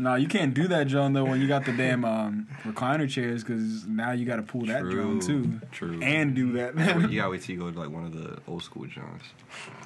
No, 0.01 0.15
you 0.17 0.27
can't 0.29 0.53
do 0.55 0.67
that, 0.69 0.87
John. 0.87 1.13
Though 1.13 1.25
when 1.25 1.41
you 1.41 1.47
got 1.49 1.65
the 1.65 1.73
damn 1.73 2.05
um, 2.05 2.49
recliner 2.65 3.09
chairs, 3.09 3.45
because 3.45 3.87
now 3.87 4.13
you 4.13 4.25
got 4.25 4.37
to 4.37 4.43
pull 4.43 4.67
that 4.67 4.81
True, 4.81 4.91
drum 4.93 5.21
too, 5.21 5.61
true. 5.71 6.01
and 6.03 6.35
do 6.35 6.53
that. 6.53 6.75
Man. 6.75 7.11
You 7.11 7.21
gotta 7.21 7.31
wait 7.31 7.43
till 7.43 7.55
you 7.55 7.61
go 7.61 7.71
to 7.71 7.79
like 7.79 7.91
one 7.91 8.05
of 8.05 8.13
the 8.13 8.39
old 8.49 8.63
school 8.63 8.87
joints. 8.87 9.27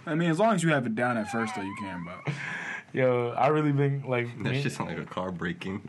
I 0.07 0.15
mean, 0.15 0.31
as 0.31 0.39
long 0.39 0.55
as 0.55 0.63
you 0.63 0.71
have 0.71 0.87
it 0.87 0.95
down 0.95 1.17
at 1.17 1.31
first, 1.31 1.55
though, 1.57 1.63
you 1.63 1.77
can. 1.81 2.05
But 2.05 2.33
Yo, 2.93 3.31
I 3.37 3.49
really 3.49 3.73
been 3.73 4.05
like, 4.07 4.29
that's 4.43 4.63
just 4.63 4.77
sound 4.77 4.89
like 4.91 4.99
a 4.99 5.05
car 5.05 5.33
breaking. 5.33 5.83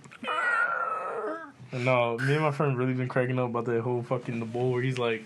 no, 1.71 2.17
me 2.17 2.33
and 2.33 2.41
my 2.41 2.51
friend 2.51 2.77
really 2.77 2.93
been 2.93 3.07
cracking 3.07 3.37
up 3.37 3.49
about 3.49 3.65
that 3.65 3.81
whole 3.81 4.01
fucking 4.03 4.39
the 4.39 4.45
bowl 4.45 4.71
where 4.71 4.81
he's 4.81 4.97
like, 4.97 5.23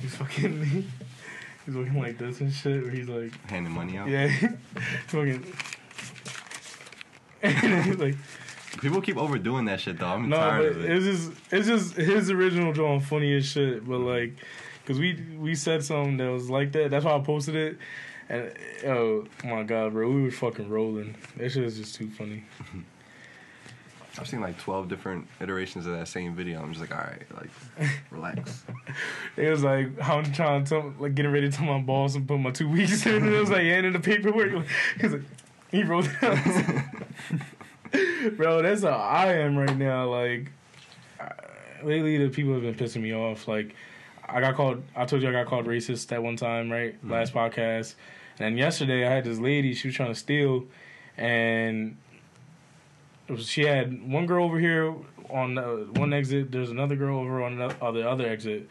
he's 0.00 0.14
fucking, 0.16 0.60
me. 0.60 0.84
he's 1.66 1.74
looking 1.74 1.98
like 1.98 2.18
this 2.18 2.40
and 2.40 2.52
shit. 2.52 2.82
Where 2.82 2.90
he's 2.90 3.08
like, 3.08 3.32
Handing 3.48 3.72
money 3.72 3.96
out. 3.96 4.08
yeah, 4.08 4.28
fucking, 5.06 5.30
and 5.32 5.44
then 5.44 5.44
he's 5.44 5.75
like, 7.98 8.16
People 8.80 9.00
keep 9.00 9.16
overdoing 9.16 9.64
that 9.66 9.80
shit 9.80 9.98
though. 9.98 10.06
I'm 10.06 10.28
no, 10.28 10.36
tired 10.36 10.74
but 10.74 10.80
of 10.80 10.84
it. 10.84 10.90
it's 10.90 11.04
just, 11.04 11.32
it's 11.50 11.66
just 11.66 11.94
his 11.94 12.30
original 12.30 12.72
drawing 12.72 13.00
funny 13.00 13.34
as 13.34 13.46
shit. 13.46 13.86
But 13.88 13.98
like, 14.00 14.34
cause 14.84 14.98
we 14.98 15.14
we 15.38 15.54
said 15.54 15.84
something 15.84 16.16
that 16.18 16.30
was 16.30 16.50
like 16.50 16.72
that. 16.72 16.90
That's 16.90 17.04
why 17.04 17.16
I 17.16 17.20
posted 17.20 17.54
it. 17.56 17.78
And 18.28 18.52
oh 18.86 19.26
my 19.44 19.62
god, 19.62 19.92
bro, 19.92 20.10
we 20.10 20.22
were 20.22 20.30
fucking 20.30 20.68
rolling. 20.68 21.14
That 21.36 21.50
shit 21.50 21.64
is 21.64 21.78
just 21.78 21.94
too 21.94 22.10
funny. 22.10 22.44
I've 24.18 24.26
seen 24.26 24.40
like 24.40 24.58
12 24.58 24.88
different 24.88 25.26
iterations 25.40 25.84
of 25.84 25.92
that 25.92 26.08
same 26.08 26.34
video. 26.34 26.62
I'm 26.62 26.72
just 26.72 26.80
like, 26.80 26.90
all 26.90 27.04
right, 27.04 27.26
like, 27.36 27.90
relax. 28.10 28.64
It 29.36 29.50
was 29.50 29.62
like 29.62 29.88
I'm 30.02 30.32
trying 30.32 30.64
to 30.64 30.68
tell, 30.68 30.94
like 30.98 31.14
getting 31.14 31.32
ready 31.32 31.50
to 31.50 31.56
tell 31.56 31.66
my 31.66 31.80
boss 31.80 32.14
and 32.14 32.26
put 32.26 32.38
my 32.38 32.50
two 32.50 32.68
weeks 32.68 33.04
in, 33.06 33.16
and 33.16 33.34
it 33.34 33.38
was 33.38 33.50
like 33.50 33.62
and 33.62 33.86
in 33.86 33.92
the 33.92 34.00
paperwork. 34.00 34.66
He's 35.00 35.12
like, 35.12 35.22
he 35.70 35.82
wrote 35.82 36.08
out. 36.22 36.38
Bro, 38.36 38.62
that's 38.62 38.82
how 38.82 38.90
I 38.90 39.34
am 39.34 39.56
right 39.56 39.76
now. 39.76 40.08
Like 40.08 40.50
uh, 41.20 41.28
lately, 41.82 42.18
the 42.18 42.28
people 42.28 42.52
have 42.54 42.62
been 42.62 42.74
pissing 42.74 43.02
me 43.02 43.14
off. 43.14 43.48
Like 43.48 43.74
I 44.28 44.40
got 44.40 44.54
called. 44.54 44.82
I 44.94 45.04
told 45.04 45.22
you 45.22 45.28
I 45.28 45.32
got 45.32 45.46
called 45.46 45.66
racist 45.66 46.08
that 46.08 46.22
one 46.22 46.36
time, 46.36 46.70
right? 46.70 46.94
Last 47.04 47.32
podcast. 47.32 47.94
And 48.38 48.58
yesterday, 48.58 49.06
I 49.06 49.10
had 49.10 49.24
this 49.24 49.38
lady. 49.38 49.74
She 49.74 49.88
was 49.88 49.94
trying 49.94 50.12
to 50.12 50.18
steal, 50.18 50.64
and 51.16 51.96
it 53.28 53.32
was, 53.32 53.48
she 53.48 53.64
had 53.64 54.10
one 54.10 54.26
girl 54.26 54.44
over 54.44 54.58
here 54.58 54.94
on 55.30 55.54
the, 55.54 55.88
one 55.94 56.12
exit. 56.12 56.52
There's 56.52 56.70
another 56.70 56.96
girl 56.96 57.18
over 57.18 57.42
on 57.42 57.56
the 57.56 58.08
other 58.08 58.28
exit. 58.28 58.70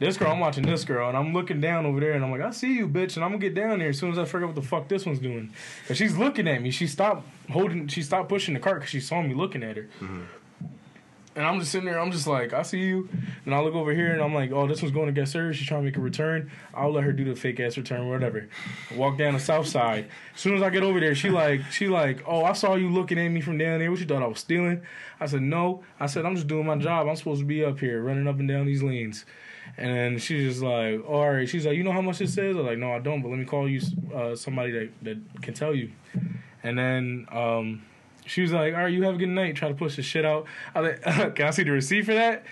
This 0.00 0.16
girl, 0.16 0.32
I'm 0.32 0.40
watching 0.40 0.64
this 0.64 0.82
girl, 0.84 1.08
and 1.08 1.16
I'm 1.16 1.34
looking 1.34 1.60
down 1.60 1.84
over 1.84 2.00
there, 2.00 2.12
and 2.12 2.24
I'm 2.24 2.30
like, 2.30 2.40
I 2.40 2.50
see 2.50 2.74
you, 2.74 2.88
bitch, 2.88 3.16
and 3.16 3.24
I'm 3.24 3.32
gonna 3.32 3.38
get 3.38 3.54
down 3.54 3.78
there 3.78 3.90
as 3.90 3.98
soon 3.98 4.10
as 4.10 4.18
I 4.18 4.24
figure 4.24 4.44
out 4.44 4.54
what 4.54 4.56
the 4.56 4.66
fuck 4.66 4.88
this 4.88 5.04
one's 5.04 5.18
doing. 5.18 5.52
And 5.88 5.96
she's 5.96 6.16
looking 6.16 6.48
at 6.48 6.62
me. 6.62 6.70
She 6.70 6.86
stopped 6.86 7.28
holding. 7.50 7.86
She 7.86 8.02
stopped 8.02 8.30
pushing 8.30 8.54
the 8.54 8.60
cart 8.60 8.78
because 8.78 8.90
she 8.90 9.00
saw 9.00 9.20
me 9.20 9.34
looking 9.34 9.62
at 9.62 9.76
her. 9.76 9.88
Mm-hmm. 10.00 10.22
And 11.36 11.46
I'm 11.46 11.60
just 11.60 11.70
sitting 11.70 11.86
there. 11.86 12.00
I'm 12.00 12.10
just 12.10 12.26
like, 12.26 12.52
I 12.52 12.62
see 12.62 12.80
you. 12.80 13.08
And 13.44 13.54
I 13.54 13.60
look 13.60 13.74
over 13.74 13.94
here, 13.94 14.12
and 14.12 14.20
I'm 14.20 14.34
like, 14.34 14.50
oh, 14.50 14.66
this 14.66 14.82
one's 14.82 14.92
going 14.92 15.06
to 15.06 15.12
get 15.12 15.28
served. 15.28 15.56
She's 15.56 15.68
trying 15.68 15.82
to 15.82 15.84
make 15.84 15.96
a 15.96 16.00
return. 16.00 16.50
I'll 16.74 16.92
let 16.92 17.04
her 17.04 17.12
do 17.12 17.24
the 17.24 17.36
fake 17.36 17.60
ass 17.60 17.76
return, 17.76 18.08
whatever. 18.08 18.48
Walk 18.96 19.16
down 19.16 19.34
the 19.34 19.40
south 19.40 19.68
side. 19.68 20.08
As 20.34 20.40
soon 20.40 20.56
as 20.56 20.62
I 20.62 20.70
get 20.70 20.82
over 20.82 20.98
there, 20.98 21.14
she 21.14 21.30
like, 21.30 21.60
she 21.70 21.88
like, 21.88 22.24
oh, 22.26 22.42
I 22.42 22.52
saw 22.54 22.74
you 22.74 22.90
looking 22.90 23.18
at 23.18 23.28
me 23.28 23.40
from 23.40 23.58
down 23.58 23.78
there. 23.78 23.90
What 23.90 24.00
you 24.00 24.06
thought 24.06 24.24
I 24.24 24.26
was 24.26 24.40
stealing? 24.40 24.82
I 25.20 25.26
said 25.26 25.42
no. 25.42 25.84
I 26.00 26.06
said 26.06 26.26
I'm 26.26 26.34
just 26.34 26.48
doing 26.48 26.66
my 26.66 26.76
job. 26.76 27.06
I'm 27.06 27.16
supposed 27.16 27.40
to 27.40 27.46
be 27.46 27.64
up 27.64 27.78
here 27.78 28.02
running 28.02 28.26
up 28.26 28.38
and 28.40 28.48
down 28.48 28.66
these 28.66 28.82
lanes. 28.82 29.24
And 29.80 29.96
then 29.96 30.18
she's 30.18 30.52
just 30.52 30.62
like, 30.62 31.02
all 31.08 31.30
right. 31.30 31.48
She's 31.48 31.64
like, 31.66 31.76
you 31.76 31.82
know 31.82 31.92
how 31.92 32.02
much 32.02 32.18
this 32.18 32.36
is? 32.36 32.56
I'm 32.56 32.66
like, 32.66 32.78
no, 32.78 32.92
I 32.92 32.98
don't. 32.98 33.22
But 33.22 33.28
let 33.30 33.38
me 33.38 33.46
call 33.46 33.66
you 33.68 33.80
uh, 34.14 34.36
somebody 34.36 34.72
that 34.72 34.90
that 35.02 35.42
can 35.42 35.54
tell 35.54 35.74
you. 35.74 35.90
And 36.62 36.78
then 36.78 37.26
um, 37.32 37.82
she 38.26 38.42
was 38.42 38.52
like, 38.52 38.74
all 38.74 38.80
right, 38.80 38.92
you 38.92 39.02
have 39.04 39.14
a 39.14 39.18
good 39.18 39.30
night. 39.30 39.56
Try 39.56 39.68
to 39.68 39.74
push 39.74 39.96
the 39.96 40.02
shit 40.02 40.24
out. 40.26 40.46
I 40.74 40.80
like, 40.80 41.02
can 41.34 41.46
I 41.46 41.50
see 41.50 41.62
the 41.62 41.70
receipt 41.70 42.02
for 42.04 42.14
that? 42.14 42.44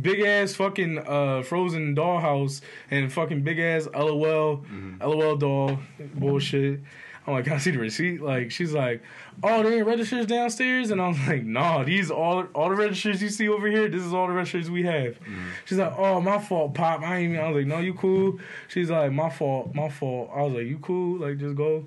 Big 0.00 0.20
ass 0.20 0.54
fucking 0.54 0.98
uh, 0.98 1.42
frozen 1.42 1.96
dollhouse 1.96 2.60
and 2.90 3.12
fucking 3.12 3.42
big 3.42 3.58
ass 3.58 3.88
LOL, 3.94 4.64
LOL 5.00 5.36
doll 5.36 5.78
bullshit. 6.14 6.80
I'm 7.26 7.34
like, 7.34 7.44
can 7.44 7.54
I 7.54 7.58
see 7.58 7.70
the 7.70 7.78
receipt? 7.78 8.20
Like, 8.20 8.50
she's 8.50 8.72
like, 8.72 9.02
oh, 9.42 9.62
there 9.62 9.72
ain't 9.72 9.86
registers 9.86 10.26
downstairs, 10.26 10.90
and 10.90 11.00
I 11.00 11.08
was 11.08 11.18
like, 11.26 11.44
nah, 11.44 11.82
these 11.82 12.10
all 12.10 12.44
all 12.54 12.68
the 12.68 12.76
registers 12.76 13.22
you 13.22 13.30
see 13.30 13.48
over 13.48 13.66
here. 13.66 13.88
This 13.88 14.02
is 14.02 14.12
all 14.12 14.26
the 14.26 14.34
registers 14.34 14.70
we 14.70 14.82
have. 14.82 15.18
Mm-hmm. 15.20 15.48
She's 15.64 15.78
like, 15.78 15.94
oh, 15.96 16.20
my 16.20 16.38
fault, 16.38 16.74
pop. 16.74 17.00
I 17.00 17.18
ain't. 17.18 17.32
even-" 17.32 17.44
I 17.44 17.48
was 17.48 17.56
like, 17.56 17.66
no, 17.66 17.78
you 17.78 17.94
cool. 17.94 18.38
She's 18.68 18.90
like, 18.90 19.10
my 19.12 19.30
fault, 19.30 19.74
my 19.74 19.88
fault. 19.88 20.30
I 20.34 20.42
was 20.42 20.52
like, 20.52 20.66
you 20.66 20.78
cool? 20.78 21.20
Like, 21.20 21.38
just 21.38 21.56
go. 21.56 21.86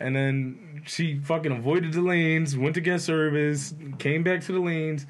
And 0.00 0.16
then 0.16 0.67
she 0.84 1.18
fucking 1.18 1.52
avoided 1.52 1.92
the 1.92 2.00
lanes, 2.00 2.56
went 2.56 2.74
to 2.74 2.80
get 2.80 3.00
service, 3.00 3.74
came 3.98 4.22
back 4.22 4.40
to 4.42 4.52
the 4.52 4.60
lanes, 4.60 5.06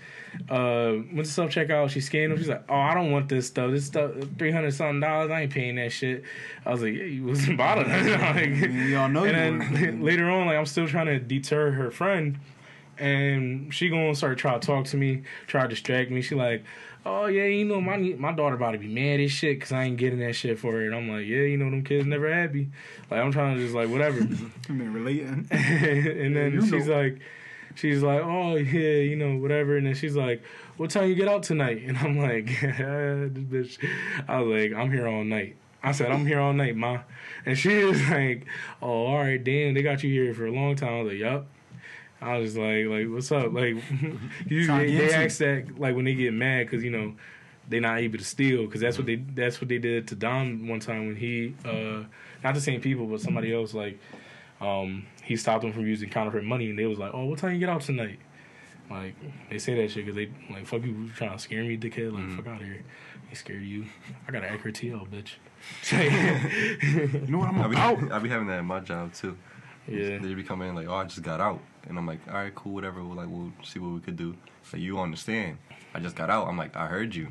uh, 0.49 0.95
went 1.13 1.27
to 1.27 1.33
self 1.33 1.51
checkout. 1.51 1.91
She 1.91 2.01
scanned 2.01 2.33
them. 2.33 2.39
She's 2.39 2.49
like, 2.49 2.65
"Oh, 2.69 2.75
I 2.75 2.95
don't 2.95 3.11
want 3.11 3.29
this 3.29 3.47
stuff. 3.47 3.71
This 3.71 3.87
stuff, 3.87 4.13
three 4.39 4.51
hundred 4.51 4.73
something 4.75 5.01
dollars. 5.01 5.31
I 5.31 5.43
ain't 5.43 5.53
paying 5.53 5.77
that 5.77 5.93
shit." 5.93 6.25
I 6.65 6.71
was 6.71 6.83
like, 6.83 6.95
"Yeah, 6.95 7.05
you 7.05 7.25
wasn't 7.25 7.59
bothering." 7.59 7.89
like, 8.21 8.71
We 8.71 8.95
all 8.95 9.09
know 9.09 9.25
and 9.25 9.61
then 9.61 10.03
later 10.03 10.31
on, 10.31 10.47
like 10.47 10.57
I'm 10.57 10.67
still 10.67 10.89
trying 10.89 11.07
to 11.07 11.19
deter 11.19 11.73
her 11.73 11.91
friend, 11.91 12.39
and 12.99 13.73
she 13.73 13.89
gonna 13.89 14.15
start 14.15 14.39
try 14.39 14.55
to 14.59 14.67
talk 14.67 14.87
to 14.87 14.97
me, 14.97 15.23
try 15.47 15.63
to 15.63 15.69
distract 15.69 16.11
me. 16.11 16.23
She 16.23 16.35
like, 16.35 16.65
"Oh 17.07 17.27
yeah, 17.27 17.45
you 17.45 17.65
know 17.65 17.81
my 17.81 17.97
my 17.97 18.33
daughter 18.33 18.57
about 18.57 18.73
to 18.73 18.79
be 18.79 18.89
mad 18.89 19.21
as 19.21 19.31
shit 19.33 19.57
because 19.59 19.73
I 19.73 19.85
ain't 19.85 19.97
getting 19.97 20.19
that 20.21 20.35
shit 20.35 20.59
for 20.59 20.73
her." 20.73 20.85
And 20.87 20.95
I'm 20.95 21.09
like, 21.09 21.27
"Yeah, 21.27 21.43
you 21.43 21.57
know 21.57 21.71
them 21.71 21.85
kids 21.85 22.07
never 22.07 22.33
happy." 22.33 22.69
Like 23.11 23.21
I'm 23.21 23.33
trying 23.33 23.57
to 23.57 23.63
just 23.63 23.75
like 23.75 23.89
whatever. 23.89 24.21
I 24.69 24.73
mean, 24.73 24.93
relating. 24.93 25.47
and 25.51 26.37
then 26.37 26.53
You 26.55 26.63
she's 26.67 26.87
know. 26.87 27.01
like, 27.03 27.19
she's 27.75 28.03
like, 28.03 28.21
oh 28.23 28.57
yeah, 28.57 28.97
you 29.01 29.17
know, 29.17 29.37
whatever. 29.37 29.77
And 29.77 29.87
then 29.87 29.95
she's 29.95 30.17
like, 30.17 30.43
what 30.77 30.91
time 30.91 31.09
you 31.09 31.15
get 31.15 31.29
out 31.29 31.43
tonight? 31.43 31.83
And 31.87 31.97
I'm 31.99 32.19
like, 32.19 32.47
this 32.61 33.77
bitch. 33.79 33.89
I 34.29 34.41
was 34.41 34.61
like, 34.71 34.79
I'm 34.79 34.91
here 34.93 35.07
all 35.09 35.25
night. 35.25 35.57
I 35.83 35.93
said, 35.93 36.11
I'm 36.11 36.27
here 36.27 36.41
all 36.41 36.53
night, 36.53 36.75
ma. 36.77 36.99
And 37.47 37.57
she 37.57 37.85
was 37.85 38.01
like, 38.11 38.47
oh, 38.83 39.07
all 39.07 39.19
right, 39.19 39.43
damn, 39.43 39.75
they 39.75 39.83
got 39.83 40.03
you 40.03 40.11
here 40.11 40.35
for 40.35 40.47
a 40.47 40.51
long 40.53 40.75
time. 40.75 40.93
I 40.93 41.03
was 41.03 41.13
like, 41.13 41.21
yup. 41.21 41.47
I 42.21 42.39
was 42.39 42.57
like, 42.57 42.87
like, 42.87 43.07
what's 43.09 43.31
up? 43.31 43.53
Like, 43.53 43.77
usually 44.47 44.67
Trying 44.67 44.87
to 44.89 44.97
they, 44.99 45.15
ask 45.15 45.39
that 45.39 45.79
like 45.79 45.95
when 45.95 46.05
they 46.05 46.15
get 46.15 46.33
mad 46.35 46.67
because 46.67 46.83
you 46.83 46.91
know 46.91 47.15
they're 47.69 47.81
not 47.81 47.99
able 47.99 48.19
to 48.19 48.25
steal 48.25 48.65
because 48.65 48.81
that's 48.81 48.97
what 48.99 49.07
they 49.07 49.17
that's 49.17 49.61
what 49.61 49.69
they 49.69 49.79
did 49.79 50.09
to 50.09 50.15
Dom 50.15 50.69
one 50.69 50.81
time 50.81 51.07
when 51.07 51.17
he 51.17 51.55
uh 51.65 52.05
not 52.43 52.55
the 52.55 52.61
same 52.61 52.81
people 52.81 53.07
but 53.07 53.21
somebody 53.21 53.53
else 53.55 53.75
like 53.75 54.01
um 54.61 55.05
he 55.23 55.37
stopped 55.37 55.63
them 55.63 55.73
from 55.73 55.87
using 55.87 56.09
counterfeit 56.09 56.43
money 56.45 56.71
and 56.71 56.79
they 56.79 56.87
was 56.87 56.99
like 56.99 57.13
oh 57.13 57.27
what 57.27 57.39
time 57.39 57.53
you 57.53 57.59
get 57.59 57.69
out 57.69 57.83
tonight? 57.83 58.19
Like 58.91 59.15
they 59.51 59.59
say 59.59 59.75
that 59.83 59.91
shit 59.91 60.07
because 60.07 60.17
they 60.17 60.31
like 60.51 60.67
fuck 60.67 60.83
you 60.83 60.93
you 60.93 61.11
trying 61.11 61.33
to 61.33 61.39
scare 61.39 61.63
me 61.63 61.77
dickhead? 61.77 62.13
Like 62.13 62.31
fuck 62.37 62.47
out 62.53 62.61
of 62.63 62.67
here. 62.67 62.83
They 63.29 63.35
scared 63.35 63.63
you. 63.63 63.85
I 64.27 64.33
got 64.33 64.43
an 64.45 64.55
accurate 64.55 64.75
TL 64.77 65.07
bitch. 65.09 65.33
You 67.27 67.27
know 67.33 67.39
what 67.39 67.49
I'm 67.49 67.61
I 67.61 67.69
be. 67.69 67.77
I 68.13 68.19
be 68.19 68.29
having 68.29 68.47
that 68.49 68.59
at 68.61 68.65
my 68.65 68.81
job 68.81 69.13
too. 69.13 69.37
yeah. 69.87 70.19
They 70.19 70.33
be 70.35 70.43
coming 70.43 70.69
in 70.71 70.75
like, 70.75 70.89
oh, 70.89 70.95
I 70.95 71.05
just 71.05 71.21
got 71.23 71.41
out, 71.41 71.61
and 71.89 71.99
I'm 71.99 72.07
like, 72.07 72.21
all 72.29 72.35
right, 72.35 72.55
cool, 72.55 72.73
whatever. 72.75 73.03
We'll 73.03 73.17
like, 73.17 73.29
we'll 73.29 73.53
see 73.63 73.79
what 73.79 73.93
we 73.93 74.01
could 74.01 74.17
do. 74.17 74.37
Like, 74.73 74.83
you 74.83 74.99
understand? 75.01 75.59
I 75.95 76.01
just 76.01 76.15
got 76.17 76.31
out. 76.31 76.47
I'm 76.49 76.57
like, 76.59 76.77
I 76.77 76.87
heard 76.87 77.15
you. 77.15 77.29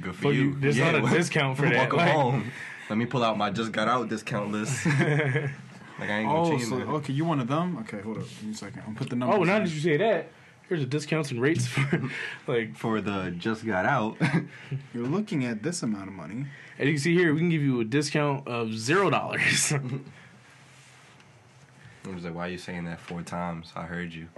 Good 0.00 0.14
for 0.16 0.22
But 0.24 0.28
you. 0.30 0.42
you- 0.42 0.56
there's 0.60 0.78
not 0.78 0.94
a 0.94 1.00
well, 1.00 1.12
discount 1.20 1.56
for 1.56 1.62
that, 1.62 1.74
Welcome 1.74 1.98
like- 1.98 2.10
home. 2.12 2.50
Let 2.90 2.98
me 2.98 3.06
pull 3.06 3.24
out 3.24 3.38
my 3.38 3.50
just 3.50 3.72
got 3.72 3.88
out 3.88 4.08
discount 4.08 4.52
list. 4.52 4.84
like 4.86 4.96
I 6.10 6.18
ain't 6.18 6.28
gonna 6.28 6.42
Oh, 6.42 6.50
change 6.50 6.64
so 6.64 6.76
that. 6.78 6.86
okay, 6.88 7.12
you 7.14 7.24
one 7.24 7.40
of 7.40 7.48
them? 7.48 7.78
Okay, 7.78 8.00
hold 8.02 8.18
up, 8.18 8.24
give 8.28 8.42
me 8.44 8.52
a 8.52 8.54
second. 8.54 8.82
I'm 8.86 8.94
put 8.94 9.08
the 9.08 9.16
number. 9.16 9.36
oh 9.36 9.42
now 9.44 9.58
that 9.60 9.70
you 9.70 9.80
say 9.80 9.96
that 9.96 10.28
here's 10.68 10.80
the 10.80 10.86
discounts 10.86 11.30
and 11.30 11.40
rates 11.40 11.66
for 11.66 12.02
like 12.46 12.76
For 12.76 13.00
the 13.00 13.34
just 13.38 13.64
got 13.64 13.86
out. 13.86 14.16
You're 14.92 15.06
looking 15.06 15.46
at 15.46 15.62
this 15.62 15.82
amount 15.82 16.08
of 16.08 16.14
money. 16.14 16.46
And 16.78 16.88
you 16.88 16.94
can 16.94 17.00
see 17.02 17.14
here, 17.14 17.32
we 17.32 17.38
can 17.40 17.48
give 17.48 17.62
you 17.62 17.80
a 17.80 17.84
discount 17.84 18.46
of 18.48 18.74
zero 18.74 19.08
dollars. 19.08 19.72
I 22.06 22.14
was 22.14 22.24
like, 22.24 22.34
why 22.34 22.46
are 22.48 22.50
you 22.50 22.58
saying 22.58 22.84
that 22.84 23.00
four 23.00 23.22
times? 23.22 23.72
I 23.74 23.82
heard 23.84 24.12
you. 24.12 24.28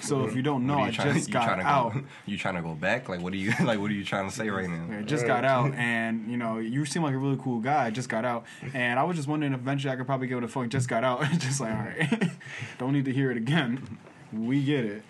So 0.00 0.24
if 0.24 0.36
you 0.36 0.42
don't 0.42 0.68
know, 0.68 0.74
are 0.74 0.80
I 0.86 0.90
trying- 0.92 1.14
just 1.14 1.32
got 1.32 1.58
out. 1.58 1.94
Go, 1.94 2.02
you 2.26 2.38
trying 2.38 2.54
to 2.54 2.62
go 2.62 2.74
back? 2.74 3.08
Like, 3.08 3.20
what 3.20 3.32
are 3.32 3.36
you 3.36 3.52
like? 3.64 3.80
What 3.80 3.90
are 3.90 3.94
you 3.94 4.04
trying 4.04 4.28
to 4.28 4.34
say 4.34 4.48
right 4.48 4.70
now? 4.70 4.98
I 4.98 5.02
just 5.02 5.26
got 5.26 5.44
out, 5.44 5.74
and 5.74 6.30
you 6.30 6.36
know, 6.36 6.58
you 6.58 6.84
seem 6.84 7.02
like 7.02 7.12
a 7.14 7.18
really 7.18 7.38
cool 7.42 7.58
guy. 7.58 7.86
I 7.86 7.90
just 7.90 8.08
got 8.08 8.24
out, 8.24 8.44
and 8.72 9.00
I 9.00 9.02
was 9.02 9.16
just 9.16 9.26
wondering 9.26 9.52
if 9.52 9.58
eventually 9.58 9.92
I 9.92 9.96
could 9.96 10.06
probably 10.06 10.28
give 10.28 10.38
it 10.38 10.44
a 10.44 10.48
phone. 10.48 10.70
Just 10.70 10.88
got 10.88 11.02
out, 11.02 11.24
just 11.38 11.60
like 11.60 11.72
all 11.72 11.82
right, 11.82 12.30
don't 12.78 12.92
need 12.92 13.04
to 13.06 13.12
hear 13.12 13.32
it 13.32 13.36
again. 13.36 13.98
We 14.32 14.62
get 14.62 14.84
it. 14.84 15.02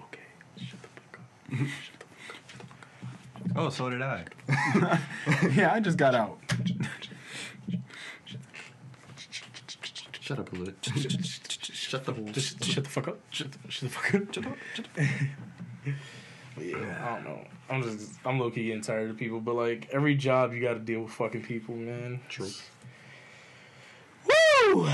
okay, 0.00 0.20
shut 0.64 0.78
the 0.82 0.88
fuck 1.00 1.18
up. 1.58 1.66
Oh, 3.56 3.70
so 3.70 3.90
did 3.90 4.02
I. 4.02 4.24
Yeah, 5.52 5.72
I 5.72 5.80
just 5.80 5.98
got 5.98 6.14
out. 6.14 6.38
Shut 10.24 10.38
up 10.38 10.50
a 10.54 10.56
little. 10.56 10.72
Shut 10.82 12.06
the 12.06 12.12
hole. 12.14 12.24
Just 12.32 12.64
shut 12.64 12.84
the 12.84 12.88
fuck 12.88 13.08
up. 13.08 13.18
Shut 13.28 13.52
the, 13.52 13.70
shut 13.70 13.90
the 13.90 13.94
fuck 13.94 14.14
up. 14.14 14.34
Shut 14.34 14.46
up. 14.46 14.56
But 16.54 16.64
yeah, 16.64 17.06
I 17.06 17.14
don't 17.16 17.24
know. 17.24 17.44
I'm 17.68 17.82
just 17.82 18.10
I'm 18.24 18.40
low 18.40 18.50
key 18.50 18.68
getting 18.68 18.80
tired 18.80 19.10
of 19.10 19.18
people. 19.18 19.40
But 19.40 19.54
like 19.54 19.90
every 19.92 20.14
job, 20.14 20.54
you 20.54 20.62
got 20.62 20.72
to 20.72 20.78
deal 20.78 21.02
with 21.02 21.12
fucking 21.12 21.42
people, 21.42 21.74
man. 21.74 22.20
True. 22.30 22.48
Woo! 24.72 24.88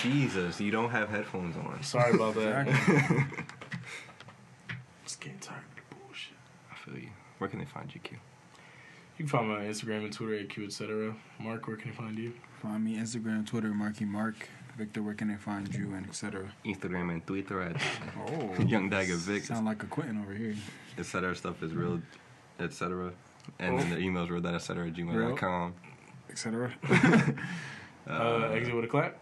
Jesus, 0.00 0.58
you 0.62 0.70
don't 0.70 0.88
have 0.88 1.10
headphones 1.10 1.58
on. 1.58 1.82
Sorry 1.82 2.14
about 2.14 2.36
that. 2.36 2.66
Just 5.04 5.20
getting 5.20 5.40
tired 5.40 5.58
of 5.58 5.90
the 5.90 5.96
bullshit. 5.96 6.38
I 6.72 6.76
feel 6.76 6.96
you. 6.96 7.10
Where 7.36 7.50
can 7.50 7.58
they 7.58 7.66
find 7.66 7.94
you, 7.94 8.00
Q? 8.00 8.16
You 9.18 9.26
can 9.26 9.28
find 9.28 9.46
me 9.50 9.56
on 9.56 9.62
Instagram 9.64 10.04
and 10.04 10.12
Twitter 10.12 10.36
at 10.36 10.48
Q 10.48 10.64
etc. 10.64 11.14
Mark, 11.38 11.66
where 11.66 11.76
can 11.76 11.90
I 11.90 11.94
find 11.94 12.18
you? 12.18 12.32
Find 12.62 12.82
me 12.82 12.96
Instagram, 12.96 13.46
Twitter, 13.46 13.74
Marky 13.74 14.06
Mark. 14.06 14.48
Victor, 14.80 15.02
where 15.02 15.12
can 15.12 15.28
they 15.28 15.36
find 15.36 15.68
you, 15.74 15.92
and 15.92 16.06
etc. 16.06 16.50
Instagram 16.64 17.12
and 17.12 17.26
Twitter 17.26 17.60
at 17.60 17.76
Oh, 18.26 18.54
Young 18.74 18.88
Dagger 18.88 19.16
Vic, 19.16 19.44
sound 19.44 19.66
like 19.66 19.82
a 19.82 19.86
Quentin 19.86 20.18
over 20.22 20.32
here. 20.32 20.54
etc. 20.98 21.36
Stuff 21.36 21.62
is 21.62 21.74
real, 21.74 22.00
etc. 22.58 23.12
And 23.58 23.78
then 23.78 23.90
the 23.90 23.98
email's 23.98 24.30
real 24.30 24.40
that 24.40 24.54
etc. 24.54 24.86
at 24.88 24.94
gmail.com. 24.94 25.74
Etc. 26.30 26.72
Uh, 28.08 28.48
exit 28.54 28.74
with 28.74 28.86
a 28.86 28.88
clap. 28.88 29.14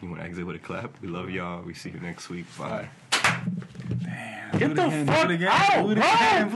You 0.00 0.08
want 0.08 0.20
to 0.22 0.26
exit 0.26 0.44
with 0.46 0.56
a 0.56 0.58
clap? 0.58 0.90
We 1.02 1.08
love 1.08 1.28
y'all. 1.30 1.62
We 1.62 1.74
see 1.74 1.90
you 1.90 2.00
next 2.00 2.28
week. 2.30 2.46
Bye. 2.58 2.88
Bye. 3.10 3.40
Damn. 4.02 4.58
Get 4.58 4.68
do 4.68 4.74
the 4.74 4.86
again, 4.86 5.06
fuck 5.06 5.16
out, 5.16 5.28
do 5.28 5.36
bro! 5.38 5.90
again, 5.90 6.46